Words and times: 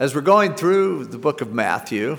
as 0.00 0.14
we're 0.14 0.22
going 0.22 0.54
through 0.54 1.04
the 1.04 1.18
book 1.18 1.42
of 1.42 1.52
Matthew, 1.52 2.16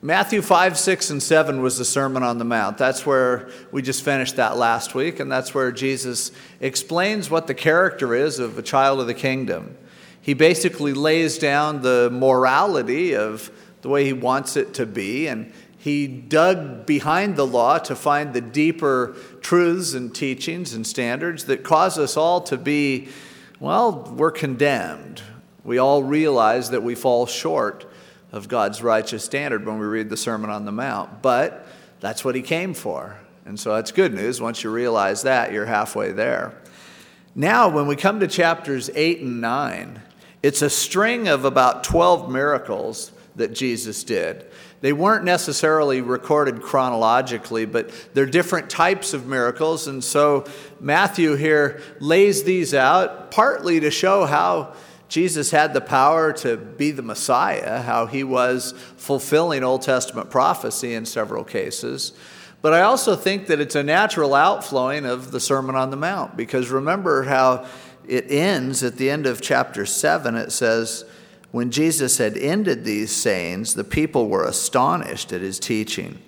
Matthew 0.00 0.40
5, 0.40 0.78
6, 0.78 1.10
and 1.10 1.20
7 1.20 1.60
was 1.60 1.78
the 1.78 1.84
Sermon 1.84 2.22
on 2.22 2.38
the 2.38 2.44
Mount. 2.44 2.78
That's 2.78 3.04
where 3.04 3.48
we 3.72 3.82
just 3.82 4.04
finished 4.04 4.36
that 4.36 4.56
last 4.56 4.94
week, 4.94 5.18
and 5.18 5.32
that's 5.32 5.52
where 5.52 5.72
Jesus 5.72 6.30
explains 6.60 7.28
what 7.28 7.48
the 7.48 7.54
character 7.54 8.14
is 8.14 8.38
of 8.38 8.56
a 8.56 8.62
child 8.62 9.00
of 9.00 9.08
the 9.08 9.14
kingdom. 9.14 9.76
He 10.20 10.32
basically 10.32 10.92
lays 10.92 11.38
down 11.38 11.82
the 11.82 12.08
morality 12.12 13.16
of 13.16 13.50
the 13.82 13.88
way 13.88 14.04
he 14.04 14.12
wants 14.12 14.56
it 14.56 14.74
to 14.74 14.86
be, 14.86 15.26
and 15.26 15.52
he 15.76 16.06
dug 16.06 16.86
behind 16.86 17.34
the 17.34 17.48
law 17.48 17.78
to 17.78 17.96
find 17.96 18.32
the 18.32 18.40
deeper 18.40 19.16
truths 19.40 19.92
and 19.92 20.14
teachings 20.14 20.72
and 20.72 20.86
standards 20.86 21.46
that 21.46 21.64
cause 21.64 21.98
us 21.98 22.16
all 22.16 22.40
to 22.42 22.56
be, 22.56 23.08
well, 23.58 24.04
we're 24.16 24.30
condemned. 24.30 25.20
We 25.64 25.78
all 25.78 26.02
realize 26.02 26.70
that 26.70 26.82
we 26.82 26.94
fall 26.94 27.26
short 27.26 27.90
of 28.32 28.48
God's 28.48 28.82
righteous 28.82 29.24
standard 29.24 29.64
when 29.64 29.78
we 29.78 29.86
read 29.86 30.10
the 30.10 30.16
Sermon 30.16 30.50
on 30.50 30.64
the 30.64 30.72
Mount. 30.72 31.22
But 31.22 31.66
that's 32.00 32.24
what 32.24 32.34
he 32.34 32.42
came 32.42 32.74
for. 32.74 33.16
And 33.46 33.58
so 33.58 33.74
that's 33.74 33.92
good 33.92 34.12
news. 34.14 34.40
Once 34.40 34.62
you 34.62 34.70
realize 34.70 35.22
that, 35.22 35.52
you're 35.52 35.66
halfway 35.66 36.12
there. 36.12 36.54
Now, 37.34 37.68
when 37.68 37.86
we 37.86 37.96
come 37.96 38.20
to 38.20 38.28
chapters 38.28 38.90
8 38.94 39.20
and 39.20 39.40
9, 39.40 40.00
it's 40.42 40.62
a 40.62 40.70
string 40.70 41.28
of 41.28 41.44
about 41.44 41.84
12 41.84 42.30
miracles 42.30 43.12
that 43.36 43.54
Jesus 43.54 44.04
did. 44.04 44.44
They 44.80 44.92
weren't 44.92 45.24
necessarily 45.24 46.02
recorded 46.02 46.60
chronologically, 46.60 47.64
but 47.64 47.90
they're 48.12 48.26
different 48.26 48.68
types 48.68 49.14
of 49.14 49.26
miracles. 49.26 49.86
And 49.86 50.04
so 50.04 50.44
Matthew 50.78 51.34
here 51.36 51.80
lays 52.00 52.44
these 52.44 52.74
out 52.74 53.30
partly 53.30 53.80
to 53.80 53.90
show 53.90 54.26
how 54.26 54.74
Jesus 55.14 55.52
had 55.52 55.74
the 55.74 55.80
power 55.80 56.32
to 56.32 56.56
be 56.56 56.90
the 56.90 57.00
Messiah, 57.00 57.82
how 57.82 58.06
he 58.06 58.24
was 58.24 58.74
fulfilling 58.96 59.62
Old 59.62 59.82
Testament 59.82 60.28
prophecy 60.28 60.92
in 60.92 61.06
several 61.06 61.44
cases. 61.44 62.14
But 62.62 62.74
I 62.74 62.80
also 62.80 63.14
think 63.14 63.46
that 63.46 63.60
it's 63.60 63.76
a 63.76 63.84
natural 63.84 64.34
outflowing 64.34 65.06
of 65.06 65.30
the 65.30 65.38
Sermon 65.38 65.76
on 65.76 65.90
the 65.90 65.96
Mount, 65.96 66.36
because 66.36 66.68
remember 66.68 67.22
how 67.22 67.64
it 68.08 68.28
ends 68.28 68.82
at 68.82 68.96
the 68.96 69.08
end 69.08 69.26
of 69.26 69.40
chapter 69.40 69.86
7. 69.86 70.34
It 70.34 70.50
says, 70.50 71.04
When 71.52 71.70
Jesus 71.70 72.18
had 72.18 72.36
ended 72.36 72.84
these 72.84 73.12
sayings, 73.12 73.74
the 73.74 73.84
people 73.84 74.26
were 74.26 74.42
astonished 74.42 75.32
at 75.32 75.42
his 75.42 75.60
teaching, 75.60 76.18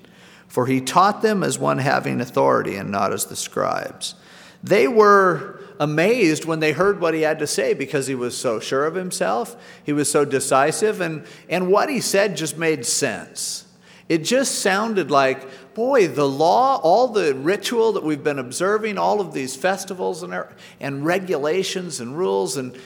for 0.47 0.69
he 0.69 0.81
taught 0.81 1.23
them 1.23 1.43
as 1.43 1.59
one 1.59 1.79
having 1.79 2.21
authority 2.21 2.77
and 2.77 2.93
not 2.93 3.13
as 3.13 3.25
the 3.25 3.35
scribes. 3.35 4.15
They 4.63 4.87
were 4.87 5.56
amazed 5.79 6.45
when 6.45 6.61
they 6.61 6.73
heard 6.73 7.01
what 7.01 7.15
he 7.15 7.23
had 7.23 7.39
to 7.39 7.47
say 7.47 7.75
because 7.75 8.07
he 8.07 8.15
was 8.15 8.37
so 8.37 8.61
sure 8.61 8.87
of 8.87 8.95
himself, 8.95 9.57
he 9.85 9.93
was 9.93 10.11
so 10.11 10.25
decisive, 10.25 11.01
and, 11.01 11.25
and 11.49 11.71
what 11.71 11.89
he 11.89 12.01
said 12.01 12.37
just 12.37 12.57
made 12.57 12.87
sense. 12.87 13.65
It 14.09 14.19
just 14.19 14.61
sounded 14.61 15.11
like, 15.11 15.75
boy, 15.75 16.09
the 16.09 16.29
law, 16.29 16.81
all 16.83 17.09
the 17.09 17.35
ritual 17.35 17.93
that 17.93 18.05
we've 18.05 18.23
been 18.23 18.39
observing, 18.39 18.99
all 18.99 19.21
of 19.21 19.33
these 19.33 19.57
festivals 19.57 20.23
and, 20.23 20.45
and 20.81 21.05
regulations 21.05 22.01
and 22.01 22.17
rules, 22.17 22.57
and 22.57 22.79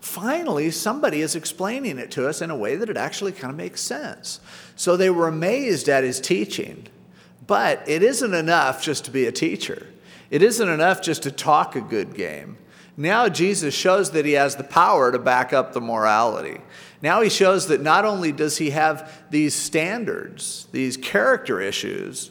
finally 0.00 0.70
somebody 0.70 1.20
is 1.20 1.34
explaining 1.34 1.98
it 1.98 2.10
to 2.12 2.28
us 2.28 2.40
in 2.40 2.50
a 2.50 2.56
way 2.56 2.76
that 2.76 2.88
it 2.88 2.96
actually 2.96 3.32
kind 3.32 3.50
of 3.50 3.56
makes 3.56 3.80
sense. 3.80 4.40
So 4.76 4.96
they 4.96 5.10
were 5.10 5.28
amazed 5.28 5.88
at 5.88 6.04
his 6.04 6.20
teaching. 6.20 6.86
But 7.46 7.82
it 7.88 8.04
isn't 8.04 8.32
enough 8.32 8.80
just 8.80 9.04
to 9.06 9.10
be 9.10 9.26
a 9.26 9.32
teacher. 9.32 9.88
It 10.30 10.42
isn't 10.42 10.68
enough 10.68 11.02
just 11.02 11.24
to 11.24 11.30
talk 11.30 11.76
a 11.76 11.80
good 11.80 12.14
game. 12.14 12.56
Now 12.96 13.28
Jesus 13.28 13.74
shows 13.74 14.12
that 14.12 14.24
he 14.24 14.32
has 14.32 14.56
the 14.56 14.64
power 14.64 15.10
to 15.10 15.18
back 15.18 15.52
up 15.52 15.72
the 15.72 15.80
morality. 15.80 16.60
Now 17.02 17.22
he 17.22 17.30
shows 17.30 17.68
that 17.68 17.80
not 17.80 18.04
only 18.04 18.30
does 18.30 18.58
he 18.58 18.70
have 18.70 19.10
these 19.30 19.54
standards, 19.54 20.68
these 20.70 20.96
character 20.96 21.60
issues, 21.60 22.30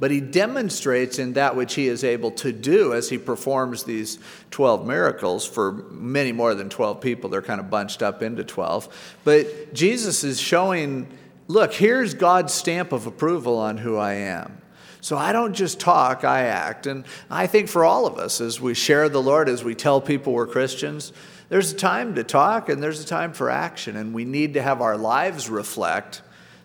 but 0.00 0.10
he 0.10 0.20
demonstrates 0.20 1.18
in 1.18 1.32
that 1.32 1.56
which 1.56 1.74
he 1.74 1.88
is 1.88 2.04
able 2.04 2.30
to 2.32 2.52
do 2.52 2.94
as 2.94 3.08
he 3.08 3.18
performs 3.18 3.84
these 3.84 4.18
12 4.50 4.86
miracles 4.86 5.44
for 5.46 5.72
many 5.90 6.32
more 6.32 6.54
than 6.54 6.68
12 6.68 7.00
people. 7.00 7.30
They're 7.30 7.42
kind 7.42 7.60
of 7.60 7.70
bunched 7.70 8.02
up 8.02 8.22
into 8.22 8.44
12. 8.44 9.16
But 9.24 9.74
Jesus 9.74 10.22
is 10.24 10.40
showing 10.40 11.08
look, 11.48 11.72
here's 11.72 12.12
God's 12.12 12.52
stamp 12.52 12.92
of 12.92 13.06
approval 13.06 13.56
on 13.56 13.78
who 13.78 13.96
I 13.96 14.14
am. 14.14 14.60
So 15.00 15.16
I 15.16 15.32
don't 15.32 15.54
just 15.54 15.78
talk, 15.78 16.24
I 16.24 16.42
act. 16.42 16.86
And 16.86 17.04
I 17.30 17.46
think 17.46 17.68
for 17.68 17.84
all 17.84 18.06
of 18.06 18.18
us, 18.18 18.40
as 18.40 18.60
we 18.60 18.74
share 18.74 19.08
the 19.08 19.22
Lord, 19.22 19.48
as 19.48 19.62
we 19.62 19.74
tell 19.74 20.00
people 20.00 20.32
we're 20.32 20.46
Christians, 20.46 21.12
there's 21.48 21.72
a 21.72 21.76
time 21.76 22.14
to 22.16 22.24
talk 22.24 22.68
and 22.68 22.82
there's 22.82 23.00
a 23.00 23.06
time 23.06 23.32
for 23.32 23.48
action. 23.50 23.96
And 23.96 24.12
we 24.12 24.24
need 24.24 24.54
to 24.54 24.62
have 24.62 24.80
our 24.80 24.96
lives 24.96 25.48
reflect 25.48 26.22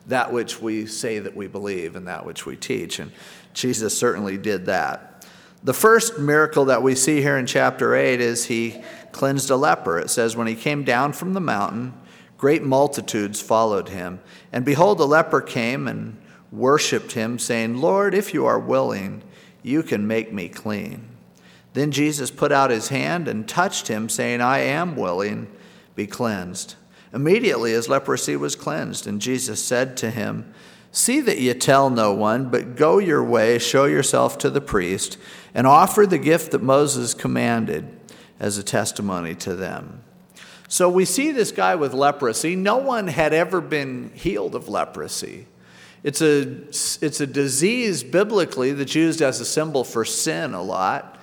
that 0.07 0.33
which 0.33 0.61
we 0.61 0.85
say 0.85 1.19
that 1.19 1.35
we 1.35 1.47
believe 1.47 1.95
and 1.95 2.07
that 2.07 2.25
which 2.25 2.45
we 2.45 2.55
teach. 2.55 2.99
And 2.99 3.11
Jesus 3.53 3.97
certainly 3.97 4.38
did 4.38 4.65
that. 4.65 5.25
The 5.63 5.73
first 5.73 6.19
miracle 6.19 6.65
that 6.65 6.83
we 6.83 6.94
see 6.94 7.21
here 7.21 7.38
in 7.38 7.45
chapter 7.45 7.95
8 7.95 8.19
is 8.19 8.45
he 8.45 8.81
cleansed 9.13 9.50
a 9.50 9.55
leper. 9.55 9.97
It 9.97 10.09
says, 10.09 10.35
When 10.35 10.47
he 10.47 10.55
came 10.55 10.83
down 10.83 11.13
from 11.13 11.33
the 11.33 11.39
mountain, 11.39 11.94
great 12.38 12.63
multitudes 12.63 13.39
followed 13.41 13.88
him. 13.88 14.19
And 14.51 14.65
behold, 14.65 15.00
a 15.00 15.05
leper 15.05 15.39
came 15.39 15.88
and 15.88 16.17
worshiped 16.53 17.14
him, 17.14 17.40
saying, 17.40 17.78
Lord, 17.78 18.14
if 18.14 18.34
you 18.34 18.46
are 18.46 18.59
willing, 18.59 19.24
you 19.64 19.81
can 19.81 20.08
make 20.08 20.31
me 20.31 20.47
clean. 20.47 21.09
Then 21.74 21.91
Jesus 21.91 22.30
put 22.30 22.52
out 22.52 22.69
his 22.69 22.90
hand 22.90 23.28
and 23.28 23.47
touched 23.47 23.88
him, 23.88 24.08
saying, 24.08 24.40
I 24.40 24.59
am 24.59 24.96
willing, 24.96 25.47
be 25.96 26.06
cleansed. 26.06 26.75
Immediately 27.12 27.72
his 27.72 27.90
leprosy 27.90 28.36
was 28.36 28.56
cleansed, 28.56 29.08
and 29.08 29.19
Jesus 29.19 29.63
said 29.63 29.97
to 29.97 30.12
him, 30.12 30.53
See 30.92 31.22
that 31.22 31.40
you 31.40 31.56
tell 31.56 31.90
no 31.90 32.13
one, 32.13 32.50
but 32.50 32.75
go 32.75 33.00
your 33.00 33.24
way, 33.24 33.58
show 33.58 33.86
yourself 33.86 34.38
to 34.40 34.52
the 34.52 34.62
priest, 34.62 35.18
and 35.56 35.66
offer 35.66 36.06
the 36.06 36.19
gift 36.19 36.52
that 36.52 36.62
Moses 36.62 37.16
commanded 37.16 37.88
as 38.40 38.59
a 38.59 38.63
testimony 38.63 39.34
to 39.36 39.56
them. 39.56 40.03
So 40.68 40.90
we 40.90 41.06
see 41.06 41.31
this 41.31 41.52
guy 41.52 41.74
with 41.74 41.94
leprosy. 41.94 42.56
No 42.56 42.78
one 42.78 43.08
had 43.08 43.34
ever 43.34 43.59
been 43.59 44.12
healed 44.13 44.53
of 44.53 44.69
leprosy. 44.69 45.47
It's 46.03 46.22
a, 46.22 46.41
it's 47.06 47.22
a 47.22 47.28
disease 47.28 48.03
biblically 48.03 48.74
that's 48.74 48.94
used 48.94 49.22
as 49.22 49.40
a 49.40 49.46
symbol 49.46 49.86
for 49.86 50.03
sin 50.03 50.53
a 50.53 50.62
lot, 50.62 51.18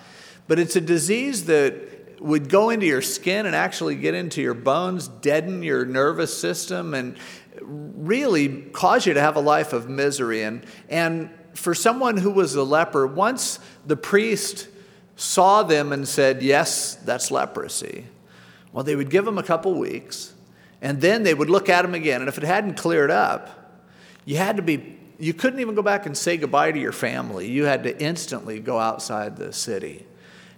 but 0.49 0.59
it's 0.59 0.75
a 0.75 0.81
disease 0.81 1.45
that 1.47 2.21
would 2.21 2.49
go 2.49 2.71
into 2.71 2.87
your 2.87 3.03
skin 3.03 3.47
and 3.47 3.55
actually 3.55 3.95
get 3.95 4.15
into 4.15 4.41
your 4.43 4.55
bones, 4.55 5.09
deaden 5.09 5.63
your 5.63 5.85
nervous 5.85 6.37
system, 6.37 6.95
and 6.95 7.17
really 7.61 8.63
cause 8.73 9.07
you 9.07 9.15
to 9.15 9.21
have 9.21 9.37
a 9.37 9.41
life 9.41 9.73
of 9.73 9.89
misery. 9.89 10.43
And, 10.43 10.65
and 10.89 11.31
for 11.55 11.75
someone 11.75 12.17
who 12.17 12.31
was 12.31 12.55
a 12.55 12.63
leper, 12.63 13.07
once 13.07 13.59
the 13.87 13.97
priest 13.97 14.69
saw 15.17 15.63
them 15.63 15.93
and 15.93 16.09
said, 16.09 16.43
Yes, 16.43 16.95
that's 16.97 17.31
leprosy, 17.31 18.07
well, 18.73 18.85
they 18.85 18.97
would 18.97 19.11
give 19.11 19.25
them 19.25 19.39
a 19.39 19.43
couple 19.43 19.75
weeks, 19.75 20.33
and 20.81 21.01
then 21.01 21.23
they 21.23 21.35
would 21.35 21.51
look 21.51 21.69
at 21.69 21.83
them 21.83 21.95
again. 21.95 22.21
And 22.21 22.29
if 22.29 22.39
it 22.39 22.45
hadn't 22.45 22.77
cleared 22.77 23.11
up, 23.11 23.60
you 24.31 24.37
had 24.37 24.59
to 24.59 24.63
be, 24.63 24.97
you 25.19 25.35
couldn't 25.35 25.59
even 25.59 25.75
go 25.75 25.83
back 25.83 26.07
and 26.07 26.17
say 26.17 26.37
goodbye 26.37 26.71
to 26.71 26.79
your 26.79 26.93
family. 26.93 27.51
You 27.51 27.65
had 27.65 27.83
to 27.83 28.01
instantly 28.01 28.61
go 28.61 28.79
outside 28.79 29.37
the 29.37 29.53
city. 29.53 30.07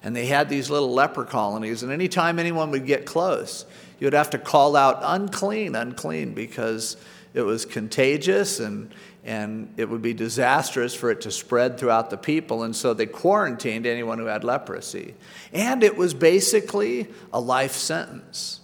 And 0.02 0.14
they 0.14 0.26
had 0.26 0.50
these 0.50 0.68
little 0.68 0.92
leper 0.92 1.24
colonies, 1.24 1.82
and 1.82 1.90
anytime 1.90 2.38
anyone 2.38 2.70
would 2.72 2.84
get 2.84 3.06
close, 3.06 3.64
you 3.98 4.04
would 4.04 4.12
have 4.12 4.28
to 4.30 4.38
call 4.38 4.76
out 4.76 4.98
unclean, 5.02 5.74
unclean, 5.74 6.34
because 6.34 6.98
it 7.32 7.40
was 7.40 7.64
contagious 7.64 8.60
and, 8.60 8.92
and 9.24 9.72
it 9.78 9.88
would 9.88 10.02
be 10.02 10.12
disastrous 10.12 10.94
for 10.94 11.10
it 11.10 11.22
to 11.22 11.30
spread 11.30 11.78
throughout 11.78 12.10
the 12.10 12.18
people. 12.18 12.64
And 12.64 12.76
so 12.76 12.92
they 12.92 13.06
quarantined 13.06 13.86
anyone 13.86 14.18
who 14.18 14.26
had 14.26 14.44
leprosy. 14.44 15.14
And 15.54 15.82
it 15.82 15.96
was 15.96 16.12
basically 16.12 17.08
a 17.32 17.40
life 17.40 17.72
sentence. 17.72 18.60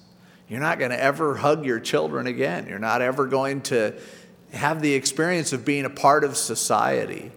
You're 0.49 0.61
not 0.61 0.79
going 0.79 0.91
to 0.91 1.03
ever 1.03 1.35
hug 1.35 1.65
your 1.65 1.81
children 1.81 2.27
again. 2.27 2.67
You're 2.69 2.79
not 2.79 3.00
ever 3.00 3.27
going 3.27 3.62
to 3.62 3.94
have 4.53 4.81
the 4.81 4.95
experience 4.95 5.53
of 5.53 5.65
being 5.65 5.85
a 5.85 5.91
part 5.91 6.25
of 6.25 6.37
society. 6.37 7.31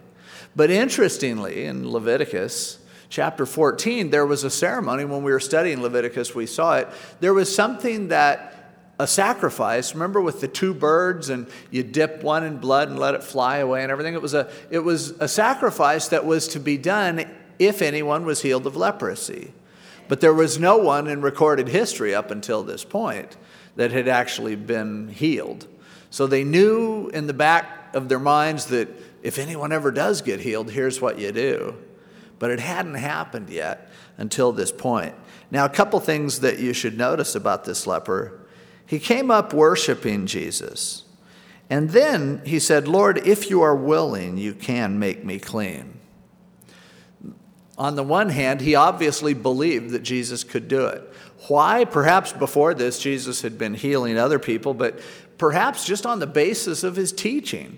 But 0.54 0.70
interestingly, 0.70 1.64
in 1.64 1.90
Leviticus 1.90 2.78
chapter 3.08 3.46
14, 3.46 4.10
there 4.10 4.26
was 4.26 4.44
a 4.44 4.50
ceremony. 4.50 5.04
When 5.04 5.22
we 5.22 5.32
were 5.32 5.40
studying 5.40 5.82
Leviticus, 5.82 6.34
we 6.34 6.46
saw 6.46 6.76
it. 6.76 6.88
There 7.20 7.34
was 7.34 7.54
something 7.54 8.08
that 8.08 8.52
a 8.98 9.06
sacrifice. 9.06 9.94
Remember 9.94 10.20
with 10.20 10.40
the 10.40 10.48
two 10.48 10.72
birds 10.72 11.28
and 11.28 11.46
you 11.70 11.82
dip 11.82 12.22
one 12.22 12.44
in 12.44 12.58
blood 12.58 12.88
and 12.88 12.98
let 12.98 13.14
it 13.14 13.22
fly 13.22 13.58
away 13.58 13.82
and 13.82 13.90
everything? 13.90 14.14
It 14.14 14.22
was 14.22 14.34
a 14.34 14.50
it 14.70 14.80
was 14.80 15.10
a 15.12 15.28
sacrifice 15.28 16.08
that 16.08 16.24
was 16.24 16.48
to 16.48 16.60
be 16.60 16.78
done 16.78 17.28
if 17.58 17.82
anyone 17.82 18.24
was 18.24 18.42
healed 18.42 18.66
of 18.66 18.76
leprosy. 18.76 19.52
But 20.08 20.20
there 20.20 20.34
was 20.34 20.58
no 20.58 20.76
one 20.76 21.06
in 21.06 21.22
recorded 21.22 21.68
history 21.68 22.14
up 22.14 22.30
until 22.30 22.62
this 22.62 22.84
point 22.84 23.36
that 23.76 23.92
had 23.92 24.08
actually 24.08 24.56
been 24.56 25.08
healed 25.08 25.66
so 26.12 26.26
they 26.26 26.44
knew 26.44 27.08
in 27.08 27.26
the 27.26 27.32
back 27.32 27.94
of 27.94 28.10
their 28.10 28.18
minds 28.18 28.66
that 28.66 28.90
if 29.22 29.38
anyone 29.38 29.72
ever 29.72 29.90
does 29.90 30.20
get 30.20 30.40
healed, 30.40 30.70
here's 30.70 31.00
what 31.00 31.18
you 31.18 31.32
do. 31.32 31.74
But 32.38 32.50
it 32.50 32.60
hadn't 32.60 32.96
happened 32.96 33.48
yet 33.48 33.90
until 34.18 34.52
this 34.52 34.70
point. 34.70 35.14
Now, 35.50 35.64
a 35.64 35.70
couple 35.70 35.98
things 36.00 36.40
that 36.40 36.58
you 36.58 36.74
should 36.74 36.98
notice 36.98 37.34
about 37.34 37.64
this 37.64 37.86
leper 37.86 38.38
he 38.84 38.98
came 38.98 39.30
up 39.30 39.54
worshiping 39.54 40.26
Jesus. 40.26 41.04
And 41.70 41.88
then 41.90 42.42
he 42.44 42.58
said, 42.58 42.86
Lord, 42.86 43.26
if 43.26 43.48
you 43.48 43.62
are 43.62 43.74
willing, 43.74 44.36
you 44.36 44.52
can 44.52 44.98
make 44.98 45.24
me 45.24 45.38
clean. 45.38 45.98
On 47.78 47.96
the 47.96 48.02
one 48.02 48.28
hand, 48.28 48.60
he 48.60 48.74
obviously 48.74 49.32
believed 49.32 49.92
that 49.92 50.02
Jesus 50.02 50.44
could 50.44 50.68
do 50.68 50.84
it. 50.84 51.10
Why? 51.48 51.84
Perhaps 51.84 52.32
before 52.32 52.74
this, 52.74 52.98
Jesus 52.98 53.42
had 53.42 53.58
been 53.58 53.74
healing 53.74 54.16
other 54.16 54.38
people, 54.38 54.74
but 54.74 55.00
perhaps 55.42 55.84
just 55.84 56.06
on 56.06 56.20
the 56.20 56.26
basis 56.28 56.84
of 56.84 56.94
his 56.94 57.10
teaching. 57.10 57.76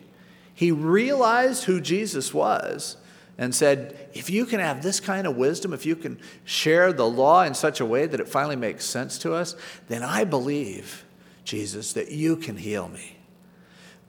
He 0.53 0.71
realized 0.71 1.65
who 1.65 1.81
Jesus 1.81 2.35
was 2.35 2.99
and 3.39 3.55
said, 3.55 4.11
If 4.13 4.29
you 4.29 4.45
can 4.45 4.61
have 4.61 4.83
this 4.83 5.01
kind 5.01 5.27
of 5.27 5.39
wisdom, 5.39 5.73
if 5.73 5.87
you 5.87 5.97
can 5.97 6.21
share 6.45 6.93
the 6.93 7.09
law 7.09 7.43
in 7.43 7.55
such 7.55 7.81
a 7.81 7.87
way 7.87 8.05
that 8.05 8.21
it 8.21 8.29
finally 8.29 8.55
makes 8.55 8.85
sense 8.85 9.17
to 9.21 9.33
us, 9.33 9.57
then 9.89 10.03
I 10.03 10.25
believe, 10.25 11.07
Jesus, 11.47 11.95
that 11.95 12.11
you 12.11 12.37
can 12.37 12.59
heal 12.59 12.87
me. 12.87 13.17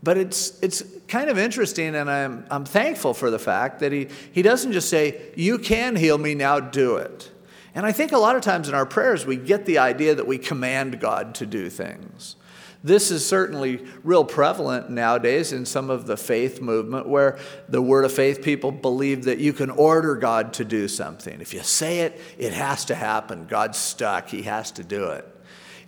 But 0.04 0.18
it's, 0.18 0.60
it's 0.62 0.84
kind 1.07 1.30
of 1.30 1.38
interesting, 1.38 1.96
and 1.96 2.12
I'm, 2.12 2.46
I'm 2.52 2.66
thankful 2.66 3.13
for 3.13 3.31
the 3.31 3.40
fact 3.40 3.80
that 3.80 3.94
he, 3.94 4.10
he 4.34 4.42
doesn't 4.42 4.74
just 4.74 4.90
say, 4.90 5.31
You 5.38 5.60
can 5.60 5.96
heal 5.96 6.18
me, 6.18 6.36
now 6.36 6.60
do 6.60 6.98
it. 6.98 7.31
And 7.74 7.86
I 7.86 7.94
think 7.94 8.12
a 8.12 8.18
lot 8.18 8.36
of 8.36 8.42
times 8.42 8.68
in 8.68 8.75
our 8.75 8.86
prayers, 8.86 9.25
we 9.25 9.38
get 9.38 9.66
the 9.66 9.78
idea 9.78 10.13
that 10.13 10.28
we 10.28 10.40
command 10.40 11.00
God 11.00 11.36
to 11.36 11.46
do 11.46 11.69
things. 11.69 12.36
This 12.85 13.09
is 13.09 13.25
certainly 13.25 13.83
real 14.03 14.23
prevalent 14.23 14.91
nowadays 14.91 15.51
in 15.51 15.65
some 15.65 15.89
of 15.89 16.05
the 16.05 16.15
faith 16.15 16.61
movement 16.61 17.09
where 17.09 17.39
the 17.67 17.81
word 17.81 18.05
of 18.05 18.11
faith 18.11 18.43
people 18.43 18.71
believe 18.71 19.23
that 19.23 19.39
you 19.39 19.53
can 19.53 19.71
order 19.71 20.15
God 20.15 20.53
to 20.53 20.63
do 20.63 20.87
something. 20.87 21.41
If 21.41 21.51
you 21.51 21.63
say 21.63 22.01
it, 22.01 22.21
it 22.37 22.53
has 22.53 22.85
to 22.85 22.93
happen. 22.93 23.47
God's 23.47 23.79
stuck, 23.79 24.29
He 24.29 24.43
has 24.43 24.71
to 24.73 24.83
do 24.83 25.05
it. 25.05 25.27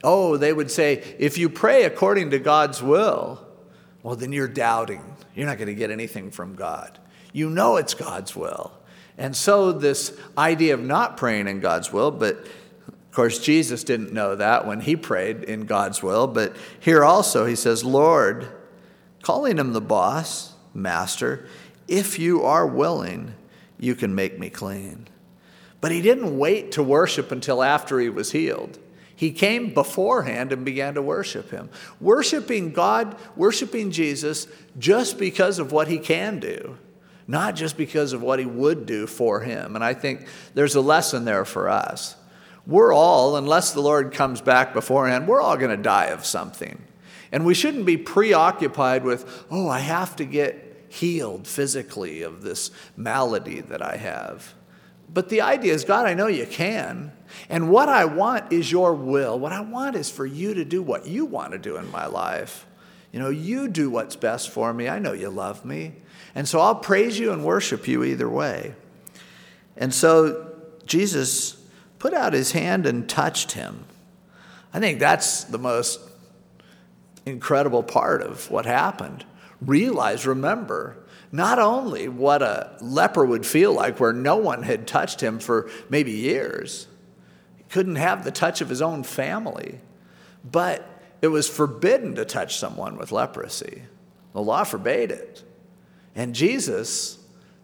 Oh, 0.03 0.38
they 0.38 0.51
would 0.51 0.71
say, 0.71 1.15
if 1.19 1.38
you 1.38 1.49
pray 1.49 1.83
according 1.83 2.31
to 2.31 2.39
God's 2.39 2.81
will, 2.81 3.45
well, 4.01 4.15
then 4.15 4.31
you're 4.31 4.47
doubting. 4.47 5.03
You're 5.35 5.45
not 5.45 5.59
going 5.59 5.67
to 5.67 5.75
get 5.75 5.91
anything 5.91 6.31
from 6.31 6.55
God. 6.55 6.97
You 7.31 7.51
know 7.51 7.75
it's 7.75 7.94
God's 7.94 8.35
will. 8.35 8.71
And 9.19 9.35
so, 9.35 9.71
this 9.71 10.19
idea 10.35 10.73
of 10.73 10.81
not 10.81 11.15
praying 11.15 11.47
in 11.47 11.59
God's 11.59 11.94
will, 11.94 12.09
but 12.09 12.44
course, 13.18 13.40
Jesus 13.40 13.84
didn't 13.84 14.14
know 14.14 14.36
that 14.36 14.68
when 14.68 14.80
he 14.80 14.96
prayed 14.96 15.44
in 15.44 15.66
God's 15.66 16.04
will, 16.04 16.28
but 16.28 16.56
here 16.80 17.04
also 17.04 17.48
he 17.48 17.56
says, 17.56 17.84
Lord, 17.84 18.48
calling 19.24 19.58
him 19.58 19.74
the 19.74 19.81
boss, 19.81 20.54
master, 20.72 21.48
if 21.88 22.19
you 22.19 22.44
are 22.44 22.68
willing, 22.68 23.34
you 23.80 23.96
can 23.96 24.14
make 24.14 24.38
me 24.38 24.52
clean. 24.52 25.08
But 25.81 25.92
he 25.92 26.04
didn't 26.04 26.38
wait 26.38 26.74
to 26.74 26.84
worship 26.84 27.31
until 27.31 27.64
after 27.64 28.00
he 28.00 28.08
was 28.08 28.34
healed. 28.34 28.78
He 29.16 29.31
came 29.31 29.74
beforehand 29.74 30.52
and 30.52 30.64
began 30.64 30.94
to 30.94 31.02
worship 31.02 31.50
him. 31.50 31.72
Worshiping 32.00 32.72
God, 32.72 33.18
worshiping 33.36 33.90
Jesus 33.90 34.48
just 34.78 35.18
because 35.18 35.58
of 35.58 35.72
what 35.72 35.88
he 35.88 35.98
can 35.98 36.40
do, 36.40 36.78
not 37.25 37.56
just 37.56 37.78
because 37.78 38.14
of 38.14 38.22
what 38.22 38.38
he 38.38 38.46
would 38.46 38.86
do 38.86 39.08
for 39.08 39.40
him. 39.40 39.74
And 39.74 39.84
I 39.84 39.96
think 39.96 40.28
there's 40.54 40.75
a 40.75 40.81
lesson 40.81 41.25
there 41.25 41.46
for 41.46 41.68
us 41.68 42.16
we're 42.68 42.94
all, 42.94 43.38
unless 43.38 43.72
the 43.72 43.81
Lord 43.81 44.14
comes 44.14 44.42
back 44.42 44.74
beforehand, 44.74 45.28
we're 45.28 45.42
all 45.42 45.58
going 45.58 45.75
to 45.75 45.81
die 45.81 46.08
of 46.08 46.25
something. 46.25 46.84
And 47.31 47.46
we 47.46 47.54
shouldn't 47.54 47.86
be 47.86 47.98
preoccupied 47.98 49.04
with, 49.04 49.46
oh, 49.50 49.69
I 49.69 49.80
have 49.80 50.16
to 50.18 50.25
get 50.25 50.86
healed 50.90 51.48
physically 51.48 52.22
of 52.22 52.42
this 52.42 52.72
malady 52.96 53.62
that 53.62 53.81
I 53.81 53.98
have. 53.98 54.54
But 55.12 55.30
the 55.30 55.42
idea 55.42 55.74
is, 55.74 55.86
God, 55.86 56.06
I 56.06 56.14
know 56.14 56.28
you 56.28 56.46
can. 56.46 57.14
And 57.50 57.69
what 57.69 57.88
I 57.88 58.06
want 58.06 58.52
is 58.52 58.72
your 58.72 58.94
will. 58.94 59.40
What 59.40 59.54
I 59.54 59.62
want 59.62 59.96
is 59.96 60.10
for 60.10 60.25
you 60.25 60.54
to 60.54 60.66
do 60.66 60.81
what 60.81 61.08
you 61.08 61.25
want 61.25 61.54
to 61.54 61.58
do 61.58 61.78
in 61.78 61.90
my 61.92 62.06
life. 62.06 62.66
You 63.14 63.19
know, 63.19 63.30
you 63.30 63.69
do 63.69 63.90
what's 63.90 64.18
best 64.18 64.50
for 64.50 64.74
me. 64.74 64.90
I 64.90 65.00
know 65.00 65.14
you 65.14 65.30
love 65.30 65.64
me. 65.64 65.94
And 66.36 66.48
so 66.48 66.60
I'll 66.60 66.75
praise 66.75 67.18
you 67.18 67.31
and 67.31 67.46
worship 67.46 67.88
you 67.88 68.04
either 68.04 68.30
way. 68.30 68.75
And 69.78 69.94
so 69.94 70.54
Jesus 70.86 71.56
put 71.99 72.13
out 72.13 72.33
his 72.33 72.51
hand 72.51 72.85
and 72.85 73.07
touched 73.07 73.53
him. 73.53 73.85
I 74.73 74.79
think 74.79 74.99
that's 74.99 75.45
the 75.45 75.57
most 75.57 75.99
incredible 77.25 77.83
part 77.83 78.21
of 78.21 78.49
what 78.51 78.65
happened. 78.65 79.25
Realize, 79.61 80.27
remember, 80.27 80.97
not 81.31 81.59
only 81.59 82.07
what 82.07 82.41
a 82.41 82.77
leper 82.81 83.25
would 83.25 83.45
feel 83.45 83.73
like, 83.73 83.99
where 83.99 84.13
no 84.13 84.38
one 84.38 84.63
had 84.63 84.88
touched 84.88 85.21
him 85.21 85.39
for 85.39 85.69
maybe 85.89 86.11
years, 86.11 86.88
he 87.57 87.63
couldn't 87.69 87.95
have 87.95 88.23
the 88.23 88.31
touch 88.31 88.61
of 88.61 88.69
his 88.69 88.81
own 88.81 89.03
family, 89.03 89.79
but 90.44 90.85
it 91.21 91.27
was 91.27 91.49
forbidden 91.49 92.15
to 92.15 92.25
touch 92.25 92.57
someone 92.57 92.97
with 92.97 93.11
leprosy. 93.11 93.83
The 94.33 94.41
law 94.41 94.63
forbade 94.63 95.11
it. 95.11 95.44
And 96.15 96.35
Jesus, 96.35 97.19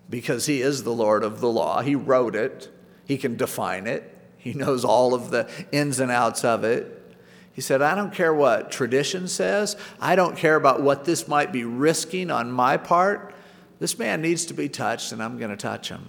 because 0.10 0.46
he 0.46 0.62
is 0.62 0.84
the 0.84 0.94
Lord 0.94 1.24
of 1.24 1.40
the 1.40 1.50
law, 1.50 1.82
he 1.82 1.96
wrote 1.96 2.36
it, 2.36 2.70
he 3.06 3.18
can 3.18 3.36
define 3.36 3.88
it, 3.88 4.13
he 4.44 4.54
knows 4.54 4.84
all 4.84 5.14
of 5.14 5.32
the 5.32 5.50
ins 5.72 6.02
and 6.02 6.12
outs 6.12 6.44
of 6.44 6.66
it. 6.66 7.00
He 7.54 7.62
said, 7.62 7.82
I 7.82 7.96
don't 7.96 8.14
care 8.14 8.34
what 8.34 8.72
tradition 8.72 9.30
says. 9.30 9.78
I 10.02 10.18
don't 10.18 10.36
care 10.36 10.58
about 10.58 10.82
what 10.82 11.06
this 11.06 11.30
might 11.30 11.54
be 11.54 11.64
risking 11.64 12.30
on 12.30 12.52
my 12.52 12.76
part. 12.76 13.34
This 13.80 13.98
man 13.98 14.22
needs 14.22 14.44
to 14.48 14.54
be 14.54 14.68
touched, 14.68 15.14
and 15.14 15.24
I'm 15.24 15.38
going 15.38 15.52
to 15.52 15.56
touch 15.56 15.88
him. 15.88 16.06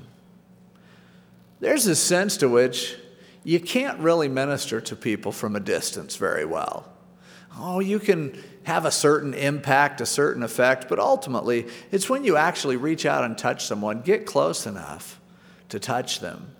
There's 1.60 1.86
a 1.86 1.94
sense 1.94 2.36
to 2.38 2.48
which 2.48 2.96
you 3.44 3.60
can't 3.60 4.00
really 4.00 4.28
minister 4.28 4.80
to 4.80 4.96
people 4.96 5.30
from 5.30 5.54
a 5.54 5.60
distance 5.60 6.16
very 6.16 6.44
well. 6.44 6.90
Oh, 7.56 7.78
you 7.78 8.00
can 8.00 8.36
have 8.64 8.84
a 8.84 8.90
certain 8.90 9.32
impact, 9.32 10.00
a 10.00 10.06
certain 10.06 10.42
effect, 10.42 10.88
but 10.88 10.98
ultimately, 10.98 11.68
it's 11.92 12.10
when 12.10 12.24
you 12.24 12.36
actually 12.36 12.78
reach 12.78 13.06
out 13.06 13.22
and 13.22 13.38
touch 13.38 13.64
someone, 13.64 14.00
get 14.00 14.26
close 14.26 14.66
enough 14.66 15.20
to 15.68 15.78
touch 15.78 16.18
them 16.18 16.50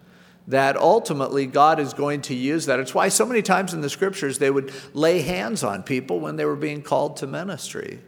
that 0.46 0.76
ultimately 0.76 1.46
God 1.46 1.80
is 1.80 1.94
going 1.94 2.20
to 2.22 2.34
use 2.34 2.66
that. 2.66 2.78
It's 2.78 2.94
why 2.94 3.08
so 3.08 3.24
many 3.24 3.40
times 3.40 3.72
in 3.72 3.80
the 3.80 3.88
scriptures 3.88 4.38
they 4.38 4.50
would 4.50 4.72
lay 4.92 5.22
hands 5.22 5.64
on 5.64 5.82
people 5.82 6.20
when 6.20 6.36
they 6.36 6.44
were 6.44 6.56
being 6.56 6.82
called 6.82 7.16
to 7.18 7.26
ministry. 7.26 8.00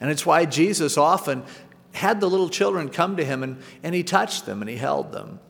And 0.00 0.10
it's 0.10 0.26
why 0.26 0.44
Jesus 0.44 0.96
often 0.96 1.44
had 1.92 2.20
the 2.20 2.28
little 2.28 2.48
children 2.48 2.88
come 2.88 3.16
to 3.16 3.24
him 3.24 3.42
and, 3.42 3.62
and 3.82 3.94
he 3.94 4.02
touched 4.02 4.46
them 4.46 4.60
and 4.60 4.68
he 4.68 4.76
held 4.76 5.12
them. 5.12 5.40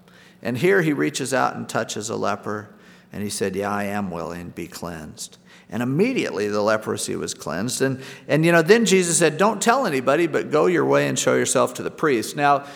And 0.43 0.59
here 0.59 0.83
he 0.83 0.93
reaches 0.93 1.35
out 1.35 1.57
and 1.57 1.69
touches 1.69 2.11
a 2.11 2.17
leper 2.17 2.71
and 3.13 3.23
he 3.23 3.31
said, 3.31 3.57
Yeah, 3.57 3.71
I 3.71 3.85
am 3.85 4.11
willing, 4.11 4.51
be 4.51 4.67
cleansed. 4.67 5.39
And 5.71 5.83
immediately 5.83 6.49
the 6.49 6.63
leprosy 6.63 7.15
was 7.17 7.35
cleansed. 7.35 7.83
And, 7.83 8.03
and 8.27 8.45
you 8.45 8.53
know, 8.53 8.63
then 8.63 8.87
Jesus 8.87 9.19
said, 9.19 9.39
Don't 9.39 9.61
tell 9.61 9.87
anybody, 9.87 10.27
but 10.27 10.51
go 10.51 10.67
your 10.67 10.85
way 10.85 11.09
and 11.09 11.19
show 11.19 11.35
yourself 11.35 11.75
to 11.75 11.83
the 11.83 11.91
priest. 11.91 12.37
Now, 12.37 12.67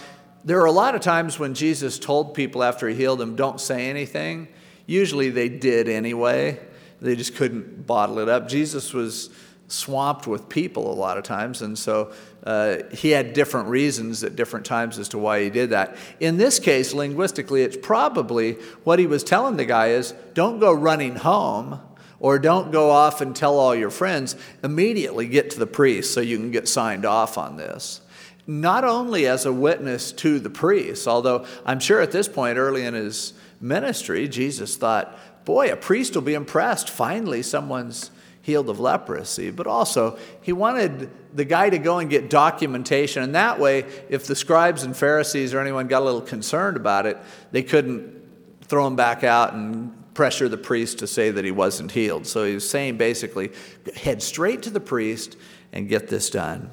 there 0.45 0.61
are 0.61 0.67
a 0.67 0.73
lot 0.73 0.95
of 0.95 1.01
times 1.01 1.39
when 1.39 1.55
Jesus 1.55 1.99
told 1.99 2.35
people 2.35 2.63
after 2.63 2.89
he 2.89 2.95
healed 2.95 3.21
them, 3.21 3.37
don't 3.37 3.61
say 3.61 3.89
anything. 3.89 4.49
Usually 4.87 5.31
they 5.31 5.49
did 5.49 5.89
anyway, 5.89 6.59
they 7.01 7.17
just 7.17 7.37
couldn't 7.37 7.87
bottle 7.87 8.19
it 8.19 8.29
up. 8.29 8.49
Jesus 8.49 8.93
was 8.93 9.31
swamped 9.69 10.27
with 10.27 10.49
people 10.49 10.93
a 10.93 10.95
lot 10.95 11.17
of 11.17 11.25
times, 11.25 11.63
and 11.63 11.79
so 11.79 12.13
uh, 12.45 12.79
he 12.93 13.11
had 13.11 13.33
different 13.33 13.69
reasons 13.69 14.23
at 14.23 14.37
different 14.37 14.67
times 14.67 14.99
as 14.99 15.09
to 15.09 15.19
why 15.19 15.43
he 15.43 15.51
did 15.51 15.71
that. 15.71 15.97
In 16.21 16.37
this 16.37 16.59
case, 16.59 16.93
linguistically, 16.93 17.63
it's 17.63 17.77
probably 17.77 18.55
what 18.85 18.99
he 18.99 19.07
was 19.07 19.25
telling 19.25 19.57
the 19.57 19.65
guy 19.65 19.89
is 19.89 20.13
don't 20.35 20.59
go 20.59 20.73
running 20.73 21.17
home 21.17 21.81
or 22.21 22.39
don't 22.39 22.71
go 22.71 22.91
off 22.91 23.21
and 23.21 23.35
tell 23.35 23.59
all 23.59 23.75
your 23.75 23.91
friends. 23.91 24.37
Immediately 24.63 25.27
get 25.29 25.51
to 25.51 25.59
the 25.59 25.67
priest 25.67 26.13
so 26.13 26.21
you 26.21 26.37
can 26.37 26.51
get 26.51 26.69
signed 26.69 27.07
off 27.07 27.39
on 27.39 27.57
this 27.57 28.02
not 28.47 28.85
only 28.85 29.27
as 29.27 29.47
a 29.47 29.53
witness 29.53 30.13
to 30.13 30.41
the 30.41 30.51
priests, 30.51 31.07
although 31.07 31.47
I'm 31.65 31.81
sure 31.81 32.01
at 32.01 32.13
this 32.13 32.29
point 32.29 32.59
early 32.59 32.85
in 32.85 32.95
his 32.95 33.35
ministry, 33.61 34.29
Jesus 34.29 34.77
thought, 34.77 35.17
boy, 35.45 35.73
a 35.73 35.77
priest 35.77 36.15
will 36.15 36.23
be 36.23 36.35
impressed. 36.35 36.91
Finally, 36.91 37.43
someone's 37.43 38.11
healed 38.43 38.69
of 38.69 38.81
leprosy. 38.81 39.51
But 39.51 39.69
also, 39.69 40.19
he 40.43 40.53
wanted 40.53 41.11
the 41.35 41.45
guy 41.45 41.71
to 41.71 41.79
go 41.79 41.99
and 41.99 42.11
get 42.11 42.29
documentation. 42.29 43.23
And 43.23 43.35
that 43.37 43.61
way, 43.61 43.85
if 44.09 44.27
the 44.27 44.35
scribes 44.35 44.83
and 44.83 44.97
Pharisees 44.97 45.55
or 45.55 45.61
anyone 45.61 45.87
got 45.87 46.03
a 46.03 46.05
little 46.05 46.21
concerned 46.21 46.77
about 46.77 47.07
it, 47.07 47.17
they 47.53 47.63
couldn't 47.63 48.21
throw 48.63 48.87
him 48.87 48.97
back 48.97 49.23
out 49.23 49.55
and 49.55 49.97
pressure 50.15 50.49
the 50.49 50.59
priest 50.59 50.99
to 50.99 51.07
say 51.07 51.31
that 51.31 51.45
he 51.45 51.53
wasn't 51.53 51.93
healed. 51.93 52.27
So 52.27 52.45
he 52.45 52.55
was 52.55 52.69
saying 52.69 52.97
basically, 52.97 53.53
head 53.95 54.23
straight 54.23 54.63
to 54.65 54.71
the 54.71 54.81
priest 54.81 55.37
and 55.73 55.89
get 55.89 56.09
this 56.09 56.29
done 56.29 56.71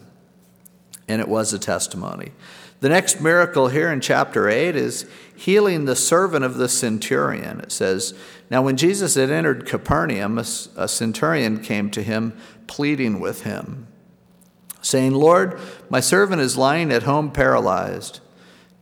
and 1.09 1.19
it 1.19 1.27
was 1.27 1.51
a 1.51 1.59
testimony. 1.59 2.31
The 2.79 2.89
next 2.89 3.19
miracle 3.19 3.67
here 3.67 3.91
in 3.91 3.99
chapter 3.99 4.47
8 4.47 4.75
is 4.75 5.09
healing 5.35 5.83
the 5.83 5.95
servant 5.95 6.45
of 6.45 6.55
the 6.55 6.69
centurion. 6.69 7.59
It 7.59 7.73
says, 7.73 8.13
Now 8.49 8.61
when 8.61 8.77
Jesus 8.77 9.15
had 9.15 9.29
entered 9.29 9.65
Capernaum, 9.65 10.37
a, 10.37 10.45
a 10.77 10.87
centurion 10.87 11.61
came 11.61 11.89
to 11.91 12.01
him, 12.01 12.37
pleading 12.67 13.19
with 13.19 13.43
him, 13.43 13.87
saying, 14.81 15.13
Lord, 15.13 15.59
my 15.89 15.99
servant 15.99 16.41
is 16.41 16.57
lying 16.57 16.91
at 16.91 17.03
home 17.03 17.31
paralyzed, 17.31 18.21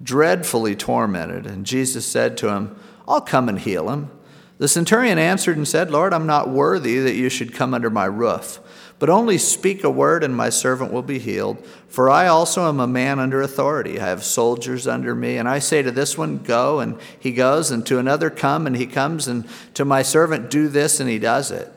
dreadfully 0.03 0.75
tormented. 0.75 1.47
And 1.47 1.65
Jesus 1.65 2.05
said 2.05 2.37
to 2.37 2.49
him, 2.49 2.79
I'll 3.07 3.21
come 3.21 3.49
and 3.49 3.57
heal 3.57 3.89
him. 3.89 4.11
The 4.59 4.67
centurion 4.67 5.17
answered 5.17 5.57
and 5.57 5.67
said, 5.67 5.89
Lord, 5.89 6.13
I'm 6.13 6.27
not 6.27 6.49
worthy 6.49 6.99
that 6.99 7.15
you 7.15 7.29
should 7.29 7.53
come 7.53 7.73
under 7.73 7.89
my 7.89 8.05
roof, 8.05 8.59
but 8.99 9.09
only 9.09 9.37
speak 9.37 9.83
a 9.83 9.89
word 9.89 10.23
and 10.23 10.35
my 10.35 10.49
servant 10.49 10.91
will 10.91 11.03
be 11.03 11.19
healed. 11.19 11.63
For 11.87 12.09
I 12.09 12.27
also 12.27 12.67
am 12.67 12.79
a 12.79 12.87
man 12.87 13.19
under 13.19 13.41
authority. 13.41 13.99
I 13.99 14.07
have 14.07 14.23
soldiers 14.23 14.87
under 14.87 15.13
me, 15.13 15.37
and 15.37 15.47
I 15.47 15.59
say 15.59 15.81
to 15.81 15.91
this 15.91 16.17
one, 16.17 16.39
Go, 16.39 16.79
and 16.79 16.99
he 17.19 17.31
goes, 17.31 17.69
and 17.69 17.85
to 17.85 17.99
another, 17.99 18.29
Come, 18.29 18.65
and 18.65 18.75
he 18.75 18.87
comes, 18.87 19.27
and 19.27 19.47
to 19.75 19.85
my 19.85 20.01
servant, 20.01 20.49
Do 20.49 20.67
this, 20.67 20.99
and 20.99 21.09
he 21.09 21.19
does 21.19 21.51
it. 21.51 21.71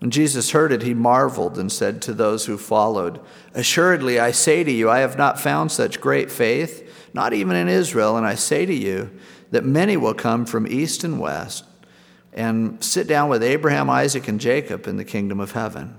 When 0.00 0.10
Jesus 0.10 0.50
heard 0.50 0.72
it, 0.72 0.82
he 0.82 0.92
marveled 0.92 1.58
and 1.58 1.72
said 1.72 2.02
to 2.02 2.12
those 2.12 2.44
who 2.44 2.58
followed, 2.58 3.18
Assuredly, 3.54 4.20
I 4.20 4.30
say 4.30 4.62
to 4.62 4.70
you, 4.70 4.90
I 4.90 4.98
have 4.98 5.16
not 5.16 5.40
found 5.40 5.72
such 5.72 6.00
great 6.00 6.30
faith, 6.30 7.08
not 7.14 7.32
even 7.32 7.56
in 7.56 7.68
Israel, 7.68 8.18
and 8.18 8.26
I 8.26 8.34
say 8.34 8.66
to 8.66 8.74
you, 8.74 9.10
that 9.50 9.64
many 9.64 9.96
will 9.96 10.12
come 10.12 10.44
from 10.44 10.66
east 10.66 11.04
and 11.04 11.18
west 11.18 11.64
and 12.36 12.84
sit 12.84 13.08
down 13.08 13.30
with 13.30 13.42
Abraham, 13.42 13.88
Isaac, 13.88 14.28
and 14.28 14.38
Jacob 14.38 14.86
in 14.86 14.98
the 14.98 15.04
kingdom 15.04 15.40
of 15.40 15.52
heaven. 15.52 15.96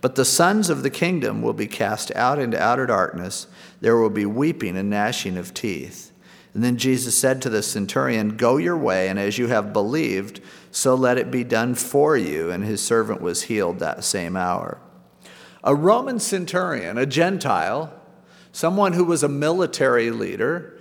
But 0.00 0.16
the 0.16 0.24
sons 0.24 0.68
of 0.68 0.82
the 0.82 0.90
kingdom 0.90 1.40
will 1.40 1.52
be 1.52 1.66
cast 1.66 2.14
out 2.14 2.38
into 2.38 2.60
outer 2.60 2.86
darkness. 2.86 3.46
There 3.80 3.96
will 3.96 4.10
be 4.10 4.26
weeping 4.26 4.76
and 4.76 4.90
gnashing 4.90 5.36
of 5.36 5.54
teeth. 5.54 6.12
And 6.54 6.64
then 6.64 6.76
Jesus 6.76 7.16
said 7.16 7.42
to 7.42 7.50
the 7.50 7.62
centurion, 7.62 8.36
Go 8.36 8.56
your 8.56 8.76
way, 8.76 9.08
and 9.08 9.18
as 9.18 9.38
you 9.38 9.48
have 9.48 9.72
believed, 9.72 10.40
so 10.70 10.94
let 10.94 11.18
it 11.18 11.30
be 11.30 11.44
done 11.44 11.74
for 11.74 12.16
you. 12.16 12.50
And 12.50 12.64
his 12.64 12.82
servant 12.82 13.20
was 13.20 13.44
healed 13.44 13.78
that 13.78 14.04
same 14.04 14.36
hour. 14.36 14.78
A 15.62 15.74
Roman 15.74 16.18
centurion, 16.18 16.96
a 16.98 17.06
Gentile, 17.06 17.92
someone 18.52 18.94
who 18.94 19.04
was 19.04 19.22
a 19.22 19.28
military 19.28 20.10
leader, 20.10 20.77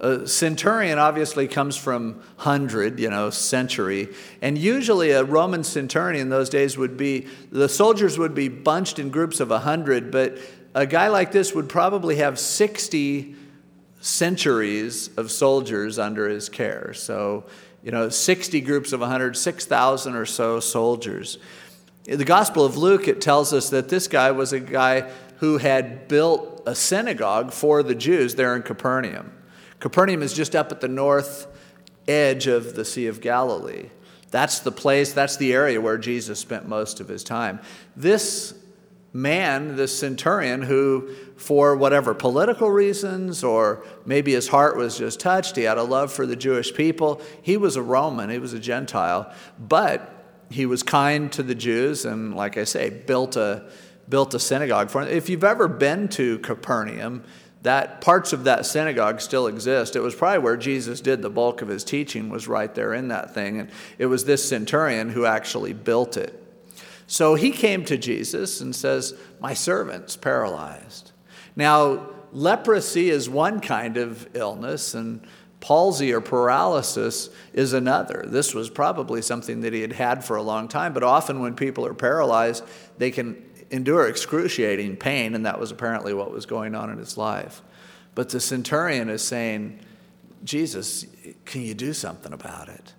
a 0.00 0.26
centurion 0.26 0.98
obviously 0.98 1.46
comes 1.46 1.76
from 1.76 2.22
hundred, 2.38 2.98
you 2.98 3.10
know, 3.10 3.28
century. 3.28 4.08
And 4.40 4.56
usually 4.56 5.10
a 5.10 5.22
Roman 5.22 5.62
centurion 5.62 6.20
in 6.20 6.30
those 6.30 6.48
days 6.48 6.78
would 6.78 6.96
be, 6.96 7.26
the 7.52 7.68
soldiers 7.68 8.18
would 8.18 8.34
be 8.34 8.48
bunched 8.48 8.98
in 8.98 9.10
groups 9.10 9.40
of 9.40 9.50
a 9.50 9.58
hundred, 9.58 10.10
but 10.10 10.38
a 10.74 10.86
guy 10.86 11.08
like 11.08 11.32
this 11.32 11.54
would 11.54 11.68
probably 11.68 12.16
have 12.16 12.38
60 12.38 13.34
centuries 14.00 15.10
of 15.18 15.30
soldiers 15.30 15.98
under 15.98 16.28
his 16.28 16.48
care. 16.48 16.94
So, 16.94 17.44
you 17.82 17.90
know, 17.90 18.08
60 18.08 18.60
groups 18.62 18.92
of 18.92 19.00
100, 19.00 19.36
6,000 19.36 20.14
or 20.14 20.24
so 20.24 20.60
soldiers. 20.60 21.36
In 22.06 22.18
the 22.18 22.24
Gospel 22.24 22.64
of 22.64 22.78
Luke, 22.78 23.06
it 23.06 23.20
tells 23.20 23.52
us 23.52 23.68
that 23.70 23.90
this 23.90 24.08
guy 24.08 24.30
was 24.30 24.54
a 24.54 24.60
guy 24.60 25.10
who 25.36 25.58
had 25.58 26.08
built 26.08 26.62
a 26.66 26.74
synagogue 26.74 27.52
for 27.52 27.82
the 27.82 27.94
Jews 27.94 28.34
there 28.36 28.56
in 28.56 28.62
Capernaum. 28.62 29.32
Capernaum 29.80 30.22
is 30.22 30.32
just 30.32 30.54
up 30.54 30.70
at 30.70 30.80
the 30.80 30.88
north 30.88 31.46
edge 32.06 32.46
of 32.46 32.74
the 32.74 32.84
Sea 32.84 33.06
of 33.06 33.20
Galilee. 33.20 33.88
That's 34.30 34.60
the 34.60 34.72
place, 34.72 35.12
that's 35.12 35.36
the 35.36 35.52
area 35.52 35.80
where 35.80 35.98
Jesus 35.98 36.38
spent 36.38 36.68
most 36.68 37.00
of 37.00 37.08
his 37.08 37.24
time. 37.24 37.60
This 37.96 38.54
man, 39.12 39.74
this 39.74 39.98
centurion, 39.98 40.62
who, 40.62 41.12
for 41.36 41.74
whatever 41.74 42.14
political 42.14 42.70
reasons, 42.70 43.42
or 43.42 43.84
maybe 44.06 44.32
his 44.32 44.48
heart 44.48 44.76
was 44.76 44.98
just 44.98 45.18
touched, 45.18 45.56
he 45.56 45.64
had 45.64 45.78
a 45.78 45.82
love 45.82 46.12
for 46.12 46.26
the 46.26 46.36
Jewish 46.36 46.72
people, 46.72 47.20
he 47.42 47.56
was 47.56 47.74
a 47.74 47.82
Roman, 47.82 48.30
he 48.30 48.38
was 48.38 48.52
a 48.52 48.60
Gentile, 48.60 49.32
but 49.58 50.16
he 50.48 50.66
was 50.66 50.82
kind 50.82 51.32
to 51.32 51.42
the 51.42 51.54
Jews 51.54 52.04
and, 52.04 52.36
like 52.36 52.56
I 52.56 52.64
say, 52.64 52.90
built 52.90 53.36
a, 53.36 53.68
built 54.08 54.34
a 54.34 54.38
synagogue 54.38 54.90
for 54.90 55.04
them. 55.04 55.12
If 55.12 55.28
you've 55.28 55.44
ever 55.44 55.66
been 55.66 56.08
to 56.10 56.38
Capernaum, 56.40 57.24
that 57.62 58.00
parts 58.00 58.32
of 58.32 58.44
that 58.44 58.64
synagogue 58.64 59.20
still 59.20 59.46
exist. 59.46 59.94
It 59.94 60.00
was 60.00 60.14
probably 60.14 60.38
where 60.38 60.56
Jesus 60.56 61.00
did 61.00 61.20
the 61.20 61.30
bulk 61.30 61.60
of 61.60 61.68
his 61.68 61.84
teaching 61.84 62.30
was 62.30 62.48
right 62.48 62.74
there 62.74 62.94
in 62.94 63.08
that 63.08 63.34
thing. 63.34 63.60
And 63.60 63.70
it 63.98 64.06
was 64.06 64.24
this 64.24 64.48
centurion 64.48 65.10
who 65.10 65.26
actually 65.26 65.74
built 65.74 66.16
it. 66.16 66.36
So 67.06 67.34
he 67.34 67.50
came 67.50 67.84
to 67.86 67.98
Jesus 67.98 68.60
and 68.60 68.74
says, 68.74 69.14
My 69.40 69.52
servant's 69.52 70.16
paralyzed. 70.16 71.12
Now, 71.54 72.08
leprosy 72.32 73.10
is 73.10 73.28
one 73.28 73.60
kind 73.60 73.96
of 73.96 74.28
illness, 74.34 74.94
and 74.94 75.26
palsy 75.60 76.12
or 76.12 76.20
paralysis 76.20 77.28
is 77.52 77.72
another. 77.72 78.24
This 78.26 78.54
was 78.54 78.70
probably 78.70 79.20
something 79.22 79.60
that 79.60 79.72
he 79.72 79.82
had 79.82 79.92
had 79.92 80.24
for 80.24 80.36
a 80.36 80.42
long 80.42 80.68
time, 80.68 80.92
but 80.92 81.02
often 81.02 81.40
when 81.40 81.54
people 81.54 81.84
are 81.84 81.94
paralyzed, 81.94 82.64
they 82.96 83.10
can 83.10 83.44
endure 83.70 84.06
excruciating 84.08 84.96
pain, 84.96 85.34
and 85.34 85.46
that 85.46 85.60
was 85.60 85.70
apparently 85.70 86.12
what 86.12 86.32
was 86.32 86.46
going 86.46 86.74
on 86.74 86.90
in 86.90 86.98
his 86.98 87.16
life. 87.16 87.62
But 88.14 88.30
the 88.30 88.40
centurion 88.40 89.08
is 89.08 89.22
saying, 89.22 89.80
Jesus, 90.44 91.06
can 91.44 91.62
you 91.62 91.74
do 91.74 91.92
something 91.92 92.32
about 92.32 92.68
it? 92.68 92.94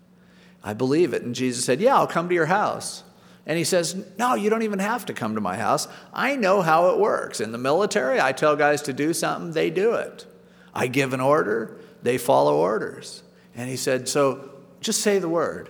I 0.64 0.74
believe 0.74 1.14
it. 1.14 1.24
And 1.24 1.36
Jesus 1.36 1.66
said, 1.66 1.82
Yeah, 1.82 1.96
I'll 1.96 2.08
come 2.08 2.30
to 2.30 2.36
your 2.36 2.46
house. 2.46 3.04
And 3.46 3.58
he 3.58 3.64
says, 3.64 3.96
No, 4.18 4.36
you 4.36 4.50
don't 4.50 4.62
even 4.62 4.80
have 4.80 5.06
to 5.08 5.14
come 5.14 5.36
to 5.36 5.42
my 5.42 5.58
house. 5.58 5.88
I 6.14 6.36
know 6.36 6.62
how 6.62 6.92
it 6.92 7.00
works. 7.00 7.42
In 7.42 7.52
the 7.52 7.58
military, 7.58 8.22
I 8.22 8.32
tell 8.32 8.56
guys 8.56 8.82
to 8.84 8.94
do 8.94 9.14
something, 9.14 9.52
they 9.52 9.70
do 9.70 9.94
it. 9.94 10.26
I 10.74 10.88
give 10.88 11.14
an 11.14 11.20
order, 11.20 11.78
they 12.04 12.18
follow 12.18 12.58
orders. 12.58 13.24
And 13.56 13.70
he 13.70 13.76
said, 13.76 14.08
So 14.08 14.50
just 14.80 15.02
say 15.02 15.20
the 15.20 15.30
word, 15.30 15.70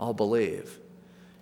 I'll 0.00 0.14
believe. 0.14 0.78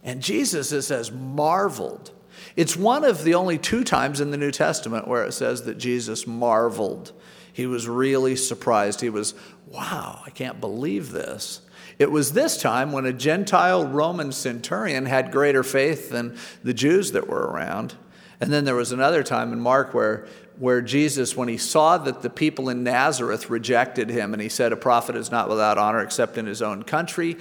And 0.03 0.23
Jesus, 0.23 0.73
it 0.73 0.83
says, 0.83 1.13
marveled 1.13 2.11
it's 2.57 2.77
one 2.77 3.05
of 3.05 3.25
the 3.25 3.35
only 3.35 3.59
two 3.59 3.85
times 3.85 4.21
in 4.21 4.31
the 4.31 4.37
New 4.37 4.51
Testament 4.51 5.07
where 5.07 5.25
it 5.25 5.33
says 5.33 5.63
that 5.65 5.79
Jesus 5.79 6.27
marveled. 6.27 7.13
He 7.53 7.67
was 7.67 7.89
really 7.89 8.37
surprised. 8.37 9.01
He 9.01 9.11
was, 9.11 9.35
wow, 9.67 10.23
I 10.27 10.31
can't 10.31 10.61
believe 10.61 11.13
this. 11.13 11.63
It 11.99 12.11
was 12.11 12.33
this 12.33 12.61
time 12.61 12.93
when 12.93 13.05
a 13.05 13.13
Gentile 13.13 13.87
Roman 13.87 14.33
centurion 14.33 15.07
had 15.07 15.33
greater 15.33 15.63
faith 15.63 16.11
than 16.11 16.37
the 16.65 16.75
Jews 16.75 17.13
that 17.13 17.29
were 17.29 17.47
around. 17.47 17.95
And 18.41 18.51
then 18.51 18.65
there 18.65 18.75
was 18.75 18.93
another 18.93 19.23
time 19.23 19.53
in 19.53 19.61
Mark 19.61 19.93
where, 19.93 20.27
where 20.59 20.81
Jesus, 20.81 21.37
when 21.37 21.49
he 21.49 21.59
saw 21.59 21.99
that 21.99 22.23
the 22.23 22.31
people 22.31 22.71
in 22.71 22.83
Nazareth 22.83 23.51
rejected 23.51 24.09
him, 24.09 24.33
and 24.33 24.43
he 24.43 24.49
said, 24.49 24.73
A 24.73 24.77
prophet 24.77 25.15
is 25.15 25.31
not 25.31 25.51
without 25.51 25.77
honor 25.77 26.01
except 26.01 26.39
in 26.39 26.47
his 26.47 26.63
own 26.63 26.85
country, 26.85 27.37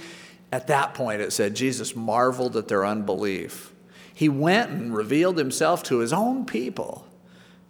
at 0.51 0.67
that 0.67 0.93
point 0.93 1.21
it 1.21 1.31
said, 1.31 1.55
Jesus 1.55 1.95
marveled 1.95 2.57
at 2.57 2.67
their 2.67 2.85
unbelief 2.85 3.71
he 4.19 4.27
went 4.27 4.69
and 4.69 4.93
revealed 4.93 5.38
himself 5.38 5.81
to 5.81 5.99
his 5.99 6.11
own 6.11 6.45
people. 6.45 7.07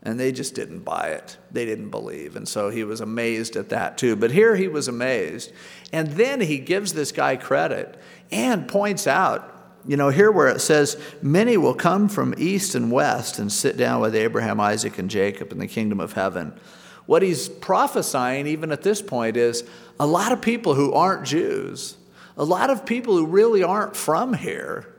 And 0.02 0.20
they 0.20 0.32
just 0.32 0.56
didn't 0.56 0.80
buy 0.80 1.10
it. 1.10 1.38
They 1.52 1.64
didn't 1.64 1.92
believe. 1.92 2.36
And 2.36 2.48
so 2.48 2.72
he 2.72 2.84
was 2.84 3.02
amazed 3.02 3.56
at 3.56 3.70
that 3.70 4.00
too. 4.00 4.16
But 4.16 4.32
here 4.32 4.56
he 4.56 4.68
was 4.68 4.88
amazed. 4.88 5.54
And 5.94 6.08
then 6.14 6.42
he 6.42 6.58
gives 6.58 6.94
this 6.94 7.12
guy 7.12 7.36
credit 7.36 8.00
and 8.32 8.68
points 8.68 9.06
out, 9.06 9.78
you 9.88 9.96
know, 9.96 10.10
here 10.10 10.32
where 10.32 10.48
it 10.48 10.60
says, 10.60 11.00
Many 11.22 11.56
will 11.56 11.76
come 11.76 12.10
from 12.10 12.34
east 12.36 12.74
and 12.74 12.92
west 12.92 13.38
and 13.38 13.52
sit 13.52 13.78
down 13.78 14.02
with 14.02 14.16
Abraham, 14.16 14.60
Isaac, 14.60 14.98
and 14.98 15.08
Jacob 15.08 15.52
in 15.52 15.60
the 15.60 15.68
kingdom 15.68 16.00
of 16.00 16.14
heaven. 16.14 16.60
What 17.06 17.22
he's 17.22 17.48
prophesying, 17.48 18.48
even 18.48 18.72
at 18.72 18.82
this 18.82 19.04
point, 19.04 19.38
is 19.38 19.70
a 20.00 20.08
lot 20.08 20.32
of 20.32 20.42
people 20.42 20.74
who 20.74 20.94
aren't 20.94 21.28
Jews, 21.28 21.96
a 22.36 22.44
lot 22.44 22.72
of 22.72 22.88
people 22.88 23.16
who 23.16 23.28
really 23.28 23.62
aren't 23.62 23.96
from 23.96 24.34
here 24.34 24.96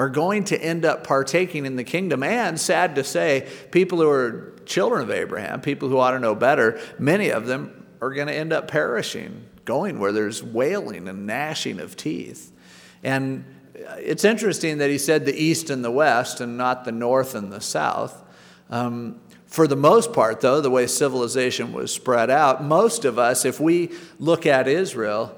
are 0.00 0.08
going 0.08 0.44
to 0.44 0.58
end 0.58 0.86
up 0.86 1.06
partaking 1.06 1.66
in 1.66 1.76
the 1.76 1.84
kingdom. 1.84 2.22
And 2.22 2.58
sad 2.58 2.94
to 2.94 3.04
say, 3.04 3.46
people 3.70 3.98
who 3.98 4.08
are 4.08 4.54
children 4.64 5.02
of 5.02 5.10
Abraham, 5.10 5.60
people 5.60 5.90
who 5.90 5.98
ought 5.98 6.12
to 6.12 6.18
know 6.18 6.34
better, 6.34 6.80
many 6.98 7.28
of 7.28 7.46
them 7.46 7.86
are 8.00 8.14
going 8.14 8.28
to 8.28 8.34
end 8.34 8.50
up 8.50 8.66
perishing, 8.66 9.44
going 9.66 9.98
where 9.98 10.10
there's 10.10 10.42
wailing 10.42 11.06
and 11.06 11.26
gnashing 11.26 11.80
of 11.80 11.98
teeth. 11.98 12.50
And 13.02 13.44
it's 13.98 14.24
interesting 14.24 14.78
that 14.78 14.88
he 14.88 14.96
said 14.96 15.26
the 15.26 15.36
east 15.36 15.68
and 15.68 15.84
the 15.84 15.90
west 15.90 16.40
and 16.40 16.56
not 16.56 16.86
the 16.86 16.92
north 16.92 17.34
and 17.34 17.52
the 17.52 17.60
south. 17.60 18.24
Um, 18.70 19.20
for 19.44 19.66
the 19.66 19.76
most 19.76 20.14
part, 20.14 20.40
though, 20.40 20.62
the 20.62 20.70
way 20.70 20.86
civilization 20.86 21.74
was 21.74 21.92
spread 21.92 22.30
out, 22.30 22.64
most 22.64 23.04
of 23.04 23.18
us, 23.18 23.44
if 23.44 23.60
we 23.60 23.90
look 24.18 24.46
at 24.46 24.66
Israel, 24.66 25.36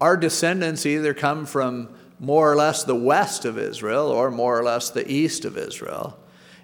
our 0.00 0.16
descendants 0.16 0.86
either 0.86 1.14
come 1.14 1.46
from 1.46 1.88
more 2.20 2.50
or 2.50 2.56
less 2.56 2.84
the 2.84 2.94
west 2.94 3.44
of 3.44 3.58
Israel 3.58 4.08
or 4.08 4.30
more 4.30 4.58
or 4.58 4.62
less 4.62 4.90
the 4.90 5.10
east 5.10 5.44
of 5.44 5.56
Israel. 5.56 6.18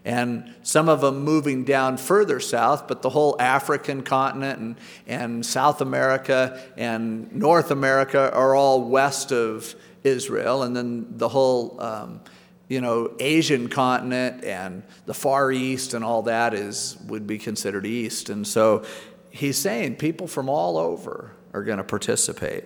And 0.05 0.55
some 0.63 0.91
of 0.91 1.01
them 1.01 1.25
moving 1.25 1.65
down 1.65 1.97
further 1.97 2.39
south, 2.39 2.87
but 2.87 3.01
the 3.01 3.09
whole 3.09 3.37
African 3.41 4.03
continent 4.03 4.59
and, 4.59 4.77
and 5.07 5.47
South 5.47 5.81
America 5.81 6.61
and 6.77 7.33
North 7.33 7.71
America 7.71 8.31
are 8.35 8.55
all 8.55 8.83
west 8.83 9.33
of 9.33 9.75
Israel. 10.03 10.63
And 10.63 10.77
then 10.77 11.07
the 11.17 11.29
whole, 11.29 11.81
um, 11.81 12.21
you 12.69 12.83
know, 12.83 13.15
Asian 13.19 13.69
continent 13.69 14.45
and 14.45 14.83
the 15.07 15.15
Far 15.15 15.51
East 15.51 15.95
and 15.95 16.05
all 16.05 16.23
that 16.23 16.53
is, 16.53 16.99
would 17.07 17.27
be 17.27 17.39
considered 17.39 17.87
east. 17.87 18.29
And 18.29 18.47
so 18.47 18.85
he's 19.31 19.57
saying 19.57 19.97
people 19.97 20.27
from 20.27 20.51
all 20.51 20.77
over 20.77 21.35
are 21.55 21.65
going 21.65 21.79
to 21.79 21.85
participate. 21.85 22.65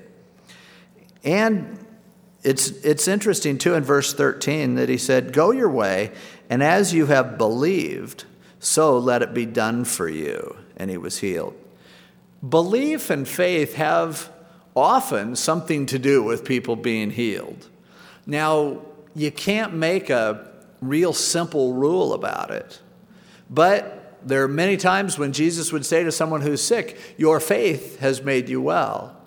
And 1.23 1.87
it's, 2.42 2.71
it's 2.85 3.09
interesting, 3.09 3.59
too, 3.59 3.75
in 3.75 3.83
verse 3.83 4.14
13 4.14 4.76
that 4.76 4.88
he 4.88 4.97
said, 4.97 5.33
Go 5.33 5.50
your 5.50 5.68
way, 5.68 6.12
and 6.49 6.62
as 6.62 6.95
you 6.95 7.07
have 7.07 7.37
believed, 7.37 8.25
so 8.61 8.99
let 8.99 9.23
it 9.23 9.35
be 9.35 9.47
done 9.47 9.85
for 9.85 10.09
you. 10.09 10.57
And 10.76 10.90
he 10.90 10.97
was 10.97 11.18
healed. 11.18 11.54
Belief 12.47 13.11
and 13.11 13.26
faith 13.26 13.75
have 13.75 14.30
often 14.76 15.35
something 15.35 15.87
to 15.87 15.99
do 15.99 16.23
with 16.23 16.45
people 16.45 16.76
being 16.76 17.11
healed. 17.11 17.68
Now, 18.26 18.83
you 19.14 19.33
can't 19.33 19.75
make 19.75 20.09
a 20.09 20.52
real 20.80 21.12
simple 21.12 21.73
rule 21.75 22.12
about 22.12 22.52
it, 22.52 22.80
but 23.50 24.16
there 24.23 24.42
are 24.45 24.49
many 24.49 24.76
times 24.76 25.18
when 25.18 25.33
Jesus 25.33 25.73
would 25.73 25.85
say 25.85 26.04
to 26.04 26.12
someone 26.12 26.42
who's 26.42 26.62
sick, 26.62 26.99
Your 27.16 27.40
faith 27.40 27.99
has 27.99 28.23
made 28.23 28.49
you 28.49 28.61
well. 28.61 29.18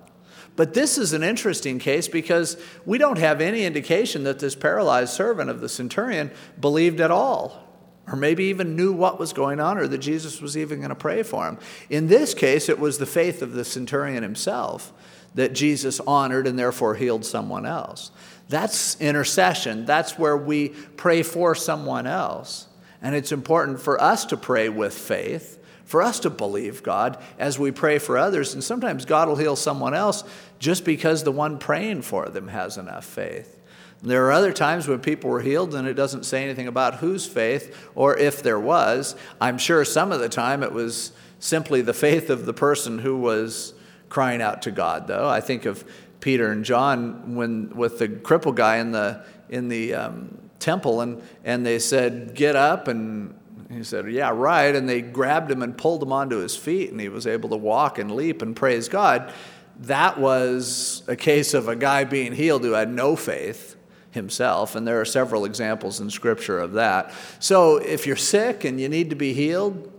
But 0.54 0.74
this 0.74 0.98
is 0.98 1.12
an 1.12 1.22
interesting 1.22 1.78
case 1.78 2.08
because 2.08 2.56
we 2.84 2.98
don't 2.98 3.18
have 3.18 3.40
any 3.40 3.64
indication 3.64 4.24
that 4.24 4.38
this 4.38 4.54
paralyzed 4.54 5.12
servant 5.12 5.48
of 5.48 5.60
the 5.60 5.68
centurion 5.68 6.30
believed 6.60 7.00
at 7.00 7.10
all, 7.10 7.66
or 8.06 8.16
maybe 8.16 8.44
even 8.44 8.76
knew 8.76 8.92
what 8.92 9.18
was 9.18 9.32
going 9.32 9.60
on, 9.60 9.78
or 9.78 9.86
that 9.86 9.98
Jesus 9.98 10.42
was 10.42 10.56
even 10.56 10.78
going 10.78 10.90
to 10.90 10.94
pray 10.94 11.22
for 11.22 11.46
him. 11.46 11.58
In 11.88 12.08
this 12.08 12.34
case, 12.34 12.68
it 12.68 12.78
was 12.78 12.98
the 12.98 13.06
faith 13.06 13.40
of 13.40 13.52
the 13.52 13.64
centurion 13.64 14.22
himself 14.22 14.92
that 15.34 15.54
Jesus 15.54 16.00
honored 16.00 16.46
and 16.46 16.58
therefore 16.58 16.94
healed 16.94 17.24
someone 17.24 17.64
else. 17.64 18.10
That's 18.50 19.00
intercession. 19.00 19.86
That's 19.86 20.18
where 20.18 20.36
we 20.36 20.68
pray 20.68 21.22
for 21.22 21.54
someone 21.54 22.06
else. 22.06 22.68
And 23.00 23.14
it's 23.14 23.32
important 23.32 23.80
for 23.80 24.00
us 24.00 24.26
to 24.26 24.36
pray 24.36 24.68
with 24.68 24.92
faith 24.92 25.58
for 25.84 26.02
us 26.02 26.20
to 26.20 26.30
believe 26.30 26.82
God 26.82 27.18
as 27.38 27.58
we 27.58 27.70
pray 27.70 27.98
for 27.98 28.16
others. 28.16 28.54
And 28.54 28.62
sometimes 28.62 29.04
God 29.04 29.28
will 29.28 29.36
heal 29.36 29.56
someone 29.56 29.94
else 29.94 30.24
just 30.58 30.84
because 30.84 31.24
the 31.24 31.32
one 31.32 31.58
praying 31.58 32.02
for 32.02 32.28
them 32.28 32.48
has 32.48 32.78
enough 32.78 33.04
faith. 33.04 33.58
There 34.02 34.26
are 34.26 34.32
other 34.32 34.52
times 34.52 34.88
when 34.88 34.98
people 34.98 35.30
were 35.30 35.40
healed 35.40 35.74
and 35.74 35.86
it 35.86 35.94
doesn't 35.94 36.24
say 36.24 36.42
anything 36.42 36.66
about 36.66 36.96
whose 36.96 37.24
faith 37.24 37.88
or 37.94 38.16
if 38.16 38.42
there 38.42 38.58
was. 38.58 39.14
I'm 39.40 39.58
sure 39.58 39.84
some 39.84 40.10
of 40.10 40.18
the 40.18 40.28
time 40.28 40.62
it 40.64 40.72
was 40.72 41.12
simply 41.38 41.82
the 41.82 41.94
faith 41.94 42.28
of 42.28 42.44
the 42.44 42.52
person 42.52 42.98
who 42.98 43.16
was 43.16 43.74
crying 44.08 44.42
out 44.42 44.62
to 44.62 44.70
God, 44.70 45.06
though. 45.06 45.28
I 45.28 45.40
think 45.40 45.66
of 45.66 45.84
Peter 46.20 46.50
and 46.50 46.64
John 46.64 47.34
when 47.34 47.76
with 47.76 47.98
the 47.98 48.08
crippled 48.08 48.56
guy 48.56 48.76
in 48.76 48.92
the 48.92 49.24
in 49.48 49.68
the 49.68 49.94
um, 49.94 50.38
temple 50.58 51.00
and 51.00 51.22
and 51.44 51.66
they 51.66 51.78
said, 51.78 52.34
"Get 52.34 52.56
up 52.56 52.88
and 52.88 53.34
he 53.74 53.84
said, 53.84 54.10
Yeah, 54.10 54.30
right. 54.30 54.74
And 54.74 54.88
they 54.88 55.00
grabbed 55.00 55.50
him 55.50 55.62
and 55.62 55.76
pulled 55.76 56.02
him 56.02 56.12
onto 56.12 56.38
his 56.38 56.56
feet, 56.56 56.90
and 56.90 57.00
he 57.00 57.08
was 57.08 57.26
able 57.26 57.48
to 57.50 57.56
walk 57.56 57.98
and 57.98 58.10
leap 58.14 58.42
and 58.42 58.54
praise 58.54 58.88
God. 58.88 59.32
That 59.80 60.18
was 60.18 61.02
a 61.08 61.16
case 61.16 61.54
of 61.54 61.68
a 61.68 61.76
guy 61.76 62.04
being 62.04 62.32
healed 62.32 62.62
who 62.62 62.72
had 62.72 62.90
no 62.90 63.16
faith 63.16 63.76
himself, 64.10 64.76
and 64.76 64.86
there 64.86 65.00
are 65.00 65.04
several 65.04 65.44
examples 65.44 66.00
in 66.00 66.10
Scripture 66.10 66.58
of 66.58 66.72
that. 66.72 67.12
So 67.40 67.78
if 67.78 68.06
you're 68.06 68.16
sick 68.16 68.64
and 68.64 68.80
you 68.80 68.88
need 68.88 69.10
to 69.10 69.16
be 69.16 69.32
healed, 69.32 69.90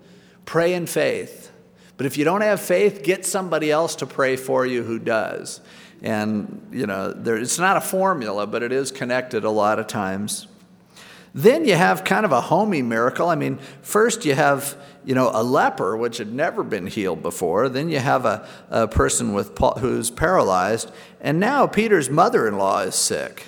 pray 0.46 0.74
in 0.74 0.86
faith. 0.86 1.52
But 1.98 2.06
if 2.06 2.18
you 2.18 2.24
don't 2.24 2.42
have 2.42 2.60
faith, 2.60 3.04
get 3.04 3.26
somebody 3.26 3.72
else 3.72 3.96
to 3.98 4.06
pray 4.06 4.36
for 4.36 4.66
you 4.66 4.84
who 4.84 5.00
does. 5.00 5.62
And, 6.02 6.68
you 6.72 6.86
know, 6.86 7.12
there, 7.12 7.38
it's 7.38 7.60
not 7.60 7.78
a 7.78 7.82
formula, 7.82 8.46
but 8.46 8.62
it 8.62 8.72
is 8.72 8.92
connected 8.92 9.44
a 9.44 9.50
lot 9.50 9.80
of 9.80 9.88
times. 9.88 10.48
Then 11.34 11.66
you 11.66 11.76
have 11.76 12.04
kind 12.04 12.26
of 12.26 12.32
a 12.32 12.42
homey 12.42 12.84
miracle. 12.84 13.30
I 13.30 13.36
mean, 13.36 13.58
first 13.82 14.24
you 14.24 14.36
have, 14.36 14.78
you 15.04 15.16
know, 15.16 15.32
a 15.34 15.42
leper, 15.42 15.98
which 15.98 16.18
had 16.18 16.32
never 16.32 16.64
been 16.64 16.86
healed 16.86 17.24
before. 17.24 17.70
Then 17.70 17.90
you 17.90 18.00
have 18.00 18.26
a, 18.26 18.48
a 18.70 18.88
person 18.88 19.34
with, 19.34 19.58
who's 19.80 20.12
paralyzed. 20.12 20.92
And 21.20 21.40
now 21.40 21.66
Peter's 21.66 22.10
mother 22.10 22.48
in 22.48 22.58
law 22.58 22.82
is 22.82 22.94
sick. 22.94 23.48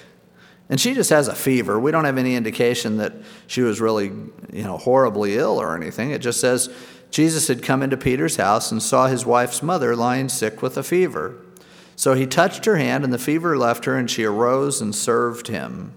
And 0.67 0.81
she 0.81 0.95
just 0.95 1.11
has 1.11 1.27
a 1.27 1.35
fever. 1.35 1.79
We 1.79 1.91
don't 1.91 2.05
have 2.05 2.17
any 2.17 2.35
indication 2.35 2.97
that 2.97 3.13
she 3.45 3.61
was 3.61 3.79
really, 3.79 4.07
you 4.51 4.63
know, 4.63 4.77
horribly 4.77 5.37
ill 5.37 5.61
or 5.61 5.75
anything. 5.75 6.09
It 6.09 6.21
just 6.21 6.39
says 6.41 6.73
Jesus 7.11 7.47
had 7.47 7.61
come 7.61 7.83
into 7.83 7.97
Peter's 7.97 8.37
house 8.37 8.71
and 8.71 8.81
saw 8.81 9.05
his 9.05 9.27
wife's 9.27 9.61
mother 9.61 9.95
lying 9.95 10.27
sick 10.27 10.63
with 10.63 10.75
a 10.75 10.83
fever. 10.83 11.35
So 11.95 12.13
he 12.15 12.25
touched 12.25 12.65
her 12.65 12.77
hand, 12.77 13.03
and 13.03 13.13
the 13.13 13.19
fever 13.19 13.57
left 13.57 13.85
her, 13.85 13.95
and 13.95 14.09
she 14.09 14.25
arose 14.25 14.81
and 14.81 14.93
served 14.93 15.47
him. 15.47 15.93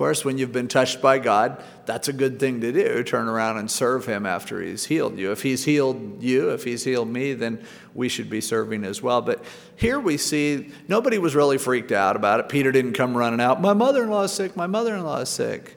Course, 0.00 0.24
when 0.24 0.38
you've 0.38 0.50
been 0.50 0.66
touched 0.66 1.02
by 1.02 1.18
God, 1.18 1.62
that's 1.84 2.08
a 2.08 2.14
good 2.14 2.40
thing 2.40 2.62
to 2.62 2.72
do. 2.72 3.02
Turn 3.02 3.28
around 3.28 3.58
and 3.58 3.70
serve 3.70 4.06
Him 4.06 4.24
after 4.24 4.62
He's 4.62 4.86
healed 4.86 5.18
you. 5.18 5.30
If 5.30 5.42
He's 5.42 5.66
healed 5.66 6.22
you, 6.22 6.48
if 6.52 6.64
He's 6.64 6.84
healed 6.84 7.08
me, 7.08 7.34
then 7.34 7.62
we 7.94 8.08
should 8.08 8.30
be 8.30 8.40
serving 8.40 8.84
as 8.84 9.02
well. 9.02 9.20
But 9.20 9.44
here 9.76 10.00
we 10.00 10.16
see 10.16 10.72
nobody 10.88 11.18
was 11.18 11.34
really 11.34 11.58
freaked 11.58 11.92
out 11.92 12.16
about 12.16 12.40
it. 12.40 12.48
Peter 12.48 12.72
didn't 12.72 12.94
come 12.94 13.14
running 13.14 13.42
out, 13.42 13.60
My 13.60 13.74
mother 13.74 14.02
in 14.02 14.08
law 14.08 14.22
is 14.22 14.32
sick, 14.32 14.56
my 14.56 14.66
mother 14.66 14.94
in 14.94 15.04
law 15.04 15.18
is 15.18 15.28
sick. 15.28 15.76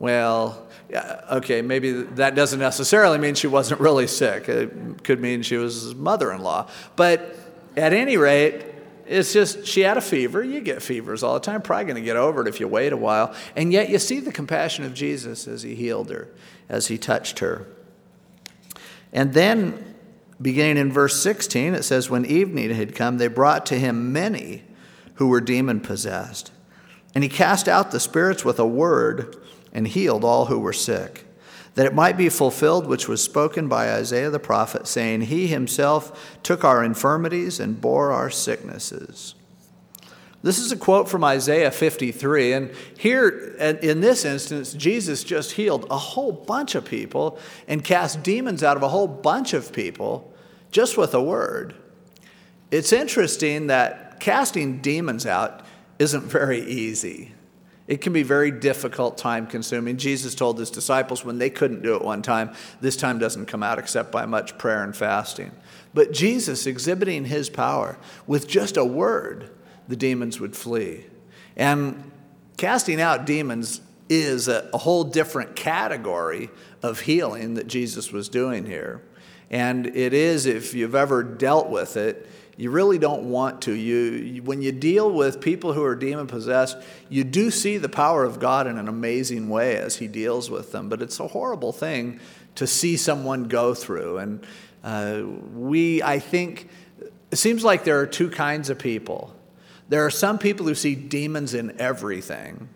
Well, 0.00 0.66
okay, 1.30 1.62
maybe 1.62 1.92
that 1.92 2.34
doesn't 2.34 2.58
necessarily 2.58 3.18
mean 3.18 3.36
she 3.36 3.46
wasn't 3.46 3.80
really 3.80 4.08
sick. 4.08 4.48
It 4.48 5.04
could 5.04 5.20
mean 5.20 5.42
she 5.42 5.58
was 5.58 5.94
mother 5.94 6.32
in 6.32 6.42
law. 6.42 6.68
But 6.96 7.36
at 7.76 7.92
any 7.92 8.16
rate, 8.16 8.73
it's 9.06 9.32
just 9.32 9.66
she 9.66 9.80
had 9.80 9.96
a 9.96 10.00
fever. 10.00 10.42
You 10.42 10.60
get 10.60 10.82
fevers 10.82 11.22
all 11.22 11.34
the 11.34 11.40
time. 11.40 11.62
Probably 11.62 11.84
going 11.84 11.96
to 11.96 12.02
get 12.02 12.16
over 12.16 12.42
it 12.42 12.48
if 12.48 12.60
you 12.60 12.68
wait 12.68 12.92
a 12.92 12.96
while. 12.96 13.34
And 13.56 13.72
yet 13.72 13.88
you 13.88 13.98
see 13.98 14.20
the 14.20 14.32
compassion 14.32 14.84
of 14.84 14.94
Jesus 14.94 15.46
as 15.46 15.62
he 15.62 15.74
healed 15.74 16.10
her, 16.10 16.28
as 16.68 16.88
he 16.88 16.98
touched 16.98 17.40
her. 17.40 17.66
And 19.12 19.32
then, 19.32 19.94
beginning 20.40 20.76
in 20.76 20.92
verse 20.92 21.22
16, 21.22 21.74
it 21.74 21.84
says, 21.84 22.10
When 22.10 22.24
evening 22.24 22.70
had 22.70 22.94
come, 22.94 23.18
they 23.18 23.28
brought 23.28 23.66
to 23.66 23.78
him 23.78 24.12
many 24.12 24.64
who 25.14 25.28
were 25.28 25.40
demon 25.40 25.80
possessed. 25.80 26.50
And 27.14 27.22
he 27.22 27.30
cast 27.30 27.68
out 27.68 27.92
the 27.92 28.00
spirits 28.00 28.44
with 28.44 28.58
a 28.58 28.66
word 28.66 29.36
and 29.72 29.86
healed 29.86 30.24
all 30.24 30.46
who 30.46 30.58
were 30.58 30.72
sick 30.72 31.23
that 31.74 31.86
it 31.86 31.94
might 31.94 32.16
be 32.16 32.28
fulfilled 32.28 32.86
which 32.86 33.08
was 33.08 33.22
spoken 33.22 33.68
by 33.68 33.90
Isaiah 33.92 34.30
the 34.30 34.38
prophet, 34.38 34.86
saying, 34.86 35.22
He 35.22 35.48
himself 35.48 36.38
took 36.42 36.64
our 36.64 36.84
infirmities 36.84 37.58
and 37.60 37.80
bore 37.80 38.12
our 38.12 38.30
sicknesses. 38.30 39.34
This 40.42 40.58
is 40.58 40.70
a 40.70 40.76
quote 40.76 41.08
from 41.08 41.24
Isaiah 41.24 41.70
53. 41.70 42.52
And 42.52 42.70
here, 42.98 43.28
in 43.80 44.02
this 44.02 44.26
instance, 44.26 44.74
Jesus 44.74 45.24
just 45.24 45.52
healed 45.52 45.86
a 45.90 45.96
whole 45.96 46.32
bunch 46.32 46.74
of 46.74 46.84
people 46.84 47.38
and 47.66 47.82
cast 47.82 48.22
demons 48.22 48.62
out 48.62 48.76
of 48.76 48.82
a 48.82 48.88
whole 48.88 49.08
bunch 49.08 49.54
of 49.54 49.72
people 49.72 50.34
just 50.70 50.98
with 50.98 51.14
a 51.14 51.22
word. 51.22 51.74
It's 52.70 52.92
interesting 52.92 53.68
that 53.68 54.20
casting 54.20 54.80
demons 54.82 55.24
out 55.24 55.64
isn't 55.98 56.24
very 56.24 56.60
easy. 56.60 57.33
It 57.86 58.00
can 58.00 58.14
be 58.14 58.22
very 58.22 58.50
difficult, 58.50 59.18
time 59.18 59.46
consuming. 59.46 59.98
Jesus 59.98 60.34
told 60.34 60.58
his 60.58 60.70
disciples 60.70 61.24
when 61.24 61.38
they 61.38 61.50
couldn't 61.50 61.82
do 61.82 61.94
it 61.94 62.02
one 62.02 62.22
time, 62.22 62.54
this 62.80 62.96
time 62.96 63.18
doesn't 63.18 63.46
come 63.46 63.62
out 63.62 63.78
except 63.78 64.10
by 64.10 64.24
much 64.24 64.56
prayer 64.56 64.82
and 64.82 64.96
fasting. 64.96 65.52
But 65.92 66.12
Jesus 66.12 66.66
exhibiting 66.66 67.26
his 67.26 67.50
power 67.50 67.98
with 68.26 68.48
just 68.48 68.78
a 68.78 68.84
word, 68.84 69.50
the 69.86 69.96
demons 69.96 70.40
would 70.40 70.56
flee. 70.56 71.04
And 71.56 72.10
casting 72.56 73.00
out 73.00 73.26
demons 73.26 73.82
is 74.08 74.48
a, 74.48 74.68
a 74.72 74.78
whole 74.78 75.04
different 75.04 75.54
category 75.54 76.50
of 76.82 77.00
healing 77.00 77.54
that 77.54 77.66
Jesus 77.66 78.12
was 78.12 78.28
doing 78.28 78.64
here. 78.64 79.02
And 79.54 79.86
it 79.86 80.12
is, 80.12 80.46
if 80.46 80.74
you've 80.74 80.96
ever 80.96 81.22
dealt 81.22 81.70
with 81.70 81.96
it, 81.96 82.28
you 82.56 82.72
really 82.72 82.98
don't 82.98 83.30
want 83.30 83.62
to. 83.62 83.72
You, 83.72 84.42
when 84.42 84.62
you 84.62 84.72
deal 84.72 85.08
with 85.08 85.40
people 85.40 85.72
who 85.72 85.84
are 85.84 85.94
demon 85.94 86.26
possessed, 86.26 86.76
you 87.08 87.22
do 87.22 87.52
see 87.52 87.78
the 87.78 87.88
power 87.88 88.24
of 88.24 88.40
God 88.40 88.66
in 88.66 88.78
an 88.78 88.88
amazing 88.88 89.48
way 89.48 89.76
as 89.76 89.94
He 89.94 90.08
deals 90.08 90.50
with 90.50 90.72
them. 90.72 90.88
But 90.88 91.02
it's 91.02 91.20
a 91.20 91.28
horrible 91.28 91.70
thing 91.70 92.18
to 92.56 92.66
see 92.66 92.96
someone 92.96 93.44
go 93.44 93.74
through. 93.74 94.18
And 94.18 94.46
uh, 94.82 95.22
we, 95.54 96.02
I 96.02 96.18
think, 96.18 96.68
it 97.30 97.36
seems 97.36 97.62
like 97.62 97.84
there 97.84 98.00
are 98.00 98.08
two 98.08 98.30
kinds 98.30 98.70
of 98.70 98.80
people. 98.80 99.36
There 99.88 100.04
are 100.04 100.10
some 100.10 100.36
people 100.36 100.66
who 100.66 100.74
see 100.74 100.96
demons 100.96 101.54
in 101.54 101.80
everything. 101.80 102.70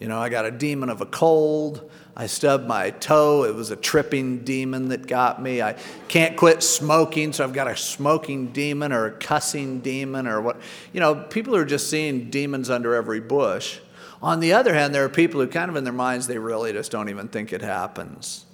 You 0.00 0.08
know, 0.08 0.18
I 0.18 0.28
got 0.28 0.44
a 0.44 0.50
demon 0.50 0.90
of 0.90 1.00
a 1.00 1.06
cold. 1.06 1.88
I 2.18 2.26
stubbed 2.26 2.66
my 2.66 2.90
toe. 2.90 3.44
It 3.44 3.54
was 3.54 3.70
a 3.70 3.76
tripping 3.76 4.38
demon 4.38 4.88
that 4.88 5.06
got 5.06 5.42
me. 5.42 5.60
I 5.60 5.76
can't 6.08 6.34
quit 6.34 6.62
smoking, 6.62 7.34
so 7.34 7.44
I've 7.44 7.52
got 7.52 7.68
a 7.68 7.76
smoking 7.76 8.52
demon 8.52 8.90
or 8.90 9.04
a 9.04 9.10
cussing 9.10 9.80
demon 9.80 10.26
or 10.26 10.40
what. 10.40 10.58
You 10.94 11.00
know, 11.00 11.14
people 11.14 11.54
are 11.54 11.66
just 11.66 11.90
seeing 11.90 12.30
demons 12.30 12.70
under 12.70 12.94
every 12.94 13.20
bush. 13.20 13.80
On 14.22 14.40
the 14.40 14.54
other 14.54 14.72
hand, 14.72 14.94
there 14.94 15.04
are 15.04 15.10
people 15.10 15.42
who 15.42 15.46
kind 15.46 15.70
of 15.70 15.76
in 15.76 15.84
their 15.84 15.92
minds, 15.92 16.26
they 16.26 16.38
really 16.38 16.72
just 16.72 16.90
don't 16.90 17.10
even 17.10 17.28
think 17.28 17.52
it 17.52 17.60
happens. 17.60 18.46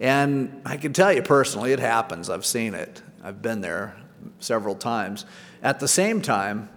And 0.00 0.60
I 0.66 0.76
can 0.76 0.92
tell 0.92 1.12
you 1.12 1.22
personally, 1.22 1.72
it 1.72 1.78
happens. 1.78 2.28
I've 2.28 2.44
seen 2.44 2.74
it, 2.74 3.00
I've 3.22 3.40
been 3.40 3.60
there 3.60 3.96
several 4.40 4.74
times. 4.74 5.24
At 5.62 5.78
the 5.78 5.86
same 5.86 6.20
time, 6.20 6.68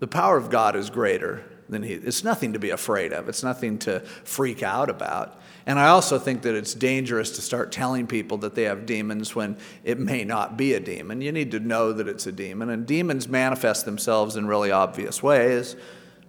the 0.00 0.08
power 0.08 0.36
of 0.36 0.50
God 0.50 0.74
is 0.74 0.90
greater 0.90 1.44
than 1.68 1.84
he. 1.84 1.94
It's 1.94 2.24
nothing 2.24 2.52
to 2.54 2.58
be 2.58 2.70
afraid 2.70 3.12
of, 3.12 3.28
it's 3.28 3.44
nothing 3.44 3.78
to 3.80 4.00
freak 4.00 4.64
out 4.64 4.90
about. 4.90 5.40
And 5.66 5.80
I 5.80 5.88
also 5.88 6.18
think 6.18 6.42
that 6.42 6.54
it's 6.54 6.74
dangerous 6.74 7.32
to 7.32 7.42
start 7.42 7.72
telling 7.72 8.06
people 8.06 8.38
that 8.38 8.54
they 8.54 8.62
have 8.62 8.86
demons 8.86 9.34
when 9.34 9.56
it 9.82 9.98
may 9.98 10.24
not 10.24 10.56
be 10.56 10.74
a 10.74 10.80
demon. 10.80 11.20
You 11.20 11.32
need 11.32 11.50
to 11.50 11.60
know 11.60 11.92
that 11.92 12.06
it's 12.06 12.26
a 12.28 12.32
demon. 12.32 12.70
And 12.70 12.86
demons 12.86 13.26
manifest 13.26 13.84
themselves 13.84 14.36
in 14.36 14.46
really 14.46 14.70
obvious 14.70 15.22
ways. 15.24 15.74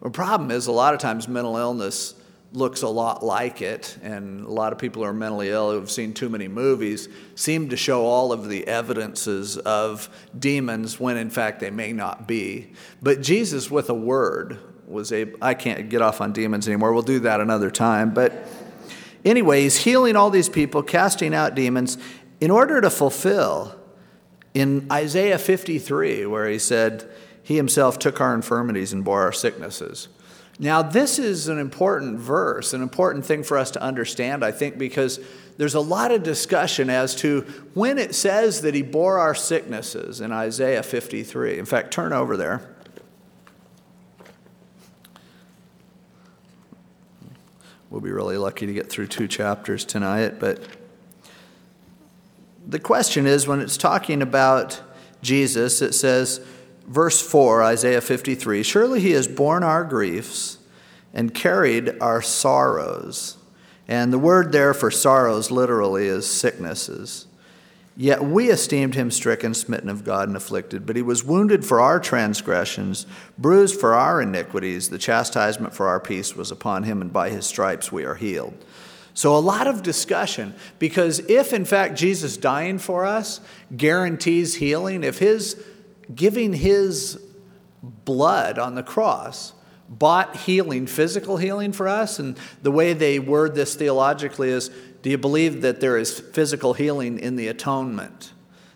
The 0.02 0.10
problem 0.10 0.50
is, 0.50 0.66
a 0.66 0.72
lot 0.72 0.96
of 0.96 1.00
times, 1.00 1.28
mental 1.28 1.56
illness 1.56 2.16
looks 2.54 2.82
a 2.82 2.88
lot 2.88 3.24
like 3.24 3.62
it, 3.62 3.98
and 4.02 4.46
a 4.46 4.50
lot 4.50 4.72
of 4.72 4.80
people 4.80 5.04
who 5.04 5.10
are 5.10 5.14
mentally 5.14 5.50
ill 5.50 5.72
who 5.72 5.80
have 5.80 5.92
seen 5.92 6.14
too 6.14 6.30
many 6.30 6.48
movies 6.48 7.10
seem 7.36 7.70
to 7.70 7.78
show 7.78 8.06
all 8.06 8.32
of 8.32 8.48
the 8.48 8.68
evidences 8.68 9.58
of 9.58 10.10
demons 10.38 11.00
when 11.00 11.18
in 11.18 11.30
fact 11.30 11.60
they 11.60 11.70
may 11.70 11.92
not 11.92 12.28
be. 12.28 12.72
But 13.02 13.22
Jesus, 13.22 13.70
with 13.70 13.90
a 13.90 13.94
word, 13.94 14.60
was 14.88 15.12
able, 15.12 15.38
I 15.42 15.54
can't 15.54 15.90
get 15.90 16.02
off 16.02 16.22
on 16.22 16.32
demons 16.32 16.68
anymore. 16.68 16.94
We'll 16.94 17.04
do 17.04 17.20
that 17.20 17.42
another 17.42 17.70
time. 17.70 18.14
But 18.14 18.48
anyway, 19.30 19.62
he's 19.62 19.78
healing 19.78 20.16
all 20.16 20.30
these 20.30 20.50
people, 20.50 20.84
casting 20.84 21.34
out 21.34 21.56
demons 21.56 21.98
in 22.40 22.52
order 22.52 22.82
to 22.82 22.90
fulfill 22.90 23.76
in 24.54 24.88
Isaiah 24.92 25.38
53, 25.38 26.26
where 26.26 26.50
he 26.50 26.60
said, 26.60 27.10
He 27.44 27.56
himself 27.56 28.00
took 28.00 28.20
our 28.20 28.34
infirmities 28.34 28.94
and 28.94 29.04
bore 29.04 29.22
our 29.22 29.32
sicknesses. 29.32 30.08
Now, 30.60 30.82
this 30.82 31.20
is 31.20 31.48
an 31.48 31.60
important 31.60 32.18
verse, 32.20 32.74
an 32.74 32.82
important 32.82 33.26
thing 33.26 33.44
for 33.44 33.58
us 33.58 33.70
to 33.72 33.82
understand, 33.82 34.44
I 34.44 34.52
think, 34.52 34.80
because 34.80 35.20
there's 35.58 35.76
a 35.76 35.80
lot 35.80 36.12
of 36.12 36.24
discussion 36.24 36.90
as 36.90 37.14
to 37.16 37.42
when 37.74 38.00
it 38.00 38.16
says 38.16 38.62
that 38.62 38.74
he 38.74 38.82
bore 38.82 39.20
our 39.20 39.36
sicknesses 39.36 40.20
in 40.20 40.32
Isaiah 40.32 40.82
53. 40.82 41.60
In 41.60 41.66
fact, 41.66 41.92
turn 41.92 42.14
over 42.14 42.38
there. 42.38 42.77
We'll 47.90 48.02
be 48.02 48.12
really 48.12 48.38
lucky 48.38 48.66
to 48.66 48.74
get 48.74 48.90
through 48.90 49.08
two 49.08 49.28
chapters 49.28 49.86
tonight, 49.86 50.40
but 50.40 50.62
the 52.68 52.80
question 52.80 53.26
is 53.26 53.48
when 53.48 53.62
it's 53.62 53.78
talking 53.78 54.22
about 54.22 54.82
Jesus, 55.22 55.82
it 55.82 55.94
says, 55.94 56.42
verse 56.86 57.22
4, 57.22 57.64
Isaiah 57.64 58.02
53 58.02 58.64
Surely 58.64 59.00
he 59.00 59.12
has 59.12 59.28
borne 59.28 59.64
our 59.64 59.86
griefs 59.86 60.58
and 61.14 61.34
carried 61.34 61.98
our 62.02 62.22
sorrows. 62.22 63.38
And 63.88 64.12
the 64.12 64.20
word 64.20 64.52
there 64.52 64.74
for 64.74 64.92
sorrows 64.92 65.50
literally 65.50 66.08
is 66.08 66.30
sicknesses. 66.30 67.27
Yet 68.00 68.24
we 68.24 68.52
esteemed 68.52 68.94
him 68.94 69.10
stricken, 69.10 69.56
smitten 69.56 69.90
of 69.90 70.04
God, 70.04 70.28
and 70.28 70.38
afflicted. 70.38 70.86
But 70.86 70.96
he 70.96 71.02
was 71.02 71.24
wounded 71.24 71.66
for 71.66 71.82
our 71.82 72.00
transgressions, 72.00 73.08
bruised 73.40 73.80
for 73.80 73.96
our 73.96 74.22
iniquities. 74.22 74.90
The 74.90 75.00
chastisement 75.00 75.74
for 75.74 75.88
our 75.88 76.00
peace 76.00 76.36
was 76.36 76.52
upon 76.52 76.84
him, 76.84 77.02
and 77.02 77.12
by 77.12 77.32
his 77.32 77.48
stripes 77.48 77.92
we 77.92 78.06
are 78.06 78.14
healed. 78.14 78.54
So, 79.16 79.36
a 79.36 79.40
lot 79.40 79.66
of 79.66 79.82
discussion 79.82 80.54
because 80.78 81.18
if 81.22 81.52
in 81.52 81.66
fact 81.66 81.96
Jesus 81.96 82.38
dying 82.38 82.78
for 82.78 83.04
us 83.04 83.42
guarantees 83.76 84.54
healing, 84.54 85.04
if 85.04 85.18
his 85.18 85.60
giving 86.14 86.54
his 86.54 87.20
blood 87.82 88.60
on 88.60 88.76
the 88.76 88.84
cross 88.84 89.54
bought 89.90 90.36
healing, 90.36 90.86
physical 90.86 91.38
healing 91.38 91.72
for 91.72 91.88
us, 91.88 92.20
and 92.20 92.38
the 92.62 92.72
way 92.72 92.94
they 92.94 93.18
word 93.18 93.56
this 93.56 93.74
theologically 93.74 94.50
is 94.50 94.70
do 95.02 95.10
you 95.10 95.18
believe 95.18 95.62
that 95.62 95.80
there 95.80 95.98
is 95.98 96.20
physical 96.20 96.74
healing 96.74 97.20
in 97.20 97.36
the 97.36 97.48
atonement? 97.48 98.34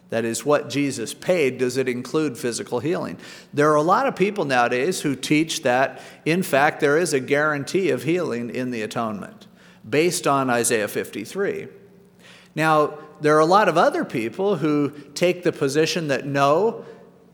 That 0.09 0.25
is 0.25 0.45
what 0.45 0.69
Jesus 0.69 1.13
paid. 1.13 1.57
Does 1.57 1.77
it 1.77 1.87
include 1.87 2.37
physical 2.37 2.79
healing? 2.79 3.17
There 3.53 3.71
are 3.71 3.75
a 3.75 3.81
lot 3.81 4.07
of 4.07 4.15
people 4.15 4.43
nowadays 4.43 5.01
who 5.01 5.15
teach 5.15 5.63
that, 5.63 6.01
in 6.25 6.43
fact, 6.43 6.81
there 6.81 6.97
is 6.97 7.13
a 7.13 7.19
guarantee 7.19 7.91
of 7.91 8.03
healing 8.03 8.49
in 8.49 8.71
the 8.71 8.81
atonement 8.81 9.47
based 9.89 10.27
on 10.27 10.49
Isaiah 10.49 10.89
53. 10.89 11.67
Now, 12.55 12.97
there 13.21 13.35
are 13.37 13.39
a 13.39 13.45
lot 13.45 13.69
of 13.69 13.77
other 13.77 14.03
people 14.03 14.57
who 14.57 14.89
take 15.13 15.43
the 15.43 15.51
position 15.53 16.09
that 16.09 16.25
no, 16.25 16.85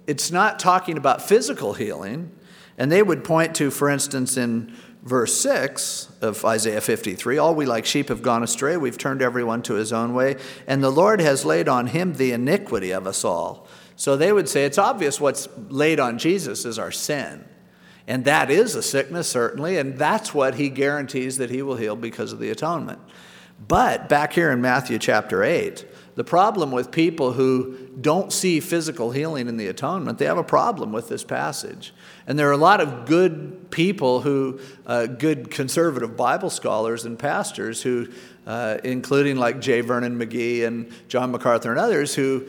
it's 0.05 0.31
not 0.31 0.59
talking 0.59 0.97
about 0.97 1.21
physical 1.21 1.73
healing. 1.73 2.31
And 2.77 2.91
they 2.91 3.01
would 3.01 3.23
point 3.23 3.55
to, 3.55 3.71
for 3.71 3.89
instance, 3.89 4.37
in 4.37 4.71
verse 5.03 5.33
6 5.39 6.11
of 6.21 6.43
Isaiah 6.43 6.81
53 6.81 7.37
All 7.37 7.55
we 7.55 7.65
like 7.65 7.85
sheep 7.85 8.09
have 8.09 8.21
gone 8.21 8.43
astray, 8.43 8.77
we've 8.77 8.97
turned 8.97 9.21
everyone 9.21 9.61
to 9.63 9.75
his 9.75 9.93
own 9.93 10.13
way, 10.13 10.35
and 10.67 10.83
the 10.83 10.91
Lord 10.91 11.21
has 11.21 11.45
laid 11.45 11.67
on 11.67 11.87
him 11.87 12.13
the 12.13 12.31
iniquity 12.31 12.91
of 12.91 13.07
us 13.07 13.23
all. 13.23 13.67
So 13.95 14.15
they 14.15 14.31
would 14.31 14.47
say 14.47 14.65
it's 14.65 14.77
obvious 14.77 15.19
what's 15.19 15.47
laid 15.69 15.99
on 15.99 16.19
Jesus 16.19 16.65
is 16.65 16.77
our 16.77 16.91
sin. 16.91 17.45
And 18.07 18.23
that 18.25 18.49
is 18.49 18.75
a 18.75 18.83
sickness, 18.83 19.27
certainly, 19.27 19.77
and 19.77 19.97
that's 19.97 20.33
what 20.33 20.55
he 20.55 20.69
guarantees 20.69 21.37
that 21.37 21.49
he 21.49 21.61
will 21.61 21.75
heal 21.75 21.95
because 21.95 22.31
of 22.31 22.39
the 22.39 22.49
atonement. 22.49 22.99
But 23.67 24.07
back 24.07 24.33
here 24.33 24.51
in 24.51 24.61
Matthew 24.61 24.99
chapter 24.99 25.43
8, 25.43 25.85
the 26.17 26.23
problem 26.23 26.71
with 26.71 26.89
people 26.89 27.33
who 27.33 27.77
don't 28.01 28.33
see 28.33 28.59
physical 28.59 29.11
healing 29.11 29.47
in 29.47 29.55
the 29.55 29.67
atonement, 29.67 30.17
they 30.17 30.25
have 30.25 30.39
a 30.39 30.43
problem 30.43 30.91
with 30.91 31.09
this 31.09 31.23
passage. 31.23 31.93
And 32.25 32.39
there 32.39 32.49
are 32.49 32.53
a 32.53 32.57
lot 32.57 32.81
of 32.81 33.05
good 33.05 33.69
people 33.69 34.21
who, 34.21 34.59
uh, 34.87 35.05
good 35.05 35.51
conservative 35.51 36.17
Bible 36.17 36.49
scholars 36.49 37.05
and 37.05 37.19
pastors 37.19 37.83
who, 37.83 38.07
uh, 38.47 38.79
including 38.83 39.37
like 39.37 39.61
J. 39.61 39.81
Vernon 39.81 40.17
McGee 40.17 40.65
and 40.65 40.91
John 41.07 41.31
MacArthur 41.31 41.69
and 41.69 41.79
others, 41.79 42.15
who 42.15 42.47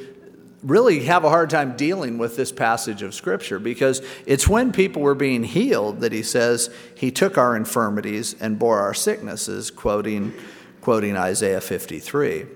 really 0.62 1.00
have 1.00 1.24
a 1.24 1.28
hard 1.28 1.50
time 1.50 1.76
dealing 1.76 2.16
with 2.16 2.37
this 2.37 2.50
passage 2.50 3.02
of 3.02 3.14
Scripture 3.14 3.59
because 3.59 4.00
it's 4.24 4.48
when 4.48 4.72
people 4.72 5.02
were 5.02 5.14
being 5.14 5.44
healed 5.44 6.00
that 6.00 6.12
he 6.12 6.22
says, 6.22 6.74
He 6.94 7.11
took 7.11 7.37
our 7.37 7.54
infirmities 7.54 8.35
and 8.40 8.59
bore 8.59 8.78
our 8.78 8.94
sicknesses, 8.94 9.70
quoting, 9.70 10.33
quoting 10.81 11.18
Isaiah 11.18 11.61
53. 11.61 12.46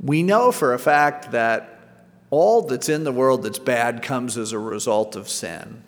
We 0.00 0.22
know 0.22 0.52
for 0.52 0.74
a 0.74 0.78
fact 0.78 1.32
that 1.32 1.80
all 2.30 2.62
that's 2.62 2.88
in 2.88 3.04
the 3.04 3.12
world 3.12 3.42
that's 3.42 3.58
bad 3.58 4.02
comes 4.02 4.36
as 4.36 4.52
a 4.52 4.58
result 4.58 5.16
of 5.16 5.28
sin. 5.28 5.82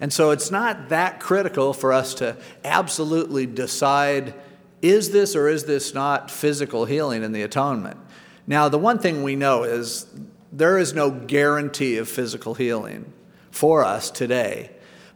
And 0.00 0.12
so 0.12 0.30
it's 0.30 0.50
not 0.50 0.90
that 0.90 1.18
critical 1.18 1.72
for 1.72 1.92
us 1.92 2.14
to 2.14 2.36
absolutely 2.64 3.46
decide 3.46 4.34
is 4.80 5.10
this 5.10 5.34
or 5.34 5.48
is 5.48 5.64
this 5.64 5.92
not 5.92 6.30
physical 6.30 6.84
healing 6.84 7.24
in 7.24 7.32
the 7.32 7.42
atonement? 7.42 7.98
Now, 8.46 8.68
the 8.68 8.78
one 8.78 9.00
thing 9.00 9.24
we 9.24 9.34
know 9.34 9.64
is 9.64 10.06
there 10.52 10.78
is 10.78 10.94
no 10.94 11.10
guarantee 11.10 11.96
of 11.96 12.08
physical 12.08 12.54
healing 12.54 13.12
for 13.50 13.84
us 13.84 14.10
today. 14.10 14.70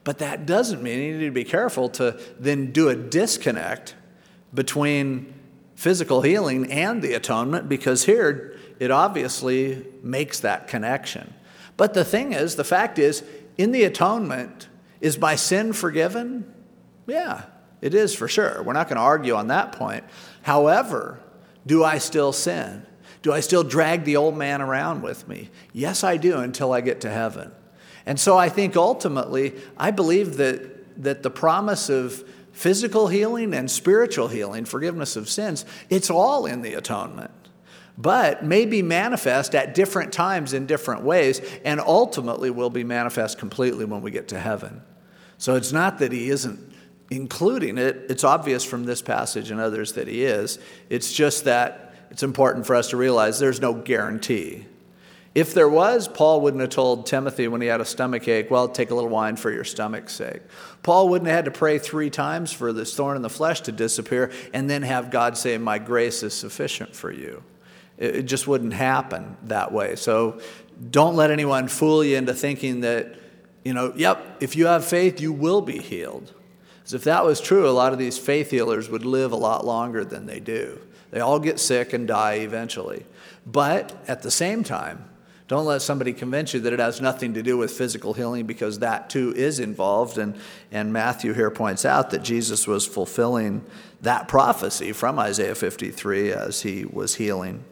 But 0.05 0.19
that 0.19 0.47
doesn't 0.47 0.83
mean 0.83 0.99
you 1.01 1.19
need 1.19 1.27
to 1.27 1.31
be 1.31 1.45
careful 1.45 1.89
to 1.91 2.21
then 2.39 2.73
do 2.73 2.89
a 2.89 2.97
disconnect 2.97 3.95
between 4.53 5.33
physical 5.83 6.23
healing 6.23 6.71
and 6.71 7.03
the 7.03 7.12
atonement 7.12 7.68
because 7.68 8.05
here 8.05 8.57
it 8.79 8.92
obviously 8.92 9.85
makes 10.01 10.38
that 10.38 10.68
connection. 10.68 11.35
But 11.77 11.92
the 11.92 12.05
thing 12.05 12.33
is, 12.33 12.55
the 12.55 12.62
fact 12.62 13.01
is, 13.01 13.25
in 13.59 13.73
the 13.73 13.83
atonement, 13.83 14.68
is 15.01 15.18
my 15.18 15.35
sin 15.35 15.73
forgiven? 15.73 16.55
Yeah, 17.09 17.42
it 17.81 17.95
is 17.95 18.14
for 18.14 18.29
sure. 18.29 18.62
We're 18.62 18.75
not 18.75 18.88
going 18.88 18.97
to 18.97 19.03
argue 19.03 19.35
on 19.35 19.49
that 19.49 19.73
point. 19.73 20.05
However, 20.42 21.18
do 21.66 21.83
I 21.83 21.99
still 21.99 22.33
sin? 22.33 22.87
Do 23.23 23.33
I 23.33 23.40
still 23.40 23.64
drag 23.64 24.05
the 24.05 24.16
old 24.16 24.37
man 24.37 24.62
around 24.62 25.03
with 25.03 25.27
me? 25.27 25.51
Yes, 25.73 26.05
I 26.05 26.16
do 26.16 26.38
until 26.38 26.73
I 26.73 26.81
get 26.81 27.01
to 27.01 27.11
heaven. 27.11 27.51
And 28.07 28.21
so 28.21 28.38
I 28.38 28.49
think 28.49 28.77
ultimately, 28.77 29.55
I 29.77 29.90
believe 29.90 30.37
that, 30.37 31.03
that 31.03 31.25
the 31.25 31.31
promise 31.31 31.88
of 31.88 32.23
physical 32.53 33.09
healing 33.09 33.55
and 33.55 33.71
spiritual 33.71 34.29
healing, 34.29 34.65
forgiveness 34.65 35.17
of 35.17 35.29
sins, 35.29 35.65
it's 35.91 36.11
all 36.11 36.47
in 36.47 36.62
the 36.62 36.75
atonement. 36.75 37.31
But 37.99 38.45
may 38.45 38.65
be 38.65 38.83
manifest 38.83 39.55
at 39.55 39.75
different 39.75 40.12
times 40.12 40.55
in 40.55 40.67
different 40.67 41.03
ways, 41.03 41.41
and 41.65 41.81
ultimately 41.81 42.51
will 42.51 42.71
be 42.71 42.85
manifest 42.85 43.38
completely 43.38 43.85
when 43.85 44.01
we 44.01 44.11
get 44.11 44.29
to 44.29 44.38
heaven. 44.38 44.83
So 45.38 45.57
it's 45.57 45.73
not 45.73 45.99
that 45.99 46.12
he 46.12 46.31
isn't 46.31 46.73
including 47.11 47.77
it, 47.77 48.07
it's 48.09 48.25
obvious 48.25 48.65
from 48.65 48.85
this 48.85 49.03
passage 49.03 49.51
and 49.51 49.61
others 49.61 49.93
that 49.93 50.09
he 50.09 50.25
is. 50.25 50.59
It's 50.88 51.12
just 51.12 51.45
that 51.45 51.95
it's 52.11 52.23
important 52.23 52.67
for 52.67 52.75
us 52.75 52.91
to 52.91 52.97
realize 52.97 53.38
there's 53.38 53.61
no 53.61 53.75
guarantee. 53.75 54.67
If 55.35 55.55
there 55.55 55.68
was, 55.68 56.09
Paul 56.09 56.42
wouldn't 56.42 56.61
have 56.61 56.71
told 56.71 57.07
Timothy 57.07 57.49
when 57.49 57.62
he 57.62 57.66
had 57.66 57.81
a 57.81 57.87
stomach 57.87 58.29
ache, 58.29 58.51
well, 58.51 58.68
take 58.68 58.90
a 58.90 58.95
little 58.95 59.09
wine 59.09 59.37
for 59.37 59.51
your 59.51 59.64
stomach's 59.64 60.12
sake. 60.12 60.42
Paul 60.83 61.09
wouldn't 61.09 61.29
have 61.29 61.37
had 61.37 61.45
to 61.47 61.51
pray 61.51 61.79
three 61.79 62.11
times 62.11 62.53
for 62.53 62.73
this 62.73 62.95
thorn 62.95 63.16
in 63.16 63.23
the 63.23 63.31
flesh 63.31 63.62
to 63.62 63.73
disappear 63.73 64.31
and 64.53 64.68
then 64.68 64.83
have 64.83 65.11
God 65.11 65.38
say, 65.38 65.57
My 65.57 65.79
grace 65.79 66.23
is 66.23 66.35
sufficient 66.35 66.95
for 66.95 67.11
you. 67.11 67.42
It 67.97 68.23
just 68.23 68.47
wouldn't 68.47 68.75
happen 68.75 69.37
that 69.45 69.73
way. 69.73 69.97
So 69.97 70.40
don't 70.90 71.16
let 71.16 71.31
anyone 71.31 71.68
fool 71.68 72.05
you 72.05 72.16
into 72.16 72.35
thinking 72.35 72.81
that, 72.81 73.14
you 73.64 73.73
know, 73.73 73.92
yep, 73.97 74.38
if 74.40 74.55
you 74.55 74.66
have 74.66 74.85
faith, 74.85 75.21
you 75.21 75.33
will 75.33 75.62
be 75.62 75.79
healed. 75.79 76.35
Because 76.79 76.95
if 76.95 77.05
that 77.05 77.25
was 77.25 77.40
true, 77.40 77.68
a 77.68 77.71
lot 77.71 77.92
of 77.92 77.99
these 77.99 78.18
faith 78.18 78.51
healers 78.51 78.90
would 78.90 79.05
live 79.05 79.33
a 79.33 79.37
lot 79.37 79.64
longer 79.64 80.05
than 80.05 80.27
they 80.27 80.40
do. 80.40 80.81
They 81.11 81.21
all 81.21 81.38
get 81.38 81.61
sick 81.61 81.92
and 81.92 82.09
die 82.09 82.35
eventually. 82.35 83.07
But 83.47 83.97
at 84.09 84.23
the 84.23 84.31
same 84.31 84.64
time, 84.64 85.05
don't 85.53 85.67
let 85.67 85.83
somebody 85.83 86.15
convince 86.15 86.55
you 86.55 86.61
that 86.61 86.73
it 86.73 86.79
has 86.79 87.03
nothing 87.03 87.35
to 87.35 87.43
do 87.43 87.59
with 87.59 87.71
physical 87.71 88.15
healing 88.15 88.47
because 88.47 88.79
that 88.79 89.11
too 89.11 89.35
is 89.37 89.61
involved. 89.61 90.17
And, 90.17 90.35
and 90.71 90.95
Matthew 90.95 91.35
here 91.35 91.51
points 91.51 91.85
out 91.85 92.09
that 92.12 92.23
Jesus 92.23 92.67
was 92.67 92.87
fulfilling 92.87 93.62
that 94.01 94.29
prophecy 94.29 94.93
from 94.93 95.19
Isaiah 95.19 95.55
53 95.55 96.33
as 96.33 96.62
he 96.62 96.87
was 96.87 97.17
healing. 97.17 97.65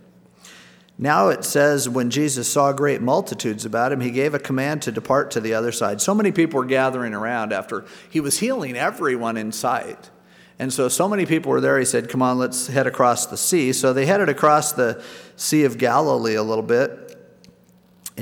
Now 0.98 1.30
it 1.30 1.42
says, 1.42 1.88
when 1.88 2.10
Jesus 2.10 2.52
saw 2.52 2.74
great 2.74 3.00
multitudes 3.00 3.64
about 3.64 3.92
him, 3.92 4.00
he 4.00 4.10
gave 4.10 4.34
a 4.34 4.38
command 4.38 4.82
to 4.82 4.92
depart 4.92 5.30
to 5.30 5.40
the 5.40 5.54
other 5.54 5.72
side. 5.72 6.02
So 6.02 6.14
many 6.14 6.32
people 6.32 6.60
were 6.60 6.66
gathering 6.66 7.14
around 7.14 7.50
after 7.50 7.86
he 8.10 8.20
was 8.20 8.40
healing 8.40 8.76
everyone 8.76 9.38
in 9.38 9.52
sight. 9.52 10.10
And 10.58 10.70
so, 10.70 10.90
so 10.90 11.08
many 11.08 11.24
people 11.24 11.50
were 11.50 11.62
there, 11.62 11.78
he 11.78 11.86
said, 11.86 12.10
Come 12.10 12.20
on, 12.20 12.36
let's 12.36 12.66
head 12.66 12.86
across 12.86 13.24
the 13.24 13.38
sea. 13.38 13.72
So 13.72 13.94
they 13.94 14.04
headed 14.04 14.28
across 14.28 14.72
the 14.72 15.02
Sea 15.36 15.64
of 15.64 15.78
Galilee 15.78 16.34
a 16.34 16.42
little 16.42 16.62
bit. 16.62 17.09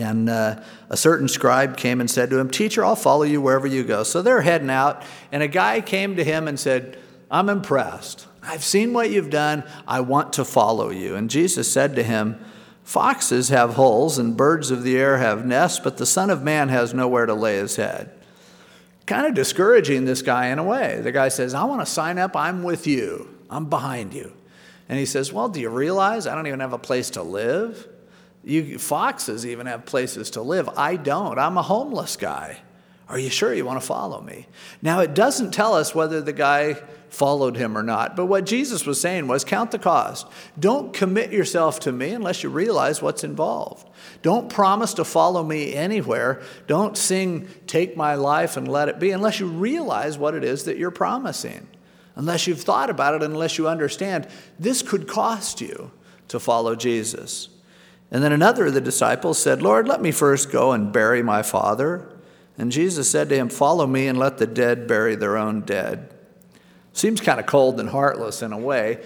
And 0.02 0.28
uh, 0.28 0.60
a 0.88 0.96
certain 0.96 1.28
scribe 1.28 1.76
came 1.76 2.00
and 2.00 2.10
said 2.10 2.30
to 2.30 2.38
him, 2.38 2.50
Teacher, 2.50 2.84
I'll 2.84 2.96
follow 2.96 3.24
you 3.24 3.40
wherever 3.40 3.66
you 3.66 3.84
go. 3.84 4.02
So 4.02 4.22
they're 4.22 4.42
heading 4.42 4.70
out, 4.70 5.02
and 5.32 5.42
a 5.42 5.48
guy 5.48 5.80
came 5.80 6.16
to 6.16 6.24
him 6.24 6.48
and 6.48 6.58
said, 6.58 6.98
I'm 7.30 7.48
impressed. 7.48 8.26
I've 8.42 8.64
seen 8.64 8.92
what 8.92 9.10
you've 9.10 9.30
done. 9.30 9.64
I 9.86 10.00
want 10.00 10.34
to 10.34 10.44
follow 10.44 10.90
you. 10.90 11.14
And 11.14 11.28
Jesus 11.28 11.70
said 11.70 11.96
to 11.96 12.02
him, 12.02 12.42
Foxes 12.82 13.50
have 13.50 13.74
holes 13.74 14.16
and 14.16 14.34
birds 14.34 14.70
of 14.70 14.82
the 14.82 14.96
air 14.96 15.18
have 15.18 15.44
nests, 15.44 15.78
but 15.78 15.98
the 15.98 16.06
Son 16.06 16.30
of 16.30 16.42
Man 16.42 16.70
has 16.70 16.94
nowhere 16.94 17.26
to 17.26 17.34
lay 17.34 17.56
his 17.56 17.76
head. 17.76 18.10
Kind 19.04 19.26
of 19.26 19.34
discouraging 19.34 20.06
this 20.06 20.22
guy 20.22 20.46
in 20.46 20.58
a 20.58 20.64
way. 20.64 21.00
The 21.02 21.12
guy 21.12 21.28
says, 21.28 21.52
I 21.52 21.64
want 21.64 21.82
to 21.82 21.86
sign 21.86 22.18
up. 22.18 22.34
I'm 22.34 22.62
with 22.62 22.86
you, 22.86 23.28
I'm 23.50 23.66
behind 23.66 24.14
you. 24.14 24.32
And 24.88 24.98
he 24.98 25.04
says, 25.04 25.32
Well, 25.32 25.50
do 25.50 25.60
you 25.60 25.68
realize 25.68 26.26
I 26.26 26.34
don't 26.34 26.46
even 26.46 26.60
have 26.60 26.72
a 26.72 26.78
place 26.78 27.10
to 27.10 27.22
live? 27.22 27.86
You 28.44 28.78
foxes 28.78 29.44
even 29.44 29.66
have 29.66 29.84
places 29.84 30.30
to 30.30 30.42
live. 30.42 30.68
I 30.76 30.96
don't. 30.96 31.38
I'm 31.38 31.58
a 31.58 31.62
homeless 31.62 32.16
guy. 32.16 32.58
Are 33.08 33.18
you 33.18 33.30
sure 33.30 33.54
you 33.54 33.64
want 33.64 33.80
to 33.80 33.86
follow 33.86 34.20
me? 34.20 34.46
Now, 34.82 35.00
it 35.00 35.14
doesn't 35.14 35.52
tell 35.52 35.74
us 35.74 35.94
whether 35.94 36.20
the 36.20 36.32
guy 36.34 36.74
followed 37.08 37.56
him 37.56 37.76
or 37.76 37.82
not, 37.82 38.16
but 38.16 38.26
what 38.26 38.44
Jesus 38.44 38.84
was 38.84 39.00
saying 39.00 39.28
was 39.28 39.44
count 39.44 39.70
the 39.70 39.78
cost. 39.78 40.26
Don't 40.58 40.92
commit 40.92 41.32
yourself 41.32 41.80
to 41.80 41.92
me 41.92 42.10
unless 42.10 42.42
you 42.42 42.50
realize 42.50 43.00
what's 43.00 43.24
involved. 43.24 43.88
Don't 44.20 44.50
promise 44.50 44.92
to 44.94 45.04
follow 45.04 45.42
me 45.42 45.72
anywhere. 45.72 46.42
Don't 46.66 46.98
sing, 46.98 47.48
Take 47.66 47.96
my 47.96 48.14
life 48.14 48.58
and 48.58 48.68
let 48.68 48.90
it 48.90 48.98
be, 48.98 49.10
unless 49.10 49.40
you 49.40 49.46
realize 49.46 50.18
what 50.18 50.34
it 50.34 50.44
is 50.44 50.64
that 50.64 50.76
you're 50.76 50.90
promising. 50.90 51.66
Unless 52.14 52.46
you've 52.46 52.60
thought 52.60 52.90
about 52.90 53.14
it, 53.14 53.22
unless 53.22 53.56
you 53.56 53.68
understand 53.68 54.28
this 54.58 54.82
could 54.82 55.08
cost 55.08 55.62
you 55.62 55.92
to 56.28 56.38
follow 56.38 56.74
Jesus. 56.74 57.48
And 58.10 58.22
then 58.22 58.32
another 58.32 58.66
of 58.66 58.74
the 58.74 58.80
disciples 58.80 59.38
said, 59.38 59.62
Lord, 59.62 59.86
let 59.86 60.00
me 60.00 60.10
first 60.10 60.50
go 60.50 60.72
and 60.72 60.92
bury 60.92 61.22
my 61.22 61.42
father. 61.42 62.08
And 62.56 62.72
Jesus 62.72 63.10
said 63.10 63.28
to 63.28 63.36
him, 63.36 63.48
Follow 63.48 63.86
me 63.86 64.08
and 64.08 64.18
let 64.18 64.38
the 64.38 64.46
dead 64.46 64.86
bury 64.86 65.14
their 65.14 65.36
own 65.36 65.60
dead. 65.60 66.12
Seems 66.92 67.20
kind 67.20 67.38
of 67.38 67.46
cold 67.46 67.78
and 67.78 67.88
heartless 67.88 68.42
in 68.42 68.52
a 68.52 68.58
way. 68.58 69.04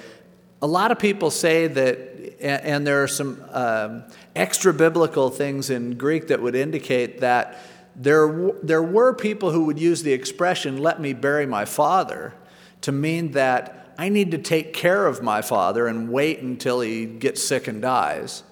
A 0.63 0.67
lot 0.67 0.93
of 0.93 0.99
people 0.99 1.31
say 1.31 1.67
that, 1.67 2.41
and 2.41 2.87
there 2.87 3.03
are 3.03 3.09
some 3.09 3.45
um, 3.51 4.05
extra 4.37 4.73
biblical 4.73 5.29
things 5.29 5.69
in 5.69 5.99
Greek 5.99 6.29
that 6.29 6.41
would 6.41 6.55
indicate 6.55 7.21
that 7.21 7.59
there, 7.97 8.53
there 8.63 8.83
were 8.83 9.13
people 9.13 9.51
who 9.51 9.65
would 9.65 9.79
use 9.79 10.03
the 10.03 10.13
expression, 10.13 10.79
let 10.79 11.01
me 11.01 11.13
bury 11.13 11.45
my 11.45 11.65
father, 11.65 12.33
to 12.83 12.93
mean 12.93 13.33
that 13.33 13.95
I 13.99 14.09
need 14.09 14.31
to 14.31 14.39
take 14.39 14.73
care 14.73 15.07
of 15.07 15.23
my 15.23 15.43
father 15.43 15.87
and 15.87 16.11
wait 16.11 16.41
until 16.41 16.81
he 16.81 17.05
gets 17.05 17.43
sick 17.43 17.69
and 17.69 17.83
dies. 17.83 18.43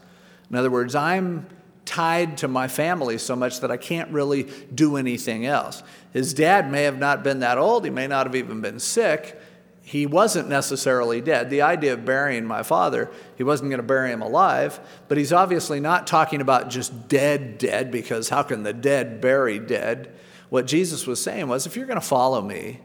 In 0.50 0.56
other 0.56 0.70
words, 0.70 0.94
I'm 0.94 1.46
tied 1.84 2.38
to 2.38 2.48
my 2.48 2.68
family 2.68 3.18
so 3.18 3.34
much 3.34 3.60
that 3.60 3.70
I 3.70 3.76
can't 3.76 4.10
really 4.10 4.44
do 4.74 4.96
anything 4.96 5.46
else. 5.46 5.82
His 6.12 6.34
dad 6.34 6.70
may 6.70 6.82
have 6.84 6.98
not 6.98 7.24
been 7.24 7.40
that 7.40 7.58
old, 7.58 7.84
he 7.84 7.90
may 7.90 8.06
not 8.06 8.26
have 8.26 8.34
even 8.34 8.60
been 8.60 8.78
sick. 8.78 9.40
He 9.82 10.06
wasn't 10.06 10.48
necessarily 10.48 11.20
dead. 11.20 11.50
The 11.50 11.62
idea 11.62 11.94
of 11.94 12.04
burying 12.04 12.44
my 12.44 12.62
father, 12.62 13.10
he 13.36 13.42
wasn't 13.42 13.70
going 13.70 13.80
to 13.80 13.86
bury 13.86 14.12
him 14.12 14.22
alive, 14.22 14.78
but 15.08 15.18
he's 15.18 15.32
obviously 15.32 15.80
not 15.80 16.06
talking 16.06 16.40
about 16.40 16.70
just 16.70 17.08
dead, 17.08 17.58
dead, 17.58 17.90
because 17.90 18.28
how 18.28 18.44
can 18.44 18.62
the 18.62 18.72
dead 18.72 19.20
bury 19.20 19.58
dead? 19.58 20.14
What 20.48 20.68
Jesus 20.68 21.08
was 21.08 21.20
saying 21.20 21.48
was 21.48 21.66
if 21.66 21.76
you're 21.76 21.86
going 21.86 22.00
to 22.00 22.06
follow 22.06 22.40
me, 22.40 22.78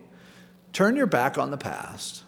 turn 0.74 0.96
your 0.96 1.06
back 1.06 1.38
on 1.38 1.52
the 1.52 1.58
past 1.58 2.25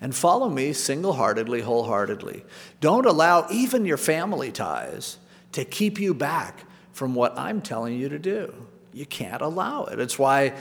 and 0.00 0.14
follow 0.14 0.48
me 0.48 0.72
single 0.72 1.14
heartedly, 1.14 1.62
wholeheartedly. 1.62 2.44
Don't 2.80 3.06
allow 3.06 3.46
even 3.50 3.84
your 3.84 3.96
family 3.96 4.52
ties 4.52 5.18
to 5.52 5.64
keep 5.64 5.98
you 5.98 6.12
back 6.12 6.64
from 6.92 7.14
what 7.14 7.38
I'm 7.38 7.62
telling 7.62 7.98
you 7.98 8.08
to 8.08 8.18
do. 8.18 8.52
You 8.92 9.06
can't 9.06 9.42
allow 9.42 9.84
it. 9.84 9.98
It's 10.00 10.18
why 10.18 10.54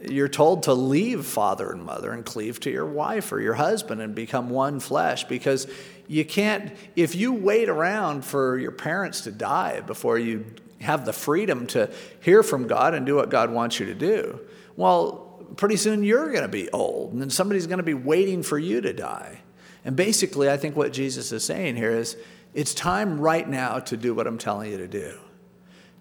you're 0.00 0.28
told 0.28 0.64
to 0.64 0.74
leave 0.74 1.26
father 1.26 1.70
and 1.70 1.82
mother 1.82 2.12
and 2.12 2.24
cleave 2.24 2.58
to 2.60 2.70
your 2.70 2.86
wife 2.86 3.32
or 3.32 3.40
your 3.40 3.54
husband 3.54 4.00
and 4.00 4.14
become 4.14 4.50
one 4.50 4.80
flesh 4.80 5.24
because 5.24 5.66
you 6.08 6.24
can't, 6.24 6.72
if 6.96 7.14
you 7.14 7.32
wait 7.32 7.68
around 7.68 8.24
for 8.24 8.58
your 8.58 8.72
parents 8.72 9.22
to 9.22 9.30
die 9.30 9.80
before 9.80 10.18
you 10.18 10.46
have 10.80 11.04
the 11.04 11.12
freedom 11.12 11.66
to 11.68 11.90
hear 12.20 12.42
from 12.42 12.66
God 12.66 12.94
and 12.94 13.04
do 13.04 13.16
what 13.16 13.28
God 13.28 13.50
wants 13.50 13.78
you 13.78 13.86
to 13.86 13.94
do, 13.94 14.40
well, 14.76 15.29
pretty 15.56 15.76
soon 15.76 16.02
you're 16.02 16.30
going 16.30 16.42
to 16.42 16.48
be 16.48 16.70
old 16.70 17.12
and 17.12 17.20
then 17.20 17.30
somebody's 17.30 17.66
going 17.66 17.78
to 17.78 17.84
be 17.84 17.94
waiting 17.94 18.42
for 18.42 18.58
you 18.58 18.80
to 18.80 18.92
die. 18.92 19.40
And 19.84 19.96
basically, 19.96 20.50
I 20.50 20.56
think 20.56 20.76
what 20.76 20.92
Jesus 20.92 21.32
is 21.32 21.44
saying 21.44 21.76
here 21.76 21.90
is 21.90 22.16
it's 22.54 22.74
time 22.74 23.20
right 23.20 23.48
now 23.48 23.78
to 23.78 23.96
do 23.96 24.14
what 24.14 24.26
I'm 24.26 24.38
telling 24.38 24.70
you 24.70 24.78
to 24.78 24.88
do. 24.88 25.18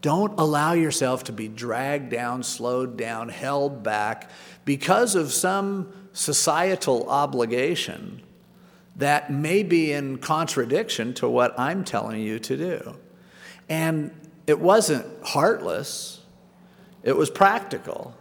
Don't 0.01 0.39
allow 0.39 0.73
yourself 0.73 1.25
to 1.25 1.33
be 1.33 1.47
dragged 1.47 2.09
down, 2.09 2.43
slowed 2.43 2.97
down, 2.97 3.29
held 3.29 3.83
back 3.83 4.29
because 4.65 5.15
of 5.15 5.33
some 5.33 5.91
societal 6.13 7.09
obligation 7.09 8.21
that 8.95 9.31
may 9.31 9.63
be 9.63 9.91
in 9.91 10.17
contradiction 10.17 11.13
to 11.15 11.27
what 11.27 11.57
I'm 11.59 11.83
telling 11.83 12.21
you 12.21 12.39
to 12.39 12.57
do. 12.57 12.97
And 13.67 14.11
it 14.47 14.59
wasn't 14.59 15.05
heartless, 15.23 16.21
it 17.03 17.15
was 17.15 17.29
practical. 17.29 18.15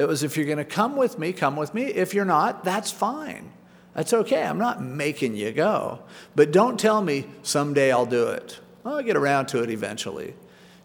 It 0.00 0.08
was 0.08 0.22
if 0.22 0.38
you're 0.38 0.46
going 0.46 0.56
to 0.56 0.64
come 0.64 0.96
with 0.96 1.18
me, 1.18 1.34
come 1.34 1.56
with 1.56 1.74
me. 1.74 1.82
If 1.82 2.14
you're 2.14 2.24
not, 2.24 2.64
that's 2.64 2.90
fine. 2.90 3.52
That's 3.92 4.14
okay. 4.14 4.42
I'm 4.42 4.56
not 4.56 4.82
making 4.82 5.36
you 5.36 5.52
go. 5.52 5.98
But 6.34 6.52
don't 6.52 6.80
tell 6.80 7.02
me 7.02 7.26
someday 7.42 7.92
I'll 7.92 8.06
do 8.06 8.28
it. 8.28 8.58
I'll 8.82 9.02
get 9.02 9.14
around 9.14 9.48
to 9.48 9.62
it 9.62 9.68
eventually. 9.68 10.32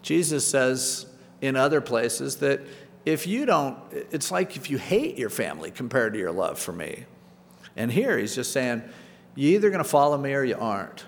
Jesus 0.02 0.46
says 0.46 1.06
in 1.40 1.56
other 1.56 1.80
places 1.80 2.36
that 2.40 2.60
if 3.06 3.26
you 3.26 3.46
don't, 3.46 3.78
it's 4.12 4.32
like 4.32 4.58
if 4.58 4.70
you 4.70 4.78
hate 4.78 5.18
your 5.18 5.30
family 5.30 5.72
compared 5.72 6.12
to 6.12 6.20
your 6.20 6.34
love 6.34 6.60
for 6.60 6.74
me. 6.74 7.06
And 7.78 7.94
here 7.94 8.18
he's 8.18 8.36
just 8.36 8.52
saying, 8.52 8.84
you're 9.34 9.54
either 9.54 9.70
going 9.70 9.82
to 9.82 9.90
follow 9.90 10.18
me 10.18 10.34
or 10.34 10.44
you 10.44 10.58
aren't. 10.60 11.06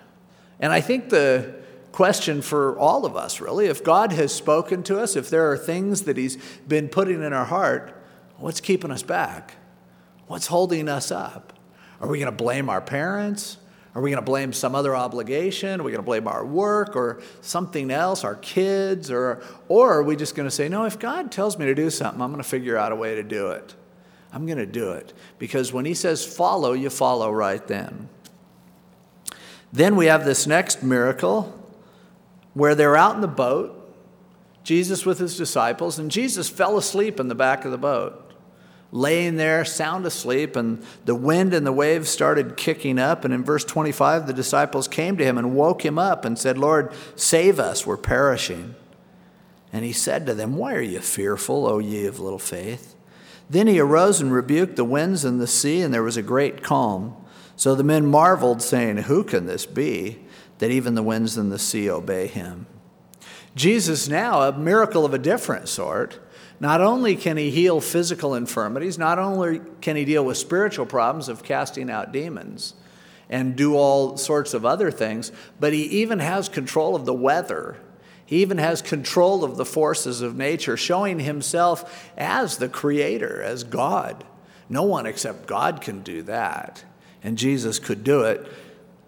And 0.62 0.72
I 0.72 0.80
think 0.80 1.10
the 1.10 1.56
question 1.92 2.42
for 2.42 2.80
all 2.80 3.06
of 3.06 3.18
us, 3.18 3.42
really, 3.42 3.66
if 3.66 3.84
God 3.84 4.14
has 4.14 4.34
spoken 4.34 4.82
to 4.84 4.98
us, 4.98 5.18
if 5.18 5.30
there 5.30 5.52
are 5.52 5.58
things 5.58 6.04
that 6.04 6.16
he's 6.16 6.38
been 6.70 6.88
putting 6.88 7.22
in 7.22 7.34
our 7.34 7.44
heart, 7.44 7.96
what's 8.38 8.62
keeping 8.62 8.92
us 8.92 9.04
back? 9.04 9.56
What's 10.28 10.48
holding 10.48 10.90
us 10.90 11.12
up? 11.12 11.54
Are 12.00 12.08
we 12.08 12.20
going 12.20 12.32
to 12.32 12.38
blame 12.38 12.70
our 12.70 12.82
parents? 12.82 13.58
Are 13.96 14.02
we 14.02 14.12
going 14.12 14.22
to 14.22 14.26
blame 14.26 14.54
some 14.54 14.76
other 14.76 14.96
obligation? 14.96 15.80
Are 15.80 15.84
we 15.84 15.92
going 15.92 16.04
to 16.04 16.06
blame 16.06 16.28
our 16.28 16.46
work 16.46 16.96
or 16.96 17.22
something 17.42 17.90
else, 17.90 18.24
our 18.24 18.36
kids? 18.36 19.10
Or, 19.10 19.42
or 19.68 19.94
are 19.94 20.04
we 20.04 20.16
just 20.16 20.36
going 20.36 20.48
to 20.48 20.54
say, 20.54 20.70
no, 20.70 20.86
if 20.86 21.00
God 21.00 21.32
tells 21.32 21.58
me 21.58 21.66
to 21.66 21.74
do 21.74 21.90
something, 21.90 22.22
I'm 22.22 22.32
going 22.32 22.44
to 22.44 22.48
figure 22.48 22.78
out 22.78 22.92
a 22.92 22.96
way 22.96 23.16
to 23.16 23.24
do 23.24 23.48
it? 23.48 23.74
I'm 24.32 24.46
going 24.46 24.60
to 24.60 24.68
do 24.68 24.92
it. 24.92 25.14
Because 25.40 25.74
when 25.74 25.86
He 25.86 25.96
says 25.96 26.24
follow, 26.24 26.74
you 26.74 26.92
follow 26.92 27.32
right 27.32 27.66
then. 27.68 28.10
Then 29.74 29.96
we 29.96 30.06
have 30.06 30.26
this 30.26 30.46
next 30.46 30.84
miracle 30.84 31.54
where 32.54 32.76
they're 32.76 32.96
out 32.96 33.16
in 33.16 33.22
the 33.22 33.28
boat, 33.28 33.74
Jesus 34.64 35.06
with 35.06 35.20
his 35.20 35.38
disciples, 35.38 35.98
and 35.98 36.12
Jesus 36.12 36.50
fell 36.50 36.78
asleep 36.78 37.20
in 37.20 37.30
the 37.30 37.36
back 37.36 37.66
of 37.66 37.72
the 37.72 37.78
boat 37.78 38.27
laying 38.92 39.36
there 39.36 39.66
sound 39.66 40.06
asleep, 40.06 40.56
and 40.56 40.84
the 41.06 41.16
wind 41.16 41.54
and 41.54 41.66
the 41.66 41.72
waves 41.72 42.10
started 42.10 42.58
kicking 42.58 43.00
up. 43.00 43.26
And 43.26 43.34
in 43.34 43.44
verse 43.44 43.66
25, 43.66 44.28
the 44.28 44.34
disciples 44.34 44.88
came 44.88 45.18
to 45.18 45.26
him 45.26 45.38
and 45.38 45.56
woke 45.56 45.86
him 45.86 46.00
up 46.00 46.26
and 46.26 46.38
said, 46.38 46.58
Lord, 46.58 46.94
save 47.16 47.60
us, 47.60 47.86
we're 47.86 47.98
perishing. 47.98 48.76
And 49.74 49.84
he 49.84 49.94
said 49.94 50.26
to 50.26 50.34
them, 50.34 50.56
Why 50.56 50.74
are 50.76 50.82
you 50.82 51.00
fearful, 51.00 51.66
O 51.66 51.80
ye 51.80 52.06
of 52.06 52.20
little 52.20 52.40
faith? 52.40 52.96
Then 53.50 53.68
he 53.68 53.80
arose 53.80 54.20
and 54.20 54.34
rebuked 54.34 54.76
the 54.76 54.84
winds 54.84 55.24
and 55.24 55.40
the 55.40 55.48
sea, 55.48 55.82
and 55.82 55.94
there 55.94 56.04
was 56.04 56.18
a 56.18 56.22
great 56.22 56.64
calm. 56.64 57.16
So 57.56 57.76
the 57.76 57.84
men 57.84 58.06
marveled, 58.06 58.62
saying, 58.62 58.98
Who 58.98 59.24
can 59.24 59.46
this 59.46 59.66
be, 59.66 60.20
that 60.60 60.72
even 60.72 60.96
the 60.96 61.04
winds 61.04 61.38
and 61.38 61.52
the 61.52 61.60
sea 61.60 61.90
obey 61.90 62.28
him? 62.28 62.68
Jesus, 63.56 64.08
now, 64.08 64.44
a 64.44 64.58
miracle 64.58 65.06
of 65.06 65.14
a 65.14 65.20
different 65.20 65.68
sort, 65.68 66.20
not 66.60 66.82
only 66.82 67.16
can 67.16 67.38
he 67.38 67.52
heal 67.52 67.80
physical 67.80 68.34
infirmities, 68.34 68.98
not 68.98 69.20
only 69.20 69.62
can 69.82 69.96
he 69.96 70.06
deal 70.06 70.26
with 70.26 70.38
spiritual 70.38 70.86
problems 70.86 71.30
of 71.30 71.44
casting 71.44 71.90
out 71.90 72.12
demons 72.12 72.74
and 73.30 73.56
do 73.56 73.76
all 73.76 74.18
sorts 74.18 74.54
of 74.54 74.66
other 74.66 74.90
things, 74.90 75.32
but 75.60 75.74
he 75.74 75.84
even 75.84 76.20
has 76.20 76.50
control 76.50 76.96
of 76.96 77.06
the 77.06 77.14
weather. 77.14 77.78
He 78.26 78.42
even 78.42 78.58
has 78.58 78.82
control 78.82 79.44
of 79.44 79.58
the 79.58 79.66
forces 79.66 80.22
of 80.22 80.36
nature, 80.36 80.78
showing 80.78 81.20
himself 81.20 82.10
as 82.18 82.58
the 82.58 82.70
creator, 82.70 83.42
as 83.42 83.64
God. 83.64 84.26
No 84.70 84.84
one 84.84 85.06
except 85.06 85.48
God 85.48 85.82
can 85.82 86.02
do 86.02 86.24
that, 86.24 86.84
and 87.24 87.38
Jesus 87.38 87.80
could 87.80 88.04
do 88.04 88.24
it. 88.24 88.46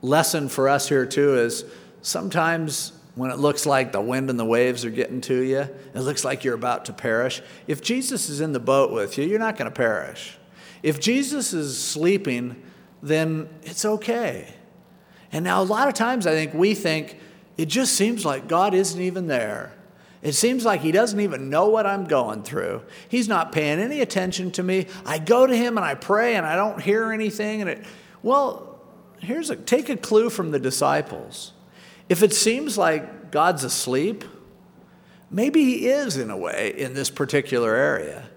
Lesson 0.01 0.47
for 0.47 0.69
us 0.69 0.87
here, 0.87 1.05
too, 1.05 1.37
is 1.37 1.65
sometimes 2.01 2.93
when 3.19 3.31
it 3.31 3.37
looks 3.37 3.65
like 3.65 3.91
the 3.91 3.99
wind 3.99 4.29
and 4.29 4.39
the 4.39 4.45
waves 4.45 4.85
are 4.85 4.89
getting 4.89 5.19
to 5.19 5.35
you, 5.35 5.59
it 5.59 5.93
looks 5.93 6.23
like 6.23 6.45
you're 6.45 6.55
about 6.55 6.85
to 6.85 6.93
perish. 6.93 7.41
If 7.67 7.81
Jesus 7.81 8.29
is 8.29 8.39
in 8.39 8.53
the 8.53 8.61
boat 8.61 8.93
with 8.93 9.17
you, 9.17 9.25
you're 9.25 9.39
not 9.39 9.57
going 9.57 9.69
to 9.69 9.75
perish. 9.75 10.37
If 10.83 11.01
Jesus 11.01 11.51
is 11.51 11.77
sleeping, 11.77 12.63
then 13.03 13.49
it's 13.63 13.83
okay. 13.83 14.53
And 15.33 15.43
now, 15.43 15.61
a 15.61 15.63
lot 15.63 15.89
of 15.89 15.95
times, 15.95 16.25
I 16.27 16.31
think 16.31 16.53
we 16.53 16.73
think 16.73 17.19
it 17.57 17.65
just 17.65 17.93
seems 17.95 18.23
like 18.23 18.47
God 18.47 18.73
isn't 18.73 19.01
even 19.01 19.27
there. 19.27 19.73
It 20.21 20.31
seems 20.31 20.63
like 20.63 20.79
He 20.79 20.93
doesn't 20.93 21.19
even 21.19 21.49
know 21.49 21.67
what 21.67 21.85
I'm 21.85 22.05
going 22.05 22.43
through. 22.43 22.83
He's 23.09 23.27
not 23.27 23.51
paying 23.51 23.79
any 23.79 23.99
attention 23.99 24.49
to 24.51 24.63
me. 24.63 24.87
I 25.05 25.19
go 25.19 25.45
to 25.45 25.53
Him 25.53 25.77
and 25.77 25.85
I 25.85 25.95
pray 25.95 26.35
and 26.35 26.45
I 26.45 26.55
don't 26.55 26.81
hear 26.81 27.11
anything. 27.11 27.59
And 27.59 27.69
it, 27.69 27.85
well, 28.23 28.79
here's 29.19 29.49
a 29.49 29.57
take 29.57 29.89
a 29.89 29.97
clue 29.97 30.29
from 30.29 30.51
the 30.51 30.59
disciples. 30.59 31.51
If 32.09 32.23
it 32.23 32.33
seems 32.33 32.77
like 32.77 33.31
God's 33.31 33.63
asleep, 33.63 34.25
maybe 35.31 35.63
He 35.63 35.87
is 35.87 36.17
in 36.17 36.29
a 36.29 36.37
way 36.37 36.73
in 36.75 36.93
this 36.93 37.09
particular 37.09 37.75
area. 37.75 38.29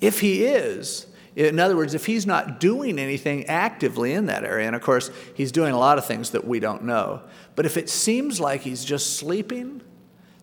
If 0.00 0.20
He 0.20 0.44
is, 0.44 1.06
in 1.34 1.58
other 1.58 1.76
words, 1.76 1.94
if 1.94 2.04
he's 2.04 2.26
not 2.26 2.60
doing 2.60 2.98
anything 2.98 3.46
actively 3.46 4.12
in 4.12 4.26
that 4.26 4.44
area, 4.44 4.66
and 4.66 4.76
of 4.76 4.82
course, 4.82 5.10
he's 5.34 5.50
doing 5.50 5.72
a 5.72 5.78
lot 5.78 5.96
of 5.96 6.04
things 6.04 6.30
that 6.30 6.46
we 6.46 6.60
don't 6.60 6.84
know, 6.84 7.22
but 7.56 7.64
if 7.64 7.76
it 7.76 7.88
seems 7.88 8.38
like 8.38 8.60
he's 8.60 8.84
just 8.84 9.16
sleeping, 9.16 9.80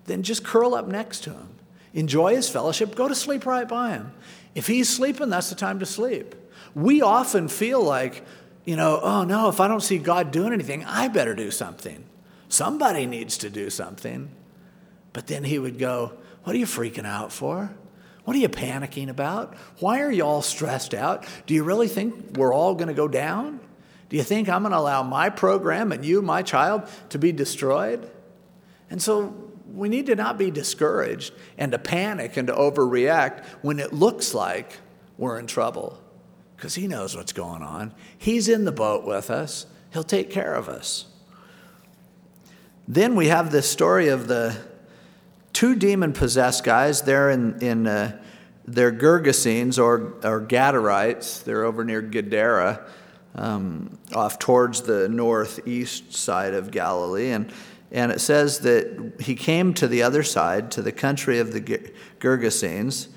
then 0.05 0.23
just 0.23 0.43
curl 0.43 0.73
up 0.73 0.87
next 0.87 1.23
to 1.25 1.31
him. 1.31 1.49
Enjoy 1.93 2.35
his 2.35 2.49
fellowship, 2.49 2.95
go 2.95 3.07
to 3.07 3.13
sleep 3.13 3.45
right 3.45 3.67
by 3.67 3.91
him. 3.91 4.11
If 4.55 4.65
he's 4.65 4.89
sleeping, 4.89 5.29
that's 5.29 5.49
the 5.49 5.55
time 5.55 5.79
to 5.79 5.85
sleep. 5.85 6.33
We 6.73 7.01
often 7.01 7.47
feel 7.47 7.83
like, 7.83 8.25
you 8.65 8.75
know, 8.75 8.99
oh 9.01 9.23
no, 9.23 9.49
if 9.49 9.59
I 9.59 9.67
don't 9.67 9.81
see 9.81 9.99
God 9.99 10.31
doing 10.31 10.53
anything, 10.53 10.83
I 10.85 11.07
better 11.07 11.35
do 11.35 11.51
something. 11.51 12.03
Somebody 12.49 13.05
needs 13.05 13.38
to 13.38 13.49
do 13.49 13.69
something. 13.69 14.29
But 15.13 15.27
then 15.27 15.43
he 15.43 15.57
would 15.57 15.79
go, 15.79 16.13
What 16.43 16.55
are 16.55 16.59
you 16.59 16.65
freaking 16.65 17.05
out 17.05 17.31
for? 17.31 17.71
What 18.25 18.35
are 18.35 18.39
you 18.39 18.49
panicking 18.49 19.09
about? 19.09 19.55
Why 19.79 20.01
are 20.01 20.12
you 20.12 20.23
all 20.23 20.41
stressed 20.41 20.93
out? 20.93 21.25
Do 21.47 21.53
you 21.53 21.63
really 21.63 21.88
think 21.88 22.38
we're 22.38 22.53
all 22.53 22.75
going 22.75 22.89
to 22.89 22.93
go 22.93 23.07
down? 23.07 23.59
Do 24.09 24.17
you 24.17 24.23
think 24.23 24.49
I'm 24.49 24.63
going 24.63 24.71
to 24.71 24.77
allow 24.77 25.03
my 25.03 25.29
program 25.29 25.91
and 25.91 26.03
you, 26.03 26.21
my 26.21 26.41
child, 26.41 26.88
to 27.09 27.19
be 27.19 27.31
destroyed? 27.31 28.09
And 28.89 29.01
so 29.01 29.33
we 29.71 29.89
need 29.89 30.07
to 30.07 30.15
not 30.15 30.38
be 30.38 30.51
discouraged 30.51 31.33
and 31.57 31.71
to 31.71 31.79
panic 31.79 32.38
and 32.38 32.47
to 32.47 32.53
overreact 32.53 33.45
when 33.62 33.79
it 33.79 33.93
looks 33.93 34.33
like 34.33 34.77
we're 35.17 35.39
in 35.39 35.47
trouble 35.47 35.99
because 36.55 36.75
He 36.75 36.88
knows 36.88 37.15
what's 37.15 37.33
going 37.33 37.62
on. 37.62 37.93
He's 38.17 38.47
in 38.47 38.65
the 38.65 38.71
boat 38.71 39.05
with 39.05 39.29
us, 39.29 39.65
He'll 39.91 40.03
take 40.03 40.29
care 40.29 40.55
of 40.55 40.69
us. 40.69 41.05
Then 42.91 43.15
we 43.15 43.28
have 43.28 43.52
this 43.52 43.69
story 43.69 44.08
of 44.08 44.28
the 44.28 44.58
two 45.54 45.75
demon 45.75 46.12
possessed 46.12 46.63
guys. 46.63 47.04
They're 47.04 47.30
in, 47.30 47.60
in 47.62 47.86
uh, 47.86 48.19
they're 48.65 48.91
Gergesenes 48.91 49.78
or, 49.78 50.15
or 50.23 50.41
Gadarites. 50.41 51.43
They're 51.43 51.65
over 51.65 51.84
near 51.84 52.02
Gadara, 52.02 52.84
um, 53.36 53.99
off 54.15 54.39
towards 54.39 54.82
the 54.82 55.08
northeast 55.08 56.15
side 56.15 56.56
of 56.56 56.71
Galilee. 56.71 57.30
And, 57.30 57.54
and 57.91 58.12
it 58.12 58.21
says 58.21 58.62
that 58.62 59.13
he 59.19 59.36
came 59.36 59.75
to 59.75 59.88
the 59.88 60.02
other 60.02 60.23
side, 60.23 60.71
to 60.71 60.82
the 60.82 60.91
country 60.91 61.38
of 61.38 61.54
the 61.54 61.62
Gergesenes. 61.62 63.10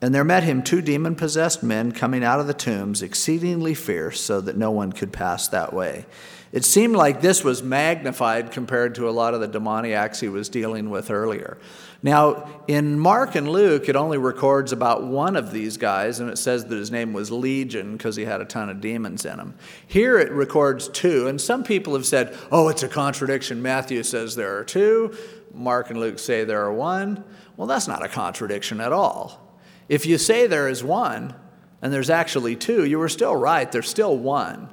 And 0.00 0.14
there 0.14 0.24
met 0.24 0.44
him 0.44 0.62
two 0.62 0.80
demon 0.80 1.14
possessed 1.14 1.62
men 1.62 1.92
coming 1.92 2.24
out 2.24 2.40
of 2.40 2.46
the 2.46 2.54
tombs, 2.54 3.02
exceedingly 3.02 3.74
fierce, 3.74 4.18
so 4.18 4.40
that 4.40 4.56
no 4.56 4.70
one 4.70 4.92
could 4.92 5.12
pass 5.12 5.46
that 5.48 5.74
way. 5.74 6.06
It 6.52 6.64
seemed 6.64 6.96
like 6.96 7.20
this 7.20 7.44
was 7.44 7.62
magnified 7.62 8.50
compared 8.50 8.96
to 8.96 9.08
a 9.08 9.12
lot 9.12 9.34
of 9.34 9.40
the 9.40 9.46
demoniacs 9.46 10.18
he 10.18 10.28
was 10.28 10.48
dealing 10.48 10.90
with 10.90 11.08
earlier. 11.10 11.58
Now, 12.02 12.62
in 12.66 12.98
Mark 12.98 13.36
and 13.36 13.48
Luke, 13.48 13.88
it 13.88 13.94
only 13.94 14.18
records 14.18 14.72
about 14.72 15.04
one 15.04 15.36
of 15.36 15.52
these 15.52 15.76
guys, 15.76 16.18
and 16.18 16.28
it 16.28 16.38
says 16.38 16.64
that 16.64 16.74
his 16.74 16.90
name 16.90 17.12
was 17.12 17.30
Legion 17.30 17.96
because 17.96 18.16
he 18.16 18.24
had 18.24 18.40
a 18.40 18.46
ton 18.46 18.68
of 18.68 18.80
demons 18.80 19.24
in 19.24 19.38
him. 19.38 19.54
Here 19.86 20.18
it 20.18 20.32
records 20.32 20.88
two, 20.88 21.28
and 21.28 21.40
some 21.40 21.62
people 21.62 21.94
have 21.94 22.06
said, 22.06 22.36
oh, 22.50 22.68
it's 22.68 22.82
a 22.82 22.88
contradiction. 22.88 23.62
Matthew 23.62 24.02
says 24.02 24.34
there 24.34 24.56
are 24.56 24.64
two, 24.64 25.16
Mark 25.54 25.90
and 25.90 26.00
Luke 26.00 26.18
say 26.18 26.42
there 26.42 26.64
are 26.64 26.72
one. 26.72 27.22
Well, 27.56 27.68
that's 27.68 27.86
not 27.86 28.04
a 28.04 28.08
contradiction 28.08 28.80
at 28.80 28.92
all. 28.92 29.56
If 29.88 30.04
you 30.04 30.18
say 30.18 30.46
there 30.48 30.68
is 30.68 30.82
one, 30.82 31.34
and 31.82 31.92
there's 31.92 32.10
actually 32.10 32.56
two, 32.56 32.84
you 32.84 32.98
were 32.98 33.08
still 33.08 33.36
right, 33.36 33.70
there's 33.70 33.88
still 33.88 34.16
one. 34.16 34.70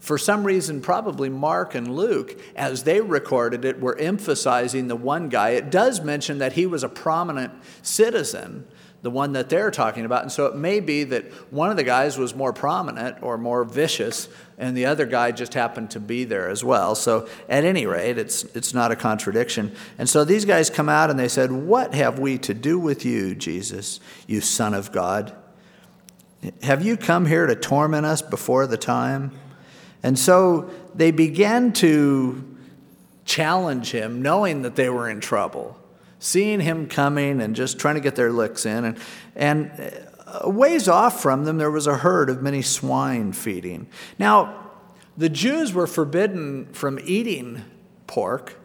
For 0.00 0.16
some 0.16 0.44
reason, 0.44 0.80
probably 0.80 1.28
Mark 1.28 1.74
and 1.74 1.94
Luke, 1.94 2.40
as 2.54 2.84
they 2.84 3.00
recorded 3.00 3.64
it, 3.64 3.80
were 3.80 3.98
emphasizing 3.98 4.88
the 4.88 4.96
one 4.96 5.28
guy. 5.28 5.50
It 5.50 5.70
does 5.70 6.00
mention 6.00 6.38
that 6.38 6.52
he 6.52 6.66
was 6.66 6.84
a 6.84 6.88
prominent 6.88 7.52
citizen, 7.82 8.66
the 9.02 9.10
one 9.10 9.32
that 9.32 9.48
they're 9.48 9.72
talking 9.72 10.04
about. 10.04 10.22
And 10.22 10.30
so 10.30 10.46
it 10.46 10.54
may 10.54 10.78
be 10.78 11.02
that 11.04 11.24
one 11.52 11.70
of 11.70 11.76
the 11.76 11.84
guys 11.84 12.16
was 12.16 12.34
more 12.34 12.52
prominent 12.52 13.22
or 13.22 13.36
more 13.36 13.64
vicious, 13.64 14.28
and 14.56 14.76
the 14.76 14.86
other 14.86 15.04
guy 15.04 15.32
just 15.32 15.54
happened 15.54 15.90
to 15.90 16.00
be 16.00 16.24
there 16.24 16.48
as 16.48 16.62
well. 16.62 16.94
So 16.94 17.28
at 17.48 17.64
any 17.64 17.84
rate, 17.84 18.18
it's, 18.18 18.44
it's 18.44 18.72
not 18.72 18.92
a 18.92 18.96
contradiction. 18.96 19.74
And 19.98 20.08
so 20.08 20.24
these 20.24 20.44
guys 20.44 20.70
come 20.70 20.88
out 20.88 21.10
and 21.10 21.18
they 21.18 21.28
said, 21.28 21.50
What 21.50 21.92
have 21.94 22.20
we 22.20 22.38
to 22.38 22.54
do 22.54 22.78
with 22.78 23.04
you, 23.04 23.34
Jesus, 23.34 23.98
you 24.28 24.40
Son 24.40 24.74
of 24.74 24.92
God? 24.92 25.34
Have 26.62 26.84
you 26.84 26.96
come 26.96 27.26
here 27.26 27.46
to 27.46 27.56
torment 27.56 28.06
us 28.06 28.22
before 28.22 28.68
the 28.68 28.76
time? 28.76 29.32
And 30.02 30.18
so 30.18 30.70
they 30.94 31.10
began 31.10 31.72
to 31.74 32.44
challenge 33.24 33.90
him, 33.90 34.22
knowing 34.22 34.62
that 34.62 34.76
they 34.76 34.88
were 34.88 35.08
in 35.08 35.20
trouble, 35.20 35.78
seeing 36.18 36.60
him 36.60 36.88
coming 36.88 37.40
and 37.40 37.54
just 37.54 37.78
trying 37.78 37.94
to 37.94 38.00
get 38.00 38.16
their 38.16 38.32
licks 38.32 38.64
in. 38.64 38.84
And, 38.84 38.98
and 39.36 39.92
a 40.26 40.48
ways 40.48 40.88
off 40.88 41.22
from 41.22 41.44
them, 41.44 41.58
there 41.58 41.70
was 41.70 41.86
a 41.86 41.96
herd 41.96 42.30
of 42.30 42.42
many 42.42 42.62
swine 42.62 43.32
feeding. 43.32 43.86
Now, 44.18 44.70
the 45.16 45.28
Jews 45.28 45.72
were 45.72 45.86
forbidden 45.86 46.66
from 46.72 46.98
eating 47.04 47.64
pork, 48.06 48.56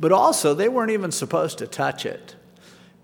but 0.00 0.12
also 0.12 0.54
they 0.54 0.68
weren't 0.68 0.90
even 0.90 1.12
supposed 1.12 1.58
to 1.58 1.66
touch 1.66 2.06
it. 2.06 2.34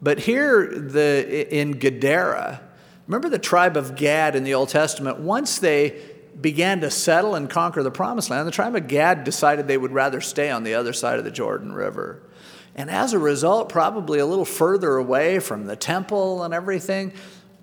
But 0.00 0.20
here 0.20 0.66
the, 0.66 1.46
in 1.54 1.78
Gadara, 1.78 2.60
remember 3.06 3.28
the 3.28 3.38
tribe 3.38 3.76
of 3.76 3.94
Gad 3.94 4.34
in 4.34 4.42
the 4.42 4.54
Old 4.54 4.68
Testament, 4.68 5.20
once 5.20 5.58
they 5.58 6.00
began 6.40 6.80
to 6.80 6.90
settle 6.90 7.34
and 7.34 7.48
conquer 7.48 7.82
the 7.82 7.90
promised 7.90 8.30
land, 8.30 8.46
the 8.46 8.52
tribe 8.52 8.74
of 8.74 8.88
Gad 8.88 9.24
decided 9.24 9.68
they 9.68 9.76
would 9.78 9.92
rather 9.92 10.20
stay 10.20 10.50
on 10.50 10.64
the 10.64 10.74
other 10.74 10.92
side 10.92 11.18
of 11.18 11.24
the 11.24 11.30
Jordan 11.30 11.72
River. 11.72 12.22
And 12.74 12.90
as 12.90 13.12
a 13.12 13.18
result, 13.18 13.68
probably 13.68 14.18
a 14.18 14.26
little 14.26 14.44
further 14.44 14.96
away 14.96 15.38
from 15.38 15.66
the 15.66 15.76
temple 15.76 16.42
and 16.42 16.54
everything, 16.54 17.12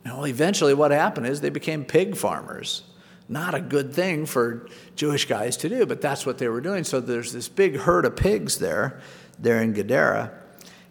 well, 0.06 0.26
eventually 0.26 0.74
what 0.74 0.92
happened 0.92 1.28
is 1.28 1.42
they 1.42 1.50
became 1.50 1.84
pig 1.84 2.16
farmers. 2.16 2.84
Not 3.28 3.54
a 3.54 3.62
good 3.62 3.94
thing 3.94 4.26
for 4.26 4.68
Jewish 4.96 5.26
guys 5.26 5.58
to 5.58 5.70
do, 5.70 5.86
but 5.86 6.02
that's 6.02 6.26
what 6.26 6.38
they 6.38 6.48
were 6.48 6.62
doing. 6.62 6.84
So 6.84 7.00
there's 7.00 7.32
this 7.32 7.48
big 7.48 7.78
herd 7.78 8.06
of 8.06 8.16
pigs 8.16 8.58
there, 8.58 9.00
there 9.38 9.62
in 9.62 9.74
Gadara. 9.74 10.32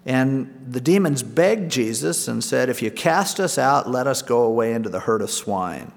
And 0.07 0.67
the 0.67 0.81
demons 0.81 1.23
begged 1.23 1.71
Jesus 1.71 2.29
and 2.29 2.43
said, 2.43 2.69
If 2.69 2.81
you 2.81 2.91
cast 2.91 3.41
us 3.41 3.59
out, 3.59 3.91
let 3.91 4.07
us 4.07 4.23
go 4.23 4.43
away 4.43 4.73
into 4.73 4.89
the 4.89 5.01
herd 5.01 5.21
of 5.21 5.31
swine. 5.31 5.93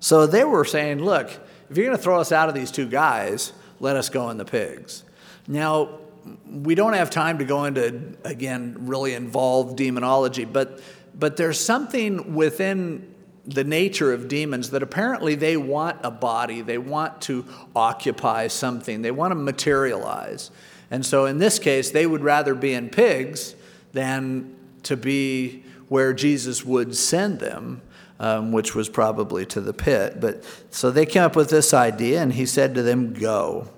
So 0.00 0.26
they 0.26 0.44
were 0.44 0.64
saying, 0.64 1.04
look, 1.04 1.30
if 1.70 1.76
you're 1.76 1.86
going 1.86 1.96
to 1.96 2.02
throw 2.02 2.20
us 2.20 2.32
out 2.32 2.48
of 2.48 2.54
these 2.54 2.70
two 2.70 2.88
guys, 2.88 3.52
let 3.78 3.96
us 3.96 4.08
go 4.08 4.30
in 4.30 4.38
the 4.38 4.44
pigs. 4.44 5.04
Now, 5.46 6.00
we 6.46 6.74
don't 6.74 6.94
have 6.94 7.10
time 7.10 7.38
to 7.38 7.44
go 7.44 7.64
into, 7.64 8.16
again, 8.24 8.76
really 8.80 9.14
involved 9.14 9.76
demonology, 9.76 10.44
but, 10.44 10.80
but 11.14 11.36
there's 11.36 11.60
something 11.60 12.34
within 12.34 13.14
the 13.46 13.64
nature 13.64 14.12
of 14.12 14.28
demons 14.28 14.70
that 14.70 14.82
apparently 14.82 15.34
they 15.34 15.56
want 15.56 15.98
a 16.02 16.10
body, 16.10 16.60
they 16.60 16.78
want 16.78 17.20
to 17.22 17.44
occupy 17.74 18.46
something, 18.48 19.02
they 19.02 19.10
want 19.10 19.30
to 19.32 19.34
materialize. 19.34 20.50
And 20.90 21.04
so 21.04 21.26
in 21.26 21.38
this 21.38 21.58
case, 21.58 21.90
they 21.90 22.06
would 22.06 22.22
rather 22.22 22.54
be 22.54 22.74
in 22.74 22.90
pigs 22.90 23.54
than 23.92 24.54
to 24.84 24.96
be 24.96 25.64
where 25.88 26.12
Jesus 26.12 26.64
would 26.64 26.94
send 26.96 27.40
them 27.40 27.82
um, 28.20 28.52
which 28.52 28.74
was 28.74 28.88
probably 28.88 29.44
to 29.46 29.60
the 29.60 29.72
pit. 29.72 30.20
But 30.20 30.44
so 30.70 30.90
they 30.90 31.06
came 31.06 31.22
up 31.22 31.34
with 31.34 31.50
this 31.50 31.74
idea, 31.74 32.22
and 32.22 32.32
he 32.32 32.46
said 32.46 32.74
to 32.76 32.82
them, 32.82 33.14
Go. 33.14 33.68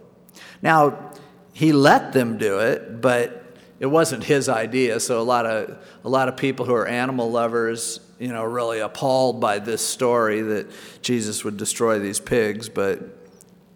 Now, 0.61 1.13
he 1.55 1.73
let 1.73 2.13
them 2.13 2.37
do 2.39 2.59
it, 2.59 3.01
but 3.01 3.43
it 3.79 3.87
wasn't 3.87 4.25
his 4.25 4.49
idea. 4.49 5.01
So 5.01 5.21
a 5.21 5.23
lot 5.23 5.47
of 5.47 5.79
a 6.05 6.09
lot 6.09 6.29
of 6.29 6.37
people 6.37 6.67
who 6.67 6.75
are 6.75 6.87
animal 6.87 7.31
lovers, 7.31 8.01
you 8.19 8.29
know, 8.29 8.45
really 8.45 8.81
appalled 8.81 9.41
by 9.41 9.59
this 9.59 9.81
story 9.81 10.43
that 10.43 10.71
Jesus 11.03 11.45
would 11.45 11.57
destroy 11.57 11.99
these 11.99 12.21
pigs, 12.21 12.69
but 12.69 13.01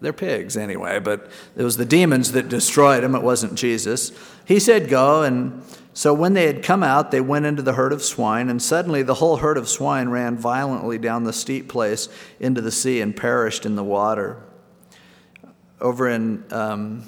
they're 0.01 0.13
pigs 0.13 0.57
anyway. 0.57 0.99
But 0.99 1.31
it 1.57 1.63
was 1.63 1.77
the 1.77 1.85
demons 1.85 2.33
that 2.33 2.49
destroyed 2.49 3.03
them. 3.03 3.15
It 3.15 3.23
wasn't 3.23 3.55
Jesus. 3.55 4.13
He 4.45 4.59
said, 4.59 4.89
"Go," 4.89 5.23
and 5.23 5.63
so 5.97 6.13
when 6.13 6.35
they 6.35 6.47
had 6.47 6.63
come 6.63 6.83
out, 6.83 7.11
they 7.11 7.23
went 7.23 7.47
into 7.47 7.63
the 7.63 7.73
herd 7.73 7.91
of 7.91 8.03
swine, 8.03 8.51
and 8.51 8.61
suddenly 8.61 9.03
the 9.03 9.15
whole 9.15 9.39
herd 9.39 9.57
of 9.57 9.67
swine 9.67 10.11
ran 10.11 10.37
violently 10.37 10.99
down 10.99 11.25
the 11.25 11.33
steep 11.33 11.69
place 11.69 12.11
into 12.39 12.61
the 12.61 12.71
sea 12.71 13.01
and 13.01 13.17
perished 13.17 13.65
in 13.65 13.77
the 13.77 13.83
water. 13.83 14.43
Over 15.81 16.11
in, 16.11 16.45
um, 16.51 17.05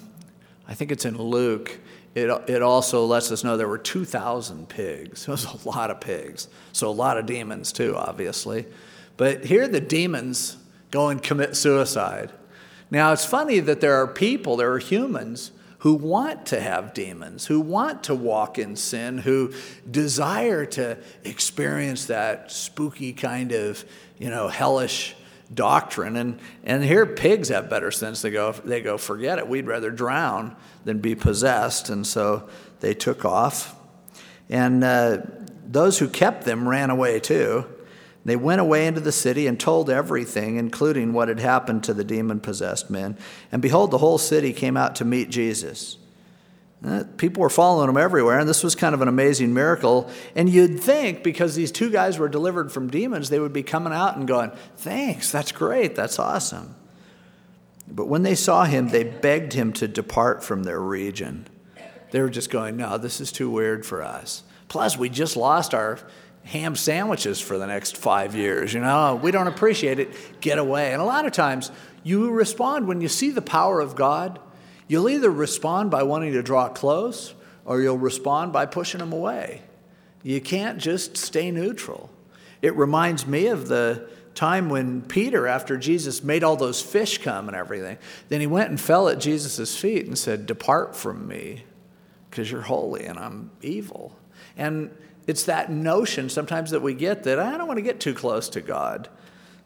I 0.66 0.72
think 0.72 0.90
it's 0.90 1.04
in 1.04 1.18
Luke, 1.18 1.78
it, 2.14 2.30
it 2.48 2.62
also 2.62 3.04
lets 3.04 3.30
us 3.30 3.44
know 3.44 3.58
there 3.58 3.68
were 3.68 3.76
2,000 3.76 4.70
pigs. 4.70 5.24
It 5.28 5.30
was 5.30 5.44
a 5.44 5.68
lot 5.68 5.90
of 5.90 6.00
pigs. 6.00 6.48
So 6.72 6.88
a 6.88 6.90
lot 6.90 7.18
of 7.18 7.26
demons, 7.26 7.72
too, 7.72 7.94
obviously. 7.94 8.66
But 9.18 9.44
here 9.44 9.68
the 9.68 9.82
demons 9.82 10.56
go 10.90 11.10
and 11.10 11.22
commit 11.22 11.56
suicide. 11.56 12.32
Now, 12.90 13.12
it's 13.12 13.24
funny 13.24 13.60
that 13.60 13.80
there 13.80 13.94
are 13.94 14.06
people, 14.06 14.56
there 14.56 14.72
are 14.72 14.78
humans 14.78 15.52
who 15.80 15.94
want 15.94 16.46
to 16.46 16.60
have 16.60 16.92
demons, 16.92 17.46
who 17.46 17.60
want 17.60 18.04
to 18.04 18.14
walk 18.14 18.58
in 18.58 18.74
sin, 18.74 19.18
who 19.18 19.52
desire 19.88 20.66
to 20.66 20.98
experience 21.22 22.06
that 22.06 22.50
spooky 22.50 23.12
kind 23.12 23.52
of, 23.52 23.84
you 24.18 24.28
know, 24.28 24.48
hellish 24.48 25.14
doctrine. 25.52 26.16
And, 26.16 26.40
and 26.64 26.82
here 26.82 27.06
pigs 27.06 27.48
have 27.50 27.70
better 27.70 27.90
sense. 27.90 28.22
They 28.22 28.30
go, 28.30 28.52
they 28.52 28.80
go, 28.80 28.98
forget 28.98 29.38
it. 29.38 29.48
We'd 29.48 29.66
rather 29.66 29.90
drown 29.90 30.56
than 30.84 30.98
be 30.98 31.14
possessed. 31.14 31.90
And 31.90 32.06
so 32.06 32.48
they 32.80 32.94
took 32.94 33.24
off. 33.24 33.76
And 34.48 34.82
uh, 34.82 35.18
those 35.64 35.98
who 35.98 36.08
kept 36.08 36.44
them 36.44 36.68
ran 36.68 36.90
away 36.90 37.20
too. 37.20 37.66
They 38.28 38.36
went 38.36 38.60
away 38.60 38.86
into 38.86 39.00
the 39.00 39.12
city 39.12 39.46
and 39.46 39.58
told 39.58 39.88
everything, 39.90 40.56
including 40.56 41.12
what 41.12 41.28
had 41.28 41.40
happened 41.40 41.84
to 41.84 41.94
the 41.94 42.04
demon 42.04 42.40
possessed 42.40 42.90
men. 42.90 43.16
And 43.52 43.62
behold, 43.62 43.90
the 43.90 43.98
whole 43.98 44.18
city 44.18 44.52
came 44.52 44.76
out 44.76 44.96
to 44.96 45.04
meet 45.04 45.30
Jesus. 45.30 45.98
Uh, 46.84 47.02
people 47.16 47.40
were 47.40 47.50
following 47.50 47.88
him 47.88 47.96
everywhere, 47.96 48.38
and 48.38 48.48
this 48.48 48.62
was 48.62 48.76
kind 48.76 48.94
of 48.94 49.02
an 49.02 49.08
amazing 49.08 49.52
miracle. 49.52 50.08
And 50.36 50.48
you'd 50.48 50.78
think 50.78 51.24
because 51.24 51.56
these 51.56 51.72
two 51.72 51.90
guys 51.90 52.18
were 52.18 52.28
delivered 52.28 52.70
from 52.70 52.88
demons, 52.88 53.30
they 53.30 53.40
would 53.40 53.52
be 53.52 53.64
coming 53.64 53.92
out 53.92 54.16
and 54.16 54.28
going, 54.28 54.52
Thanks, 54.76 55.32
that's 55.32 55.50
great, 55.50 55.96
that's 55.96 56.18
awesome. 56.18 56.76
But 57.90 58.06
when 58.06 58.22
they 58.22 58.34
saw 58.34 58.64
him, 58.64 58.88
they 58.88 59.02
begged 59.02 59.54
him 59.54 59.72
to 59.74 59.88
depart 59.88 60.44
from 60.44 60.62
their 60.62 60.80
region. 60.80 61.46
They 62.10 62.20
were 62.20 62.30
just 62.30 62.50
going, 62.50 62.76
No, 62.76 62.96
this 62.96 63.20
is 63.20 63.32
too 63.32 63.50
weird 63.50 63.84
for 63.84 64.02
us. 64.02 64.44
Plus, 64.68 64.96
we 64.96 65.08
just 65.08 65.36
lost 65.36 65.74
our 65.74 65.98
ham 66.48 66.76
sandwiches 66.76 67.40
for 67.40 67.58
the 67.58 67.66
next 67.66 67.96
five 67.96 68.34
years. 68.34 68.74
You 68.74 68.80
know, 68.80 69.18
we 69.22 69.30
don't 69.30 69.46
appreciate 69.46 69.98
it. 69.98 70.40
Get 70.40 70.58
away. 70.58 70.92
And 70.92 71.00
a 71.00 71.04
lot 71.04 71.26
of 71.26 71.32
times, 71.32 71.70
you 72.02 72.30
respond 72.30 72.86
when 72.88 73.00
you 73.00 73.08
see 73.08 73.30
the 73.30 73.42
power 73.42 73.80
of 73.80 73.94
God 73.96 74.38
You'll 74.88 75.10
either 75.10 75.30
respond 75.30 75.90
by 75.90 76.02
wanting 76.02 76.32
to 76.32 76.42
draw 76.42 76.68
close 76.68 77.34
or 77.66 77.82
you'll 77.82 77.98
respond 77.98 78.52
by 78.52 78.64
pushing 78.64 79.00
them 79.00 79.12
away. 79.12 79.62
You 80.22 80.40
can't 80.40 80.78
just 80.78 81.16
stay 81.18 81.50
neutral. 81.50 82.10
It 82.62 82.74
reminds 82.74 83.26
me 83.26 83.48
of 83.48 83.68
the 83.68 84.08
time 84.34 84.70
when 84.70 85.02
Peter, 85.02 85.46
after 85.46 85.76
Jesus 85.76 86.24
made 86.24 86.42
all 86.42 86.56
those 86.56 86.80
fish 86.80 87.18
come 87.18 87.48
and 87.48 87.56
everything, 87.56 87.98
then 88.30 88.40
he 88.40 88.46
went 88.46 88.70
and 88.70 88.80
fell 88.80 89.08
at 89.08 89.20
Jesus' 89.20 89.76
feet 89.76 90.06
and 90.06 90.18
said, 90.18 90.46
Depart 90.46 90.96
from 90.96 91.28
me, 91.28 91.64
because 92.30 92.50
you're 92.50 92.62
holy 92.62 93.04
and 93.04 93.18
I'm 93.18 93.50
evil. 93.60 94.16
And 94.56 94.90
it's 95.28 95.44
that 95.44 95.70
notion 95.70 96.30
sometimes 96.30 96.70
that 96.70 96.80
we 96.80 96.94
get 96.94 97.24
that 97.24 97.38
I 97.38 97.58
don't 97.58 97.68
want 97.68 97.76
to 97.76 97.82
get 97.82 98.00
too 98.00 98.14
close 98.14 98.48
to 98.48 98.62
God. 98.62 99.08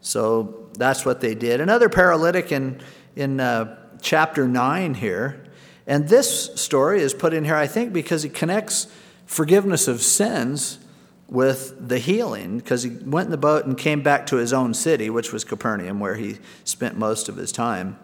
So 0.01 0.69
that's 0.77 1.07
what 1.07 1.21
they 1.21 1.37
did. 1.37 1.61
Another 1.61 1.89
paralytic 1.89 2.51
in, 2.51 2.83
in 3.15 3.39
uh, 3.39 3.79
chapter 4.03 4.49
9 4.49 4.95
here. 4.95 5.45
And 5.87 6.09
this 6.09 6.61
story 6.61 7.01
is 7.01 7.15
put 7.15 7.33
in 7.33 7.45
here, 7.45 7.55
I 7.55 7.69
think, 7.69 7.93
because 7.93 8.25
it 8.25 8.35
connects 8.35 8.93
forgiveness 9.25 9.87
of 9.87 10.03
sins 10.03 10.81
with 11.29 11.89
the 11.89 11.99
healing, 11.99 12.59
because 12.59 12.83
he 12.83 12.91
went 12.91 13.27
in 13.27 13.31
the 13.31 13.39
boat 13.39 13.65
and 13.65 13.79
came 13.79 14.03
back 14.03 14.27
to 14.27 14.37
his 14.37 14.53
own 14.53 14.75
city, 14.75 15.11
which 15.11 15.33
was 15.33 15.45
Capernaum, 15.45 16.01
where 16.01 16.17
he 16.17 16.39
spent 16.65 16.99
most 16.99 17.29
of 17.29 17.37
his 17.37 17.53
time. 17.53 17.99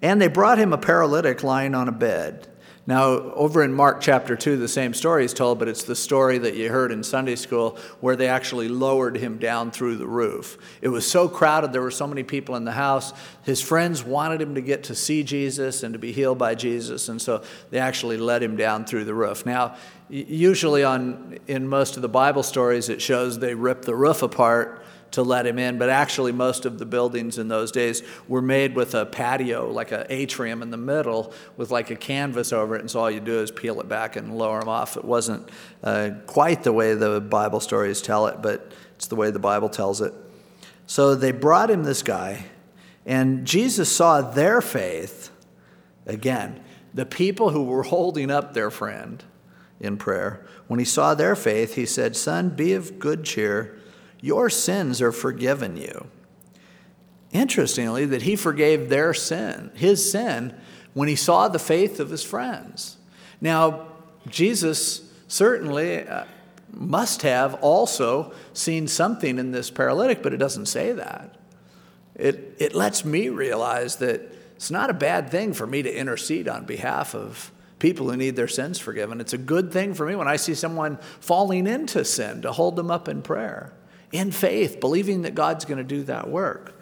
And 0.00 0.20
they 0.20 0.28
brought 0.28 0.58
him 0.58 0.72
a 0.72 0.78
paralytic 0.78 1.42
lying 1.42 1.74
on 1.74 1.86
a 1.86 1.92
bed. 1.92 2.48
Now, 2.86 3.06
over 3.06 3.62
in 3.62 3.72
Mark 3.72 4.02
chapter 4.02 4.36
2, 4.36 4.58
the 4.58 4.68
same 4.68 4.92
story 4.92 5.24
is 5.24 5.32
told, 5.32 5.58
but 5.58 5.68
it's 5.68 5.84
the 5.84 5.96
story 5.96 6.36
that 6.36 6.54
you 6.54 6.70
heard 6.70 6.92
in 6.92 7.02
Sunday 7.02 7.34
school 7.34 7.78
where 8.00 8.14
they 8.14 8.28
actually 8.28 8.68
lowered 8.68 9.16
him 9.16 9.38
down 9.38 9.70
through 9.70 9.96
the 9.96 10.06
roof. 10.06 10.58
It 10.82 10.88
was 10.88 11.10
so 11.10 11.26
crowded, 11.26 11.72
there 11.72 11.80
were 11.80 11.90
so 11.90 12.06
many 12.06 12.22
people 12.24 12.56
in 12.56 12.64
the 12.66 12.72
house. 12.72 13.14
His 13.42 13.62
friends 13.62 14.04
wanted 14.04 14.42
him 14.42 14.54
to 14.54 14.60
get 14.60 14.84
to 14.84 14.94
see 14.94 15.22
Jesus 15.22 15.82
and 15.82 15.94
to 15.94 15.98
be 15.98 16.12
healed 16.12 16.36
by 16.36 16.54
Jesus, 16.54 17.08
and 17.08 17.22
so 17.22 17.42
they 17.70 17.78
actually 17.78 18.18
let 18.18 18.42
him 18.42 18.54
down 18.54 18.84
through 18.84 19.04
the 19.04 19.14
roof. 19.14 19.46
Now, 19.46 19.76
usually 20.10 20.84
on 20.84 21.38
in 21.46 21.66
most 21.66 21.96
of 21.96 22.02
the 22.02 22.08
Bible 22.08 22.42
stories, 22.42 22.90
it 22.90 23.00
shows 23.00 23.38
they 23.38 23.54
rip 23.54 23.82
the 23.82 23.94
roof 23.94 24.22
apart 24.22 24.83
to 25.14 25.22
let 25.22 25.46
him 25.46 25.58
in, 25.58 25.78
but 25.78 25.88
actually, 25.88 26.32
most 26.32 26.66
of 26.66 26.78
the 26.78 26.86
buildings 26.86 27.38
in 27.38 27.48
those 27.48 27.70
days 27.70 28.02
were 28.28 28.42
made 28.42 28.74
with 28.74 28.94
a 28.94 29.06
patio, 29.06 29.70
like 29.70 29.92
an 29.92 30.06
atrium 30.08 30.60
in 30.60 30.70
the 30.70 30.76
middle, 30.76 31.32
with 31.56 31.70
like 31.70 31.90
a 31.90 31.96
canvas 31.96 32.52
over 32.52 32.76
it, 32.76 32.80
and 32.80 32.90
so 32.90 33.00
all 33.00 33.10
you 33.10 33.20
do 33.20 33.38
is 33.40 33.50
peel 33.50 33.80
it 33.80 33.88
back 33.88 34.16
and 34.16 34.36
lower 34.36 34.60
him 34.60 34.68
off. 34.68 34.96
It 34.96 35.04
wasn't 35.04 35.48
uh, 35.82 36.10
quite 36.26 36.64
the 36.64 36.72
way 36.72 36.94
the 36.94 37.20
Bible 37.20 37.60
stories 37.60 38.02
tell 38.02 38.26
it, 38.26 38.42
but 38.42 38.72
it's 38.96 39.06
the 39.06 39.16
way 39.16 39.30
the 39.30 39.38
Bible 39.38 39.68
tells 39.68 40.00
it. 40.00 40.12
So 40.86 41.14
they 41.14 41.32
brought 41.32 41.70
him 41.70 41.84
this 41.84 42.02
guy, 42.02 42.46
and 43.06 43.46
Jesus 43.46 43.94
saw 43.94 44.20
their 44.20 44.60
faith. 44.60 45.30
Again, 46.06 46.60
the 46.92 47.06
people 47.06 47.50
who 47.50 47.62
were 47.62 47.84
holding 47.84 48.30
up 48.30 48.52
their 48.52 48.70
friend 48.70 49.22
in 49.80 49.96
prayer, 49.96 50.44
when 50.66 50.78
he 50.78 50.84
saw 50.84 51.14
their 51.14 51.36
faith, 51.36 51.74
he 51.74 51.86
said, 51.86 52.16
Son, 52.16 52.50
be 52.50 52.72
of 52.72 52.98
good 52.98 53.24
cheer 53.24 53.78
your 54.24 54.48
sins 54.48 55.02
are 55.02 55.12
forgiven 55.12 55.76
you. 55.76 56.06
Interestingly, 57.30 58.06
that 58.06 58.22
he 58.22 58.36
forgave 58.36 58.88
their 58.88 59.12
sin, 59.12 59.70
his 59.74 60.10
sin, 60.10 60.54
when 60.94 61.10
he 61.10 61.14
saw 61.14 61.46
the 61.46 61.58
faith 61.58 62.00
of 62.00 62.08
his 62.08 62.24
friends. 62.24 62.96
Now, 63.42 63.86
Jesus 64.26 65.12
certainly 65.28 66.08
uh, 66.08 66.24
must 66.72 67.20
have 67.20 67.52
also 67.56 68.32
seen 68.54 68.88
something 68.88 69.38
in 69.38 69.50
this 69.50 69.70
paralytic, 69.70 70.22
but 70.22 70.32
it 70.32 70.38
doesn't 70.38 70.66
say 70.66 70.92
that. 70.92 71.36
It, 72.14 72.56
it 72.58 72.74
lets 72.74 73.04
me 73.04 73.28
realize 73.28 73.96
that 73.96 74.22
it's 74.56 74.70
not 74.70 74.88
a 74.88 74.94
bad 74.94 75.28
thing 75.28 75.52
for 75.52 75.66
me 75.66 75.82
to 75.82 75.94
intercede 75.94 76.48
on 76.48 76.64
behalf 76.64 77.14
of 77.14 77.52
people 77.78 78.08
who 78.08 78.16
need 78.16 78.36
their 78.36 78.48
sins 78.48 78.78
forgiven. 78.78 79.20
It's 79.20 79.34
a 79.34 79.38
good 79.38 79.70
thing 79.70 79.92
for 79.92 80.06
me 80.06 80.16
when 80.16 80.28
I 80.28 80.36
see 80.36 80.54
someone 80.54 80.96
falling 81.20 81.66
into 81.66 82.06
sin 82.06 82.40
to 82.40 82.52
hold 82.52 82.76
them 82.76 82.90
up 82.90 83.06
in 83.06 83.20
prayer 83.20 83.74
in 84.14 84.30
faith, 84.30 84.78
believing 84.78 85.22
that 85.22 85.34
God's 85.34 85.64
going 85.64 85.78
to 85.78 85.84
do 85.84 86.04
that 86.04 86.30
work. 86.30 86.72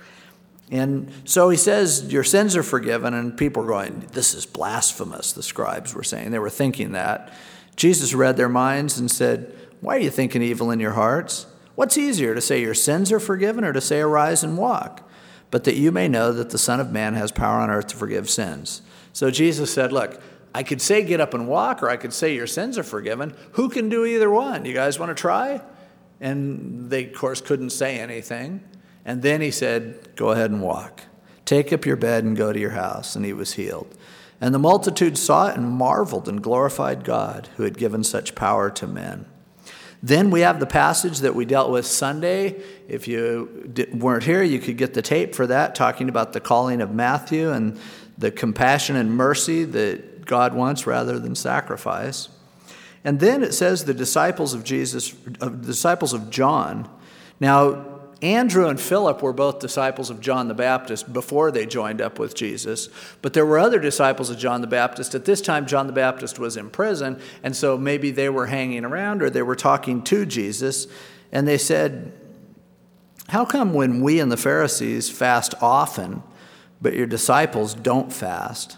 And 0.71 1.11
so 1.25 1.49
he 1.49 1.57
says, 1.57 2.13
Your 2.13 2.25
sins 2.25 2.55
are 2.57 2.63
forgiven. 2.63 3.15
And 3.15 3.37
people 3.37 3.65
are 3.65 3.67
going, 3.67 4.07
This 4.13 4.35
is 4.35 4.45
blasphemous, 4.45 5.33
the 5.33 5.43
scribes 5.43 5.95
were 5.95 6.05
saying. 6.05 6.31
They 6.31 6.39
were 6.39 6.51
thinking 6.51 6.93
that. 6.93 7.33
Jesus 7.75 8.13
read 8.13 8.37
their 8.37 8.51
minds 8.51 8.99
and 8.99 9.11
said, 9.11 9.57
Why 9.81 9.97
are 9.97 10.01
you 10.01 10.11
thinking 10.11 10.43
evil 10.43 10.71
in 10.71 10.79
your 10.79 10.93
hearts? 10.93 11.47
What's 11.75 11.97
easier, 11.97 12.35
to 12.35 12.41
say 12.43 12.61
your 12.61 12.75
sins 12.75 13.11
are 13.11 13.21
forgiven 13.21 13.65
or 13.65 13.73
to 13.73 13.81
say 13.81 14.01
arise 14.01 14.45
and 14.45 14.59
walk? 14.59 15.09
But 15.51 15.65
that 15.65 15.77
you 15.77 15.91
may 15.91 16.07
know 16.07 16.33
that 16.33 16.51
the 16.51 16.59
Son 16.59 16.81
of 16.81 16.93
Man 16.93 17.15
has 17.15 17.33
power 17.33 17.61
on 17.61 17.71
earth 17.71 17.87
to 17.89 17.97
forgive 17.97 18.29
sins. 18.29 18.83
So 19.15 19.31
Jesus 19.31 19.73
said, 19.73 19.91
Look, 19.91 20.21
I 20.55 20.63
could 20.63 20.83
say 20.83 21.03
get 21.03 21.21
up 21.21 21.33
and 21.33 21.49
walk, 21.49 21.83
or 21.83 21.89
I 21.89 21.97
could 21.97 22.13
say 22.13 22.35
your 22.35 22.47
sins 22.47 22.77
are 22.77 22.83
forgiven. 22.83 23.35
Who 23.53 23.71
can 23.71 23.89
do 23.89 24.05
either 24.05 24.31
one? 24.31 24.67
You 24.67 24.75
guys 24.75 24.99
want 24.99 25.09
to 25.09 25.21
try? 25.21 25.63
And 26.23 26.89
they, 26.89 27.07
of 27.07 27.15
course, 27.15 27.41
couldn't 27.41 27.71
say 27.71 27.99
anything. 27.99 28.63
And 29.05 29.21
then 29.21 29.41
he 29.41 29.51
said, 29.51 30.15
Go 30.17 30.31
ahead 30.31 30.51
and 30.51 30.63
walk. 30.63 31.03
Take 31.45 31.73
up 31.73 31.85
your 31.85 31.97
bed 31.97 32.25
and 32.25 32.37
go 32.37 32.53
to 32.53 32.59
your 32.59 32.71
house. 32.71 33.17
And 33.17 33.25
he 33.25 33.33
was 33.33 33.55
healed. 33.55 33.95
And 34.41 34.55
the 34.55 34.61
multitude 34.61 35.19
saw 35.19 35.49
it 35.49 35.57
and 35.57 35.69
marveled 35.69 36.29
and 36.29 36.43
glorified 36.43 37.05
God 37.05 37.49
who 37.57 37.65
had 37.65 37.77
given 37.77 38.05
such 38.05 38.35
power 38.35 38.71
to 38.71 38.87
men. 38.87 39.27
Then 40.03 40.31
we 40.31 40.41
have 40.41 40.59
the 40.59 40.67
passage 40.67 41.19
that 41.19 41.35
we 41.35 41.45
dealt 41.45 41.71
with 41.71 41.87
Sunday. 41.87 42.61
If 42.89 43.07
you 43.07 43.73
weren't 43.93 44.25
here, 44.25 44.43
you 44.43 44.59
could 44.59 44.77
get 44.77 44.95
the 44.95 45.03
tape 45.03 45.35
for 45.35 45.47
that, 45.47 45.75
talking 45.75 46.09
about 46.09 46.33
the 46.33 46.41
calling 46.41 46.81
of 46.81 46.93
Matthew 46.93 47.51
and 47.53 47.79
the 48.19 48.31
compassion 48.31 48.97
and 48.97 49.17
mercy 49.17 49.65
that 49.65 50.25
God 50.25 50.55
wants 50.55 50.87
rather 50.87 51.19
than 51.19 51.35
sacrifice. 51.35 52.29
And 53.05 53.21
then 53.21 53.43
it 53.43 53.53
says 53.53 53.85
the 53.85 53.95
disciples 53.95 54.55
of 54.55 54.65
Jesus, 54.65 55.15
uh, 55.41 55.49
disciples 55.49 56.13
of 56.13 56.31
John. 56.31 56.89
Now, 57.41 57.93
Andrew 58.23 58.69
and 58.69 58.81
Philip 58.81 59.21
were 59.21 59.33
both 59.33 59.59
disciples 59.59 60.09
of 60.09 60.21
John 60.21 60.47
the 60.47 60.55
Baptist 60.55 61.13
before 61.13 61.51
they 61.51 61.67
joined 61.67 62.01
up 62.01 62.21
with 62.21 62.37
Jesus. 62.37 62.89
But 63.21 63.33
there 63.33 63.45
were 63.45 63.59
other 63.59 63.81
disciples 63.81 64.31
of 64.31 64.39
John 64.39 64.61
the 64.61 64.69
Baptist. 64.69 65.17
At 65.17 65.25
this 65.25 65.41
time, 65.41 65.67
John 65.67 65.89
the 65.89 65.93
Baptist 65.93 66.39
was 66.39 66.57
in 66.57 66.71
prison, 66.71 67.21
and 67.43 67.57
so 67.57 67.77
maybe 67.77 68.13
they 68.13 68.29
were 68.29 68.47
hanging 68.47 68.85
around 68.85 69.23
or 69.23 69.31
they 69.31 69.43
were 69.43 69.57
talking 69.57 70.03
to 70.05 70.25
Jesus. 70.25 70.87
And 71.33 71.49
they 71.49 71.59
said, 71.59 72.13
How 73.29 73.45
come 73.45 73.75
when 73.75 74.03
we 74.03 74.21
and 74.21 74.31
the 74.31 74.37
Pharisees 74.37 75.11
fast 75.11 75.57
often, 75.61 76.23
but 76.81 76.95
your 76.95 77.09
disciples 77.09 77.75
don't 77.75 78.13
fast? 78.13 78.77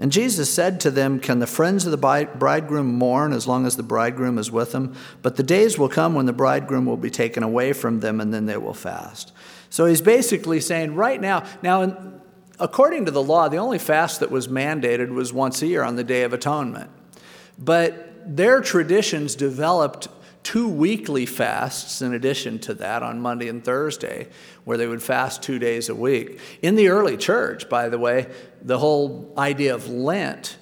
And 0.00 0.10
Jesus 0.10 0.52
said 0.52 0.80
to 0.80 0.90
them, 0.90 1.20
Can 1.20 1.40
the 1.40 1.46
friends 1.46 1.84
of 1.84 1.90
the 1.92 2.26
bridegroom 2.38 2.86
mourn 2.86 3.34
as 3.34 3.46
long 3.46 3.66
as 3.66 3.76
the 3.76 3.82
bridegroom 3.82 4.38
is 4.38 4.50
with 4.50 4.72
them? 4.72 4.96
But 5.20 5.36
the 5.36 5.42
days 5.42 5.78
will 5.78 5.90
come 5.90 6.14
when 6.14 6.24
the 6.24 6.32
bridegroom 6.32 6.86
will 6.86 6.96
be 6.96 7.10
taken 7.10 7.42
away 7.42 7.74
from 7.74 8.00
them, 8.00 8.18
and 8.18 8.32
then 8.32 8.46
they 8.46 8.56
will 8.56 8.72
fast. 8.72 9.32
So 9.68 9.84
he's 9.84 10.00
basically 10.00 10.58
saying, 10.60 10.94
right 10.94 11.20
now, 11.20 11.44
now, 11.62 12.14
according 12.58 13.04
to 13.04 13.10
the 13.10 13.22
law, 13.22 13.48
the 13.48 13.58
only 13.58 13.78
fast 13.78 14.20
that 14.20 14.30
was 14.30 14.48
mandated 14.48 15.10
was 15.10 15.34
once 15.34 15.60
a 15.60 15.66
year 15.66 15.82
on 15.82 15.96
the 15.96 16.04
Day 16.04 16.22
of 16.22 16.32
Atonement. 16.32 16.90
But 17.58 18.36
their 18.36 18.62
traditions 18.62 19.34
developed 19.34 20.08
two 20.42 20.68
weekly 20.68 21.26
fasts 21.26 22.02
in 22.02 22.14
addition 22.14 22.58
to 22.60 22.74
that 22.74 23.02
on 23.02 23.20
Monday 23.20 23.48
and 23.48 23.64
Thursday, 23.64 24.28
where 24.64 24.78
they 24.78 24.86
would 24.86 25.02
fast 25.02 25.42
two 25.42 25.58
days 25.58 25.88
a 25.88 25.94
week. 25.94 26.40
In 26.62 26.76
the 26.76 26.88
early 26.88 27.16
church, 27.16 27.68
by 27.68 27.88
the 27.88 27.98
way, 27.98 28.30
the 28.62 28.78
whole 28.78 29.32
idea 29.36 29.74
of 29.74 29.88
Lent 29.88 30.56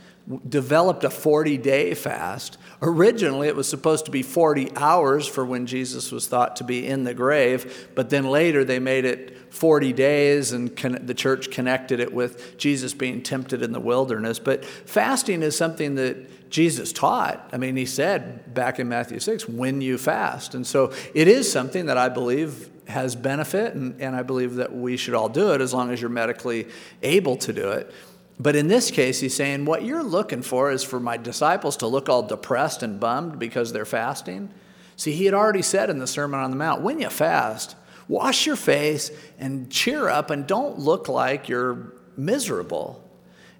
developed 0.48 1.04
a 1.04 1.10
40 1.10 1.56
day 1.56 1.94
fast. 1.94 2.58
Originally, 2.82 3.48
it 3.48 3.56
was 3.56 3.68
supposed 3.68 4.04
to 4.04 4.10
be 4.10 4.22
40 4.22 4.76
hours 4.76 5.26
for 5.26 5.44
when 5.44 5.66
Jesus 5.66 6.12
was 6.12 6.26
thought 6.26 6.56
to 6.56 6.64
be 6.64 6.86
in 6.86 7.04
the 7.04 7.14
grave, 7.14 7.88
but 7.94 8.10
then 8.10 8.24
later 8.24 8.64
they 8.64 8.78
made 8.78 9.04
it 9.04 9.52
40 9.52 9.92
days 9.94 10.52
and 10.52 10.76
the 10.76 11.14
church 11.14 11.50
connected 11.50 11.98
it 11.98 12.12
with 12.12 12.58
Jesus 12.58 12.92
being 12.92 13.22
tempted 13.22 13.62
in 13.62 13.72
the 13.72 13.80
wilderness. 13.80 14.38
But 14.38 14.64
fasting 14.64 15.42
is 15.42 15.56
something 15.56 15.94
that 15.94 16.37
Jesus 16.50 16.92
taught. 16.92 17.48
I 17.52 17.58
mean, 17.58 17.76
he 17.76 17.86
said 17.86 18.54
back 18.54 18.78
in 18.78 18.88
Matthew 18.88 19.20
6, 19.20 19.48
when 19.48 19.80
you 19.80 19.98
fast. 19.98 20.54
And 20.54 20.66
so 20.66 20.92
it 21.14 21.28
is 21.28 21.50
something 21.50 21.86
that 21.86 21.98
I 21.98 22.08
believe 22.08 22.70
has 22.88 23.14
benefit, 23.14 23.74
and, 23.74 24.00
and 24.00 24.16
I 24.16 24.22
believe 24.22 24.56
that 24.56 24.74
we 24.74 24.96
should 24.96 25.14
all 25.14 25.28
do 25.28 25.52
it 25.52 25.60
as 25.60 25.74
long 25.74 25.90
as 25.90 26.00
you're 26.00 26.10
medically 26.10 26.68
able 27.02 27.36
to 27.36 27.52
do 27.52 27.70
it. 27.70 27.92
But 28.40 28.56
in 28.56 28.68
this 28.68 28.90
case, 28.90 29.20
he's 29.20 29.34
saying, 29.34 29.64
What 29.64 29.84
you're 29.84 30.02
looking 30.02 30.42
for 30.42 30.70
is 30.70 30.82
for 30.82 31.00
my 31.00 31.16
disciples 31.16 31.76
to 31.78 31.86
look 31.86 32.08
all 32.08 32.22
depressed 32.22 32.82
and 32.82 32.98
bummed 32.98 33.38
because 33.38 33.72
they're 33.72 33.84
fasting. 33.84 34.50
See, 34.96 35.12
he 35.12 35.26
had 35.26 35.34
already 35.34 35.62
said 35.62 35.90
in 35.90 35.98
the 35.98 36.06
Sermon 36.06 36.40
on 36.40 36.50
the 36.50 36.56
Mount, 36.56 36.82
when 36.82 36.98
you 36.98 37.08
fast, 37.08 37.76
wash 38.08 38.46
your 38.46 38.56
face 38.56 39.10
and 39.38 39.70
cheer 39.70 40.08
up 40.08 40.30
and 40.30 40.46
don't 40.46 40.78
look 40.78 41.08
like 41.08 41.48
you're 41.48 41.92
miserable. 42.16 43.07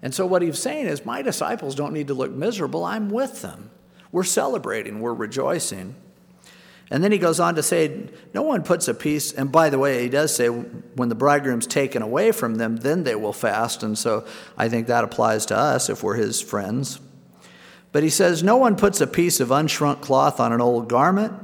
And 0.03 0.15
so, 0.15 0.27
what 0.27 0.43
he's 0.43 0.59
saying 0.59 0.87
is, 0.87 1.05
My 1.05 1.23
disciples 1.23 1.75
don't 1.75 1.93
need 1.93 2.09
to 2.09 2.15
look 2.15 2.31
miserable. 2.31 2.85
I'm 2.85 3.11
with 3.11 3.43
them. 3.43 3.71
We're 4.13 4.25
celebrating, 4.25 5.01
we're 5.01 5.15
rejoicing. 5.15 5.95
And 6.91 7.05
then 7.05 7.13
he 7.13 7.19
goes 7.19 7.39
on 7.39 7.55
to 7.57 7.63
say, 7.63 8.09
No 8.33 8.43
one 8.43 8.63
puts 8.63 8.89
a 8.89 8.95
piece, 8.95 9.33
and 9.33 9.53
by 9.53 9.71
the 9.71 9.79
way, 9.79 10.03
he 10.03 10.09
does 10.09 10.35
say, 10.35 10.49
when 10.49 11.09
the 11.09 11.15
bridegroom's 11.15 11.67
taken 11.67 12.01
away 12.01 12.33
from 12.33 12.55
them, 12.55 12.77
then 12.77 13.05
they 13.05 13.15
will 13.15 13.33
fast. 13.33 13.83
And 13.83 13.99
so 13.99 14.25
I 14.57 14.69
think 14.69 14.87
that 14.87 15.05
applies 15.05 15.47
to 15.47 15.57
us 15.57 15.91
if 15.91 16.03
we're 16.03 16.17
his 16.17 16.41
friends. 16.41 17.01
But 17.93 18.03
he 18.03 18.11
says, 18.11 18.43
No 18.43 18.57
one 18.57 18.77
puts 18.77 19.01
a 19.01 19.07
piece 19.07 19.41
of 19.41 19.49
unshrunk 19.49 20.01
cloth 20.01 20.41
on 20.41 20.53
an 20.53 20.61
old 20.61 20.89
garment. 20.89 21.35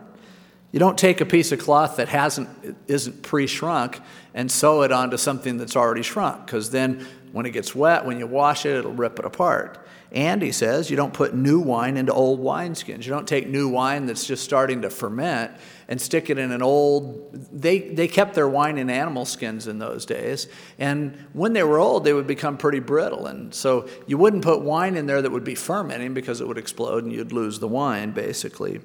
You 0.72 0.80
don't 0.80 0.98
take 0.98 1.20
a 1.20 1.26
piece 1.26 1.52
of 1.52 1.60
cloth 1.60 1.96
that 1.96 2.08
hasn't, 2.08 2.48
isn't 2.88 3.22
pre 3.22 3.46
shrunk 3.46 4.00
and 4.32 4.50
sew 4.50 4.82
it 4.82 4.90
onto 4.90 5.16
something 5.16 5.56
that's 5.56 5.76
already 5.76 6.02
shrunk, 6.02 6.46
because 6.46 6.70
then 6.70 7.06
when 7.34 7.46
it 7.46 7.50
gets 7.50 7.74
wet, 7.74 8.04
when 8.04 8.16
you 8.20 8.28
wash 8.28 8.64
it, 8.64 8.76
it'll 8.76 8.92
rip 8.92 9.18
it 9.18 9.24
apart. 9.24 9.84
And 10.12 10.40
he 10.40 10.52
says, 10.52 10.88
you 10.88 10.96
don't 10.96 11.12
put 11.12 11.34
new 11.34 11.58
wine 11.58 11.96
into 11.96 12.12
old 12.12 12.38
wineskins. 12.38 13.04
You 13.04 13.10
don't 13.10 13.26
take 13.26 13.48
new 13.48 13.68
wine 13.68 14.06
that's 14.06 14.24
just 14.24 14.44
starting 14.44 14.82
to 14.82 14.90
ferment 14.90 15.50
and 15.88 16.00
stick 16.00 16.30
it 16.30 16.38
in 16.38 16.52
an 16.52 16.62
old. 16.62 17.32
They, 17.52 17.80
they 17.80 18.06
kept 18.06 18.34
their 18.34 18.48
wine 18.48 18.78
in 18.78 18.88
animal 18.88 19.24
skins 19.24 19.66
in 19.66 19.80
those 19.80 20.06
days. 20.06 20.46
And 20.78 21.18
when 21.32 21.54
they 21.54 21.64
were 21.64 21.80
old, 21.80 22.04
they 22.04 22.12
would 22.12 22.28
become 22.28 22.56
pretty 22.56 22.78
brittle. 22.78 23.26
And 23.26 23.52
so 23.52 23.88
you 24.06 24.16
wouldn't 24.16 24.44
put 24.44 24.60
wine 24.60 24.94
in 24.94 25.06
there 25.06 25.20
that 25.20 25.32
would 25.32 25.42
be 25.42 25.56
fermenting 25.56 26.14
because 26.14 26.40
it 26.40 26.46
would 26.46 26.58
explode 26.58 27.02
and 27.02 27.12
you'd 27.12 27.32
lose 27.32 27.58
the 27.58 27.66
wine, 27.66 28.12
basically. 28.12 28.80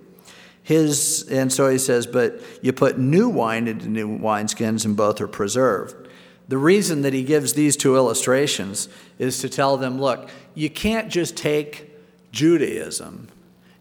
His, 0.63 1.27
and 1.29 1.53
so 1.53 1.69
he 1.69 1.77
says, 1.77 2.07
but 2.07 2.41
you 2.63 2.73
put 2.73 2.97
new 2.97 3.29
wine 3.29 3.67
into 3.67 3.87
new 3.87 4.17
wineskins 4.17 4.85
and 4.85 4.97
both 4.97 5.21
are 5.21 5.27
preserved. 5.27 6.07
The 6.49 6.57
reason 6.57 7.03
that 7.03 7.13
he 7.13 7.23
gives 7.23 7.53
these 7.53 7.77
two 7.77 7.95
illustrations 7.95 8.89
is 9.19 9.39
to 9.41 9.49
tell 9.49 9.77
them 9.77 10.01
look, 10.01 10.29
you 10.55 10.69
can't 10.69 11.09
just 11.09 11.37
take 11.37 11.91
Judaism 12.31 13.29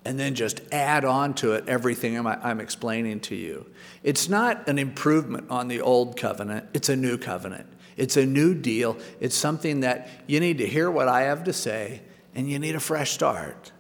and 0.05 0.19
then 0.19 0.35
just 0.35 0.61
add 0.71 1.05
on 1.05 1.35
to 1.35 1.53
it 1.53 1.67
everything 1.67 2.17
I'm, 2.17 2.27
I'm, 2.27 2.61
explaining 2.61 3.21
to 3.21 3.35
you. 3.35 3.67
It's 4.03 4.29
not 4.29 4.69
an 4.69 4.79
improvement 4.79 5.51
on 5.51 5.69
the 5.69 5.81
old 5.81 6.17
covenant, 6.17 6.69
it's 6.73 6.89
a 6.89 6.97
new 6.97 7.19
covenant. 7.19 7.67
It's 7.97 8.17
a 8.17 8.25
new 8.25 8.55
deal. 8.55 8.97
It's 9.19 9.35
something 9.35 9.81
that 9.81 10.09
you 10.29 10.39
need 10.39 10.59
to 10.59 10.67
hear 10.67 10.89
what 10.89 11.09
I 11.09 11.23
have 11.23 11.43
to 11.45 11.53
say 11.53 12.01
and 12.33 12.49
you 12.49 12.61
need 12.61 12.77
a 12.77 12.81
fresh 12.81 13.11
start. 13.11 13.73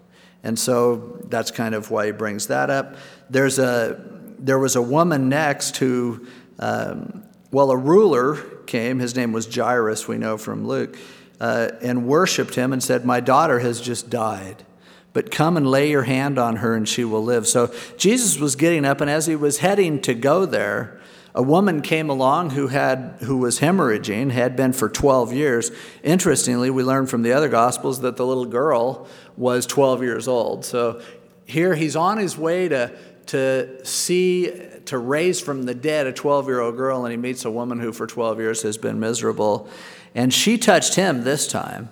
And 0.42 0.58
so 0.58 1.20
that's 1.28 1.52
kind 1.52 1.72
of 1.72 1.92
why 1.92 2.06
he 2.06 2.12
brings 2.12 2.48
that 2.48 2.68
up. 2.68 2.96
There's 3.30 3.60
a, 3.60 4.04
there 4.40 4.58
was 4.58 4.74
a 4.74 4.82
woman 4.82 5.28
next 5.28 5.76
who, 5.76 6.26
um, 6.58 7.27
well, 7.50 7.70
a 7.70 7.76
ruler 7.76 8.36
came, 8.66 8.98
his 8.98 9.16
name 9.16 9.32
was 9.32 9.52
Jairus, 9.52 10.06
we 10.06 10.18
know 10.18 10.36
from 10.36 10.66
Luke, 10.66 10.96
uh, 11.40 11.70
and 11.80 12.06
worshiped 12.06 12.54
him 12.54 12.72
and 12.72 12.82
said, 12.82 13.04
My 13.04 13.20
daughter 13.20 13.60
has 13.60 13.80
just 13.80 14.10
died, 14.10 14.64
but 15.12 15.30
come 15.30 15.56
and 15.56 15.70
lay 15.70 15.90
your 15.90 16.02
hand 16.02 16.38
on 16.38 16.56
her 16.56 16.74
and 16.74 16.88
she 16.88 17.04
will 17.04 17.24
live. 17.24 17.46
So 17.46 17.72
Jesus 17.96 18.38
was 18.38 18.54
getting 18.54 18.84
up, 18.84 19.00
and 19.00 19.10
as 19.10 19.26
he 19.26 19.36
was 19.36 19.58
heading 19.58 20.00
to 20.02 20.14
go 20.14 20.44
there, 20.44 21.00
a 21.34 21.42
woman 21.42 21.82
came 21.82 22.10
along 22.10 22.50
who 22.50 22.66
had 22.66 23.16
who 23.20 23.38
was 23.38 23.60
hemorrhaging 23.60 24.30
had 24.32 24.56
been 24.56 24.72
for 24.72 24.88
12 24.88 25.32
years 25.32 25.70
interestingly 26.02 26.68
we 26.70 26.82
learn 26.82 27.06
from 27.06 27.22
the 27.22 27.32
other 27.32 27.48
gospels 27.48 28.00
that 28.00 28.16
the 28.16 28.26
little 28.26 28.46
girl 28.46 29.06
was 29.36 29.66
12 29.66 30.02
years 30.02 30.26
old 30.26 30.64
so 30.64 31.00
here 31.44 31.74
he's 31.74 31.94
on 31.94 32.18
his 32.18 32.36
way 32.36 32.66
to 32.66 32.90
to 33.26 33.84
see 33.86 34.46
to 34.88 34.98
raise 34.98 35.40
from 35.40 35.64
the 35.64 35.74
dead 35.74 36.06
a 36.06 36.12
12 36.12 36.46
year 36.46 36.60
old 36.60 36.76
girl, 36.76 37.04
and 37.04 37.12
he 37.12 37.16
meets 37.16 37.44
a 37.44 37.50
woman 37.50 37.80
who 37.80 37.92
for 37.92 38.06
12 38.06 38.38
years 38.38 38.62
has 38.62 38.76
been 38.76 38.98
miserable. 38.98 39.68
And 40.14 40.32
she 40.32 40.58
touched 40.58 40.94
him 40.94 41.24
this 41.24 41.46
time, 41.46 41.90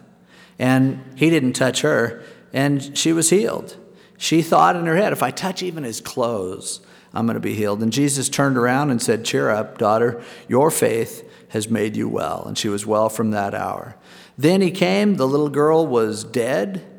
and 0.58 1.02
he 1.14 1.30
didn't 1.30 1.52
touch 1.52 1.82
her, 1.82 2.22
and 2.52 2.96
she 2.96 3.12
was 3.12 3.30
healed. 3.30 3.76
She 4.18 4.42
thought 4.42 4.76
in 4.76 4.86
her 4.86 4.96
head, 4.96 5.12
if 5.12 5.22
I 5.22 5.30
touch 5.30 5.62
even 5.62 5.84
his 5.84 6.00
clothes, 6.00 6.80
I'm 7.12 7.26
going 7.26 7.34
to 7.34 7.40
be 7.40 7.54
healed. 7.54 7.82
And 7.82 7.92
Jesus 7.92 8.28
turned 8.28 8.56
around 8.56 8.90
and 8.90 9.00
said, 9.00 9.24
Cheer 9.24 9.50
up, 9.50 9.78
daughter, 9.78 10.22
your 10.48 10.70
faith 10.70 11.28
has 11.50 11.68
made 11.68 11.96
you 11.96 12.08
well. 12.08 12.44
And 12.46 12.56
she 12.56 12.68
was 12.68 12.86
well 12.86 13.08
from 13.08 13.30
that 13.32 13.54
hour. 13.54 13.96
Then 14.38 14.60
he 14.60 14.70
came, 14.70 15.16
the 15.16 15.28
little 15.28 15.48
girl 15.48 15.86
was 15.86 16.24
dead 16.24 16.95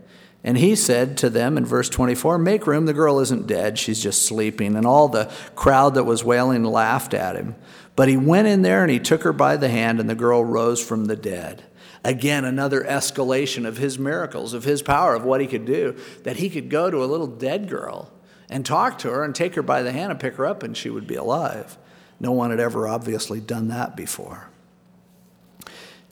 and 0.48 0.58
he 0.58 0.78
said 0.78 1.18
to 1.18 1.30
them 1.30 1.58
in 1.58 1.66
verse 1.66 1.90
24, 1.90 2.38
Make 2.38 2.68
room, 2.68 2.86
the 2.86 2.94
girl 2.94 3.20
isn't 3.20 3.48
dead, 3.48 3.78
she's 3.78 4.02
just 4.02 4.26
sleeping. 4.26 4.78
And 4.78 4.86
all 4.86 5.10
the 5.10 5.30
crowd 5.56 5.96
that 5.96 6.06
was 6.06 6.24
wailing 6.24 6.64
laughed 6.64 7.14
at 7.14 7.36
him. 7.36 7.56
But 7.98 8.08
he 8.08 8.16
went 8.16 8.48
in 8.48 8.62
there 8.62 8.82
and 8.82 8.90
he 8.90 8.98
took 8.98 9.24
her 9.24 9.34
by 9.34 9.58
the 9.58 9.68
hand, 9.68 10.00
and 10.00 10.10
the 10.10 10.16
girl 10.16 10.46
rose 10.46 10.82
from 10.82 11.04
the 11.04 11.18
dead. 11.18 11.66
Again, 12.02 12.46
another 12.46 12.82
escalation 12.82 13.68
of 13.68 13.76
his 13.76 14.00
miracles, 14.00 14.54
of 14.54 14.64
his 14.64 14.82
power, 14.82 15.16
of 15.16 15.26
what 15.26 15.42
he 15.42 15.48
could 15.48 15.66
do, 15.66 15.98
that 16.24 16.38
he 16.38 16.50
could 16.50 16.70
go 16.70 16.90
to 16.90 17.04
a 17.04 17.12
little 17.12 17.28
dead 17.28 17.68
girl 17.68 18.10
and 18.50 18.66
talk 18.66 19.00
to 19.00 19.10
her 19.10 19.26
and 19.26 19.36
take 19.36 19.54
her 19.56 19.62
by 19.62 19.82
the 19.82 19.92
hand 19.92 20.12
and 20.12 20.20
pick 20.22 20.36
her 20.36 20.46
up, 20.46 20.64
and 20.64 20.78
she 20.78 20.90
would 20.90 21.08
be 21.08 21.16
alive. 21.16 21.78
No 22.22 22.32
one 22.32 22.52
had 22.52 22.62
ever 22.62 22.88
obviously 22.88 23.42
done 23.42 23.68
that 23.68 23.98
before. 23.98 24.48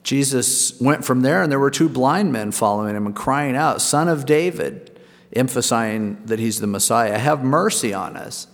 Jesus 0.06 0.80
went 0.80 1.04
from 1.04 1.22
there, 1.22 1.42
and 1.42 1.50
there 1.50 1.58
were 1.58 1.68
two 1.68 1.88
blind 1.88 2.32
men 2.32 2.52
following 2.52 2.94
him 2.94 3.06
and 3.06 3.16
crying 3.16 3.56
out, 3.56 3.82
Son 3.82 4.06
of 4.06 4.24
David, 4.24 5.00
emphasizing 5.32 6.24
that 6.26 6.38
he's 6.38 6.60
the 6.60 6.68
Messiah, 6.68 7.18
have 7.18 7.42
mercy 7.42 7.92
on 7.92 8.16
us. 8.16 8.46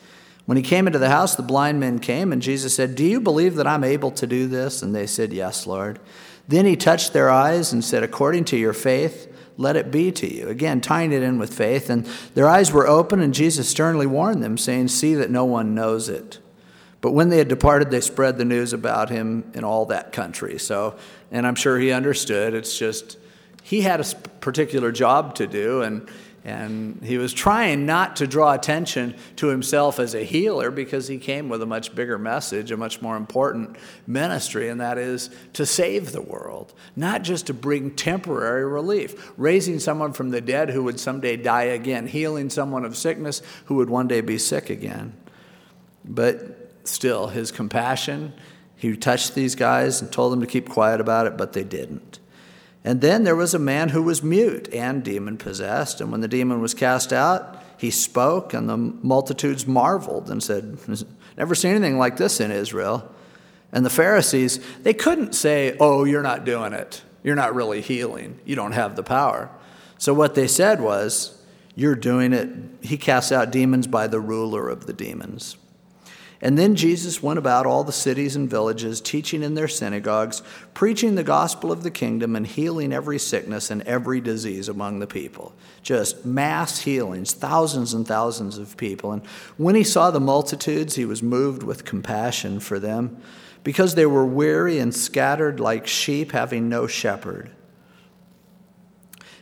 When 0.46 0.56
he 0.56 0.62
came 0.62 0.86
into 0.86 0.98
the 0.98 1.10
house, 1.10 1.34
the 1.34 1.42
blind 1.42 1.78
men 1.78 1.98
came, 1.98 2.32
and 2.32 2.40
Jesus 2.40 2.74
said, 2.74 2.94
Do 2.94 3.04
you 3.04 3.20
believe 3.20 3.56
that 3.56 3.66
I'm 3.66 3.84
able 3.84 4.10
to 4.12 4.26
do 4.26 4.46
this? 4.46 4.80
And 4.80 4.94
they 4.94 5.06
said, 5.06 5.30
Yes, 5.30 5.66
Lord. 5.66 6.00
Then 6.48 6.64
he 6.64 6.74
touched 6.74 7.12
their 7.12 7.28
eyes 7.28 7.70
and 7.70 7.84
said, 7.84 8.02
According 8.02 8.46
to 8.46 8.56
your 8.56 8.72
faith, 8.72 9.30
let 9.58 9.76
it 9.76 9.90
be 9.90 10.10
to 10.10 10.34
you. 10.34 10.48
Again, 10.48 10.80
tying 10.80 11.12
it 11.12 11.22
in 11.22 11.38
with 11.38 11.52
faith. 11.52 11.90
And 11.90 12.06
their 12.32 12.48
eyes 12.48 12.72
were 12.72 12.88
open, 12.88 13.20
and 13.20 13.34
Jesus 13.34 13.68
sternly 13.68 14.06
warned 14.06 14.42
them, 14.42 14.56
saying, 14.56 14.88
See 14.88 15.14
that 15.16 15.30
no 15.30 15.44
one 15.44 15.74
knows 15.74 16.08
it. 16.08 16.38
But 17.02 17.10
when 17.10 17.28
they 17.28 17.38
had 17.38 17.48
departed, 17.48 17.90
they 17.90 18.00
spread 18.00 18.38
the 18.38 18.44
news 18.46 18.72
about 18.72 19.10
him 19.10 19.50
in 19.54 19.64
all 19.64 19.86
that 19.86 20.12
country. 20.12 20.58
So, 20.58 20.96
and 21.32 21.46
I'm 21.46 21.56
sure 21.56 21.78
he 21.78 21.90
understood. 21.90 22.54
It's 22.54 22.78
just 22.78 23.18
he 23.64 23.80
had 23.80 24.00
a 24.00 24.04
particular 24.40 24.92
job 24.92 25.34
to 25.36 25.48
do, 25.48 25.82
and 25.82 26.08
and 26.44 27.00
he 27.04 27.18
was 27.18 27.32
trying 27.32 27.86
not 27.86 28.16
to 28.16 28.26
draw 28.26 28.52
attention 28.52 29.14
to 29.36 29.46
himself 29.46 30.00
as 30.00 30.14
a 30.14 30.24
healer 30.24 30.72
because 30.72 31.06
he 31.06 31.18
came 31.18 31.48
with 31.48 31.62
a 31.62 31.66
much 31.66 31.94
bigger 31.94 32.18
message, 32.18 32.72
a 32.72 32.76
much 32.76 33.00
more 33.00 33.16
important 33.16 33.76
ministry, 34.08 34.68
and 34.68 34.80
that 34.80 34.98
is 34.98 35.30
to 35.52 35.64
save 35.64 36.10
the 36.10 36.20
world, 36.20 36.72
not 36.96 37.22
just 37.22 37.46
to 37.46 37.54
bring 37.54 37.92
temporary 37.92 38.66
relief, 38.66 39.32
raising 39.36 39.78
someone 39.78 40.12
from 40.12 40.30
the 40.30 40.40
dead 40.40 40.70
who 40.70 40.82
would 40.82 40.98
someday 40.98 41.36
die 41.36 41.62
again, 41.62 42.08
healing 42.08 42.50
someone 42.50 42.84
of 42.84 42.96
sickness 42.96 43.40
who 43.66 43.76
would 43.76 43.88
one 43.88 44.08
day 44.08 44.20
be 44.20 44.36
sick 44.36 44.68
again. 44.68 45.14
But 46.04 46.72
still, 46.82 47.28
his 47.28 47.52
compassion, 47.52 48.32
he 48.82 48.96
touched 48.96 49.36
these 49.36 49.54
guys 49.54 50.02
and 50.02 50.10
told 50.10 50.32
them 50.32 50.40
to 50.40 50.46
keep 50.46 50.68
quiet 50.68 51.00
about 51.00 51.28
it, 51.28 51.36
but 51.36 51.52
they 51.52 51.62
didn't. 51.62 52.18
And 52.82 53.00
then 53.00 53.22
there 53.22 53.36
was 53.36 53.54
a 53.54 53.58
man 53.60 53.90
who 53.90 54.02
was 54.02 54.24
mute 54.24 54.68
and 54.74 55.04
demon 55.04 55.36
possessed. 55.36 56.00
And 56.00 56.10
when 56.10 56.20
the 56.20 56.26
demon 56.26 56.60
was 56.60 56.74
cast 56.74 57.12
out, 57.12 57.62
he 57.78 57.92
spoke, 57.92 58.52
and 58.52 58.68
the 58.68 58.76
multitudes 58.76 59.68
marveled 59.68 60.28
and 60.28 60.42
said, 60.42 60.78
Never 61.38 61.54
seen 61.54 61.76
anything 61.76 61.96
like 61.96 62.16
this 62.16 62.40
in 62.40 62.50
Israel. 62.50 63.08
And 63.70 63.86
the 63.86 63.90
Pharisees, 63.90 64.58
they 64.80 64.94
couldn't 64.94 65.36
say, 65.36 65.76
Oh, 65.78 66.02
you're 66.02 66.20
not 66.20 66.44
doing 66.44 66.72
it. 66.72 67.02
You're 67.22 67.36
not 67.36 67.54
really 67.54 67.82
healing. 67.82 68.40
You 68.44 68.56
don't 68.56 68.72
have 68.72 68.96
the 68.96 69.04
power. 69.04 69.48
So 69.96 70.12
what 70.12 70.34
they 70.34 70.48
said 70.48 70.80
was, 70.80 71.40
You're 71.76 71.94
doing 71.94 72.32
it. 72.32 72.48
He 72.80 72.98
casts 72.98 73.30
out 73.30 73.52
demons 73.52 73.86
by 73.86 74.08
the 74.08 74.18
ruler 74.18 74.68
of 74.68 74.86
the 74.86 74.92
demons. 74.92 75.56
And 76.44 76.58
then 76.58 76.74
Jesus 76.74 77.22
went 77.22 77.38
about 77.38 77.66
all 77.66 77.84
the 77.84 77.92
cities 77.92 78.34
and 78.34 78.50
villages, 78.50 79.00
teaching 79.00 79.44
in 79.44 79.54
their 79.54 79.68
synagogues, 79.68 80.42
preaching 80.74 81.14
the 81.14 81.22
gospel 81.22 81.70
of 81.70 81.84
the 81.84 81.90
kingdom, 81.90 82.34
and 82.34 82.44
healing 82.44 82.92
every 82.92 83.20
sickness 83.20 83.70
and 83.70 83.80
every 83.82 84.20
disease 84.20 84.68
among 84.68 84.98
the 84.98 85.06
people. 85.06 85.54
Just 85.82 86.26
mass 86.26 86.80
healings, 86.80 87.32
thousands 87.32 87.94
and 87.94 88.06
thousands 88.06 88.58
of 88.58 88.76
people. 88.76 89.12
And 89.12 89.24
when 89.56 89.76
he 89.76 89.84
saw 89.84 90.10
the 90.10 90.18
multitudes, 90.18 90.96
he 90.96 91.04
was 91.04 91.22
moved 91.22 91.62
with 91.62 91.84
compassion 91.84 92.58
for 92.58 92.80
them, 92.80 93.22
because 93.62 93.94
they 93.94 94.06
were 94.06 94.26
weary 94.26 94.80
and 94.80 94.92
scattered 94.92 95.60
like 95.60 95.86
sheep, 95.86 96.32
having 96.32 96.68
no 96.68 96.88
shepherd. 96.88 97.52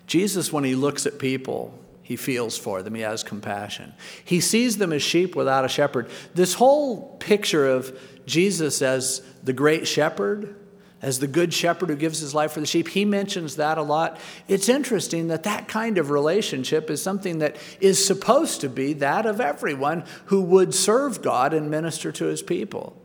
Jesus, 0.07 0.53
when 0.53 0.65
he 0.65 0.75
looks 0.75 1.07
at 1.07 1.19
people, 1.19 1.79
he 2.11 2.17
feels 2.17 2.59
for 2.59 2.83
them. 2.83 2.97
He 2.97 3.03
has 3.03 3.23
compassion. 3.23 3.95
He 4.25 4.41
sees 4.41 4.79
them 4.79 4.93
as 4.93 5.01
sheep 5.01 5.37
without 5.37 5.65
a 5.65 5.69
shepherd. 5.69 6.11
This 6.35 6.55
whole 6.55 7.15
picture 7.19 7.69
of 7.69 7.97
Jesus 8.27 8.83
as 8.83 9.23
the 9.45 9.53
great 9.53 9.87
shepherd, 9.87 10.57
as 11.01 11.21
the 11.21 11.29
good 11.29 11.55
shepherd 11.55 11.89
who 11.89 11.95
gives 11.95 12.19
his 12.19 12.35
life 12.35 12.51
for 12.51 12.59
the 12.59 12.67
sheep, 12.67 12.89
he 12.89 13.05
mentions 13.05 13.55
that 13.55 13.79
a 13.79 13.83
lot. 13.83 14.19
It's 14.49 14.69
interesting 14.69 15.29
that 15.29 15.45
that 15.45 15.69
kind 15.69 15.99
of 15.99 16.11
relationship 16.11 16.91
is 16.91 17.01
something 17.01 17.39
that 17.39 17.55
is 17.81 18.05
supposed 18.05 18.61
to 18.63 18.69
be 18.69 18.93
that 18.95 19.25
of 19.25 19.41
everyone 19.41 20.03
who 20.25 20.43
would 20.43 20.75
serve 20.75 21.23
God 21.23 21.55
and 21.55 21.71
minister 21.71 22.11
to 22.11 22.25
his 22.25 22.43
people. 22.43 23.01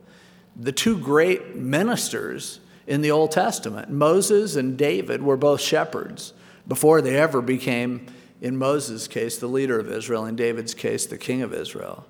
The 0.56 0.72
two 0.72 0.98
great 0.98 1.54
ministers 1.54 2.58
in 2.88 3.02
the 3.02 3.12
Old 3.12 3.30
Testament, 3.30 3.88
Moses 3.88 4.56
and 4.56 4.76
David, 4.76 5.22
were 5.22 5.36
both 5.36 5.60
shepherds 5.60 6.32
before 6.66 7.00
they 7.00 7.16
ever 7.16 7.40
became 7.40 8.08
in 8.40 8.56
Moses' 8.56 9.08
case, 9.08 9.38
the 9.38 9.46
leader 9.46 9.78
of 9.78 9.90
Israel, 9.90 10.26
in 10.26 10.36
David's 10.36 10.74
case, 10.74 11.06
the 11.06 11.18
king 11.18 11.42
of 11.42 11.54
Israel. 11.54 12.06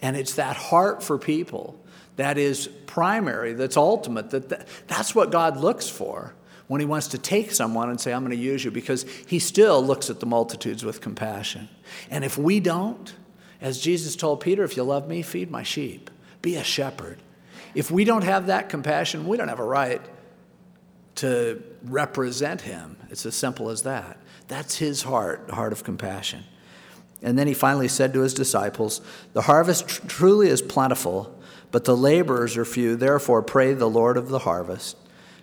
And 0.00 0.16
it's 0.16 0.34
that 0.34 0.56
heart 0.56 1.02
for 1.02 1.18
people 1.18 1.78
that 2.16 2.38
is 2.38 2.68
primary, 2.86 3.54
that's 3.54 3.76
ultimate, 3.76 4.30
that, 4.30 4.66
that's 4.86 5.14
what 5.14 5.32
God 5.32 5.56
looks 5.56 5.88
for 5.88 6.34
when 6.68 6.80
he 6.80 6.86
wants 6.86 7.08
to 7.08 7.18
take 7.18 7.50
someone 7.50 7.90
and 7.90 8.00
say, 8.00 8.12
I'm 8.12 8.24
going 8.24 8.36
to 8.36 8.42
use 8.42 8.64
you, 8.64 8.70
because 8.70 9.04
he 9.26 9.38
still 9.38 9.84
looks 9.84 10.08
at 10.10 10.20
the 10.20 10.26
multitudes 10.26 10.84
with 10.84 11.00
compassion. 11.00 11.68
And 12.10 12.24
if 12.24 12.38
we 12.38 12.60
don't, 12.60 13.12
as 13.60 13.80
Jesus 13.80 14.16
told 14.16 14.40
Peter, 14.40 14.64
if 14.64 14.76
you 14.76 14.82
love 14.82 15.08
me, 15.08 15.22
feed 15.22 15.50
my 15.50 15.62
sheep, 15.62 16.10
be 16.40 16.56
a 16.56 16.64
shepherd. 16.64 17.18
If 17.74 17.90
we 17.90 18.04
don't 18.04 18.24
have 18.24 18.46
that 18.46 18.68
compassion, 18.68 19.26
we 19.26 19.36
don't 19.36 19.48
have 19.48 19.58
a 19.58 19.64
right 19.64 20.00
to 21.16 21.62
represent 21.82 22.60
him. 22.62 22.96
It's 23.10 23.26
as 23.26 23.34
simple 23.34 23.68
as 23.68 23.82
that. 23.82 24.18
That's 24.48 24.76
his 24.76 25.02
heart, 25.02 25.46
the 25.46 25.54
heart 25.54 25.72
of 25.72 25.84
compassion. 25.84 26.44
And 27.22 27.38
then 27.38 27.46
he 27.46 27.54
finally 27.54 27.88
said 27.88 28.12
to 28.12 28.20
his 28.20 28.34
disciples, 28.34 29.00
The 29.32 29.42
harvest 29.42 29.88
tr- 29.88 30.06
truly 30.06 30.48
is 30.48 30.60
plentiful, 30.60 31.36
but 31.70 31.84
the 31.84 31.96
laborers 31.96 32.56
are 32.56 32.64
few. 32.64 32.96
Therefore, 32.96 33.42
pray 33.42 33.72
the 33.72 33.88
Lord 33.88 34.16
of 34.16 34.28
the 34.28 34.40
harvest 34.40 34.96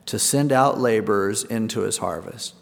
to 0.05 0.19
send 0.19 0.51
out 0.51 0.79
laborers 0.79 1.43
into 1.43 1.81
his 1.81 1.97
harvest. 1.97 2.53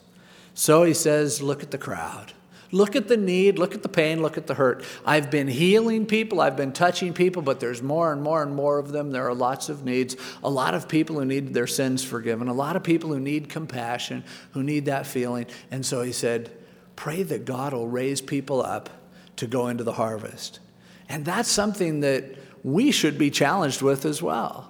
So 0.53 0.83
he 0.83 0.93
says, 0.93 1.41
Look 1.41 1.61
at 1.61 1.71
the 1.71 1.77
crowd. 1.77 2.33
Look 2.71 2.95
at 2.95 3.07
the 3.07 3.17
need, 3.17 3.57
look 3.57 3.73
at 3.73 3.81
the 3.81 3.89
pain, 3.89 4.21
look 4.21 4.37
at 4.37 4.45
the 4.45 4.53
hurt. 4.53 4.83
I've 5.03 5.31
been 5.31 5.47
healing 5.47 6.05
people, 6.05 6.39
I've 6.39 6.55
been 6.55 6.71
touching 6.71 7.13
people, 7.13 7.41
but 7.41 7.59
there's 7.59 7.81
more 7.81 8.13
and 8.13 8.21
more 8.21 8.43
and 8.43 8.55
more 8.55 8.77
of 8.77 8.91
them. 8.91 9.11
There 9.11 9.27
are 9.27 9.33
lots 9.33 9.69
of 9.69 9.83
needs. 9.83 10.15
A 10.43 10.49
lot 10.49 10.75
of 10.75 10.87
people 10.87 11.17
who 11.17 11.25
need 11.25 11.53
their 11.53 11.65
sins 11.65 12.03
forgiven, 12.03 12.47
a 12.47 12.53
lot 12.53 12.75
of 12.75 12.83
people 12.83 13.09
who 13.09 13.19
need 13.19 13.49
compassion, 13.49 14.23
who 14.51 14.61
need 14.61 14.85
that 14.85 15.07
feeling. 15.07 15.47
And 15.71 15.83
so 15.83 16.01
he 16.03 16.11
said, 16.11 16.51
Pray 16.95 17.23
that 17.23 17.45
God 17.45 17.73
will 17.73 17.87
raise 17.87 18.21
people 18.21 18.61
up 18.61 18.89
to 19.37 19.47
go 19.47 19.67
into 19.67 19.85
the 19.85 19.93
harvest. 19.93 20.59
And 21.07 21.23
that's 21.25 21.49
something 21.49 22.01
that 22.01 22.25
we 22.61 22.91
should 22.91 23.17
be 23.17 23.31
challenged 23.31 23.81
with 23.81 24.05
as 24.05 24.21
well. 24.21 24.69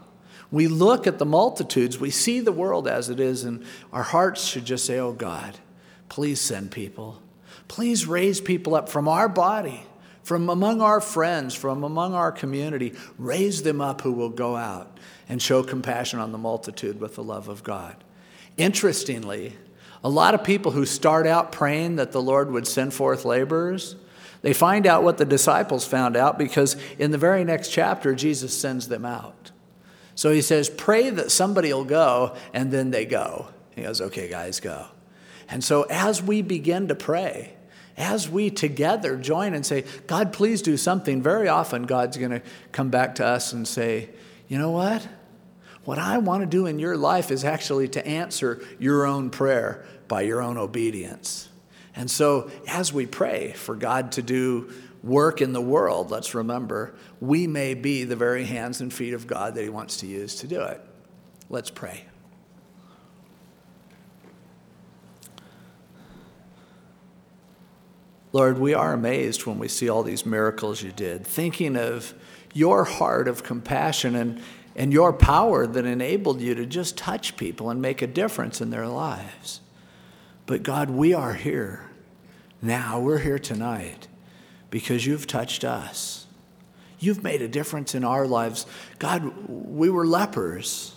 We 0.52 0.68
look 0.68 1.06
at 1.06 1.18
the 1.18 1.26
multitudes, 1.26 2.00
we 2.00 2.12
see 2.12 2.39
the 2.39 2.52
world 2.52 2.88
as 2.88 3.10
it 3.10 3.20
is, 3.20 3.43
and 3.43 3.66
our 3.91 4.04
hearts 4.04 4.45
should 4.45 4.66
just 4.66 4.86
say, 4.86 5.00
Oh 5.00 5.12
God, 5.12 5.58
please 6.08 6.39
send 6.39 6.72
people. 6.72 7.22
Please 7.70 8.05
raise 8.05 8.41
people 8.41 8.76
up 8.76 8.89
from 8.89 9.07
our 9.07 9.30
body, 9.30 9.84
from 10.24 10.49
among 10.49 10.82
our 10.82 10.99
friends, 10.99 11.55
from 11.55 11.84
among 11.84 12.13
our 12.13 12.32
community. 12.32 12.93
Raise 13.17 13.61
them 13.61 13.80
up 13.80 14.01
who 14.01 14.11
will 14.11 14.30
go 14.30 14.57
out 14.57 14.97
and 15.30 15.41
show 15.41 15.63
compassion 15.63 16.20
on 16.20 16.34
the 16.34 16.38
multitude 16.38 16.99
with 16.99 17.15
the 17.15 17.24
love 17.24 17.47
of 17.47 17.63
God. 17.63 17.95
Interestingly, 18.57 19.53
a 20.03 20.09
lot 20.09 20.34
of 20.34 20.43
people 20.43 20.72
who 20.72 20.86
start 20.86 21.28
out 21.28 21.51
praying 21.51 21.97
that 21.97 22.11
the 22.11 22.22
Lord 22.22 22.51
would 22.51 22.67
send 22.67 22.93
forth 22.93 23.24
laborers, 23.24 23.95
they 24.41 24.53
find 24.53 24.88
out 24.88 25.03
what 25.03 25.17
the 25.17 25.26
disciples 25.26 25.86
found 25.86 26.17
out 26.17 26.39
because 26.39 26.76
in 26.97 27.11
the 27.11 27.17
very 27.17 27.43
next 27.43 27.70
chapter, 27.70 28.15
Jesus 28.15 28.57
sends 28.57 28.88
them 28.88 29.05
out. 29.05 29.51
So 30.15 30.32
he 30.32 30.41
says, 30.41 30.70
Pray 30.70 31.11
that 31.11 31.32
somebody 31.32 31.72
will 31.72 31.86
go, 31.86 32.36
and 32.51 32.72
then 32.72 32.89
they 32.89 33.05
go. 33.05 33.49
He 33.76 33.84
goes, 33.84 34.01
Okay, 34.01 34.28
guys, 34.28 34.59
go. 34.59 34.88
And 35.47 35.63
so 35.63 35.84
as 35.84 36.22
we 36.22 36.41
begin 36.41 36.88
to 36.88 36.95
pray, 36.95 37.53
as 38.00 38.30
we 38.30 38.50
together 38.50 39.18
join 39.18 39.54
and 39.54 39.66
say, 39.66 39.84
God, 40.08 40.32
please 40.32 40.62
do 40.62 40.78
something, 40.78 41.22
very 41.22 41.50
often 41.50 41.84
God's 41.84 42.18
going 42.18 42.32
to 42.32 42.41
come 42.72 42.89
back 42.89 43.16
to 43.16 43.26
us 43.26 43.52
and 43.52 43.68
say, 43.68 44.10
you 44.47 44.58
know 44.58 44.72
what? 44.72 45.08
What 45.84 46.00
I 46.00 46.18
want 46.18 46.41
to 46.41 46.47
do 46.47 46.66
in 46.66 46.80
your 46.80 46.95
life 46.97 47.30
is 47.30 47.43
actually 47.43 47.89
to 47.89 48.08
answer 48.08 48.66
your 48.80 49.06
own 49.06 49.30
prayer 49.30 49.86
by 50.08 50.22
your 50.22 50.41
own 50.41 50.58
obedience. 50.58 51.50
And 51.95 52.10
so, 52.10 52.50
as 52.68 52.93
we 52.93 53.06
pray 53.06 53.52
for 53.52 53.76
God 53.76 54.14
to 54.14 54.22
do 54.22 54.72
work 55.04 55.41
in 55.41 55.54
the 55.54 55.62
world, 55.62 56.12
let's 56.12 56.34
remember, 56.34 56.95
we 57.20 57.47
may 57.47 57.74
be 57.74 58.04
the 58.04 58.16
very 58.16 58.45
hands 58.45 58.82
and 58.82 58.93
feet 58.93 59.14
of 59.14 59.28
God 59.28 59.56
that 59.56 59.64
He 59.64 59.70
wants 59.70 59.97
to 59.97 60.08
use 60.08 60.36
to 60.36 60.47
do 60.47 60.62
it. 60.62 60.82
Let's 61.50 61.70
pray. 61.70 62.09
Lord, 68.32 68.60
we 68.60 68.74
are 68.76 68.94
amazed 68.94 69.46
when 69.46 69.58
we 69.58 69.68
see 69.68 69.90
all 69.90 70.04
these 70.04 70.26
miracles 70.26 70.84
you 70.84 70.92
did, 70.92 71.26
thinking 71.26 71.76
of 71.76 72.14
your 72.54 72.84
heart 72.84 73.28
of 73.28 73.44
compassion 73.44 74.16
and, 74.16 74.42
and 74.76 74.94
your 74.94 75.12
power 75.14 75.66
that 75.66 75.86
enabled 75.86 76.40
you 76.40 76.54
to 76.56 76.66
just 76.66 76.96
touch 76.96 77.38
people 77.38 77.72
and 77.72 77.82
make 77.82 78.02
a 78.02 78.08
difference 78.08 78.62
in 78.62 78.70
their 78.70 78.88
lives. 78.88 79.62
But 80.46 80.62
God, 80.62 80.92
we 80.92 81.14
are 81.14 81.34
here 81.34 81.90
now. 82.62 83.00
We're 83.00 83.20
here 83.20 83.40
tonight 83.40 84.08
because 84.70 85.06
you've 85.08 85.26
touched 85.26 85.64
us. 85.64 86.28
You've 87.00 87.24
made 87.24 87.42
a 87.42 87.48
difference 87.48 87.96
in 87.96 88.04
our 88.04 88.28
lives. 88.28 88.68
God, 89.00 89.48
we 89.48 89.90
were 89.90 90.06
lepers. 90.06 90.96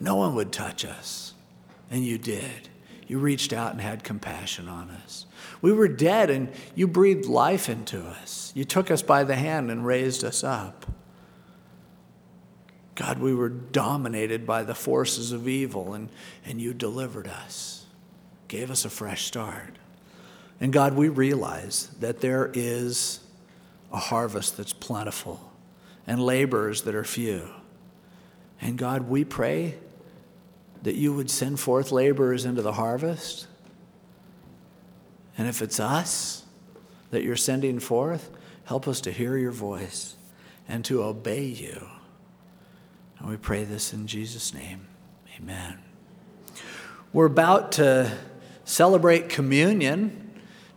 No 0.00 0.16
one 0.16 0.34
would 0.34 0.52
touch 0.52 0.84
us, 0.84 1.34
and 1.90 2.04
you 2.04 2.18
did. 2.18 2.68
You 3.06 3.18
reached 3.18 3.52
out 3.52 3.72
and 3.72 3.80
had 3.80 4.04
compassion 4.04 4.68
on 4.68 4.90
us. 4.90 5.26
We 5.62 5.72
were 5.72 5.88
dead 5.88 6.28
and 6.28 6.48
you 6.74 6.88
breathed 6.88 7.26
life 7.26 7.68
into 7.68 8.04
us. 8.04 8.52
You 8.54 8.64
took 8.64 8.90
us 8.90 9.00
by 9.00 9.24
the 9.24 9.36
hand 9.36 9.70
and 9.70 9.86
raised 9.86 10.24
us 10.24 10.44
up. 10.44 10.84
God, 12.96 13.20
we 13.20 13.32
were 13.32 13.48
dominated 13.48 14.44
by 14.44 14.64
the 14.64 14.74
forces 14.74 15.32
of 15.32 15.48
evil 15.48 15.94
and, 15.94 16.10
and 16.44 16.60
you 16.60 16.74
delivered 16.74 17.26
us, 17.26 17.86
gave 18.48 18.70
us 18.70 18.84
a 18.84 18.90
fresh 18.90 19.24
start. 19.24 19.78
And 20.60 20.72
God, 20.72 20.94
we 20.94 21.08
realize 21.08 21.88
that 22.00 22.20
there 22.20 22.50
is 22.52 23.20
a 23.92 23.98
harvest 23.98 24.56
that's 24.56 24.72
plentiful 24.72 25.52
and 26.06 26.20
laborers 26.20 26.82
that 26.82 26.94
are 26.94 27.04
few. 27.04 27.48
And 28.60 28.76
God, 28.76 29.08
we 29.08 29.24
pray 29.24 29.76
that 30.82 30.96
you 30.96 31.14
would 31.14 31.30
send 31.30 31.60
forth 31.60 31.92
laborers 31.92 32.44
into 32.44 32.62
the 32.62 32.72
harvest 32.72 33.46
and 35.38 35.48
if 35.48 35.62
it's 35.62 35.80
us 35.80 36.44
that 37.10 37.22
you're 37.22 37.36
sending 37.36 37.78
forth, 37.78 38.30
help 38.64 38.88
us 38.88 39.00
to 39.02 39.12
hear 39.12 39.36
your 39.36 39.52
voice 39.52 40.16
and 40.68 40.84
to 40.84 41.02
obey 41.02 41.44
you. 41.44 41.86
And 43.18 43.28
we 43.28 43.36
pray 43.36 43.64
this 43.64 43.92
in 43.92 44.06
Jesus' 44.06 44.52
name. 44.52 44.86
Amen. 45.38 45.78
We're 47.12 47.26
about 47.26 47.72
to 47.72 48.16
celebrate 48.64 49.28
communion 49.28 50.22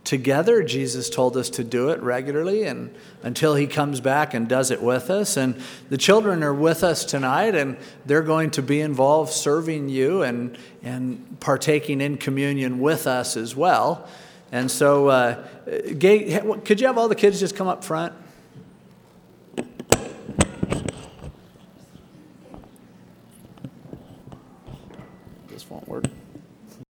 together. 0.04 0.62
Jesus 0.62 1.10
told 1.10 1.36
us 1.36 1.50
to 1.50 1.64
do 1.64 1.88
it 1.88 2.00
regularly 2.00 2.62
and 2.62 2.94
until 3.22 3.54
he 3.54 3.66
comes 3.66 4.00
back 4.00 4.34
and 4.34 4.48
does 4.48 4.70
it 4.70 4.80
with 4.80 5.10
us. 5.10 5.36
And 5.36 5.60
the 5.88 5.98
children 5.98 6.44
are 6.44 6.54
with 6.54 6.84
us 6.84 7.04
tonight 7.04 7.54
and 7.54 7.76
they're 8.06 8.22
going 8.22 8.50
to 8.52 8.62
be 8.62 8.80
involved 8.80 9.32
serving 9.32 9.88
you 9.88 10.22
and, 10.22 10.56
and 10.82 11.40
partaking 11.40 12.00
in 12.00 12.16
communion 12.18 12.78
with 12.78 13.06
us 13.06 13.36
as 13.36 13.56
well. 13.56 14.08
And 14.52 14.70
so, 14.70 15.08
uh, 15.08 15.44
Gay, 15.98 16.40
could 16.64 16.80
you 16.80 16.86
have 16.86 16.98
all 16.98 17.08
the 17.08 17.14
kids 17.14 17.40
just 17.40 17.56
come 17.56 17.66
up 17.66 17.82
front? 17.82 18.12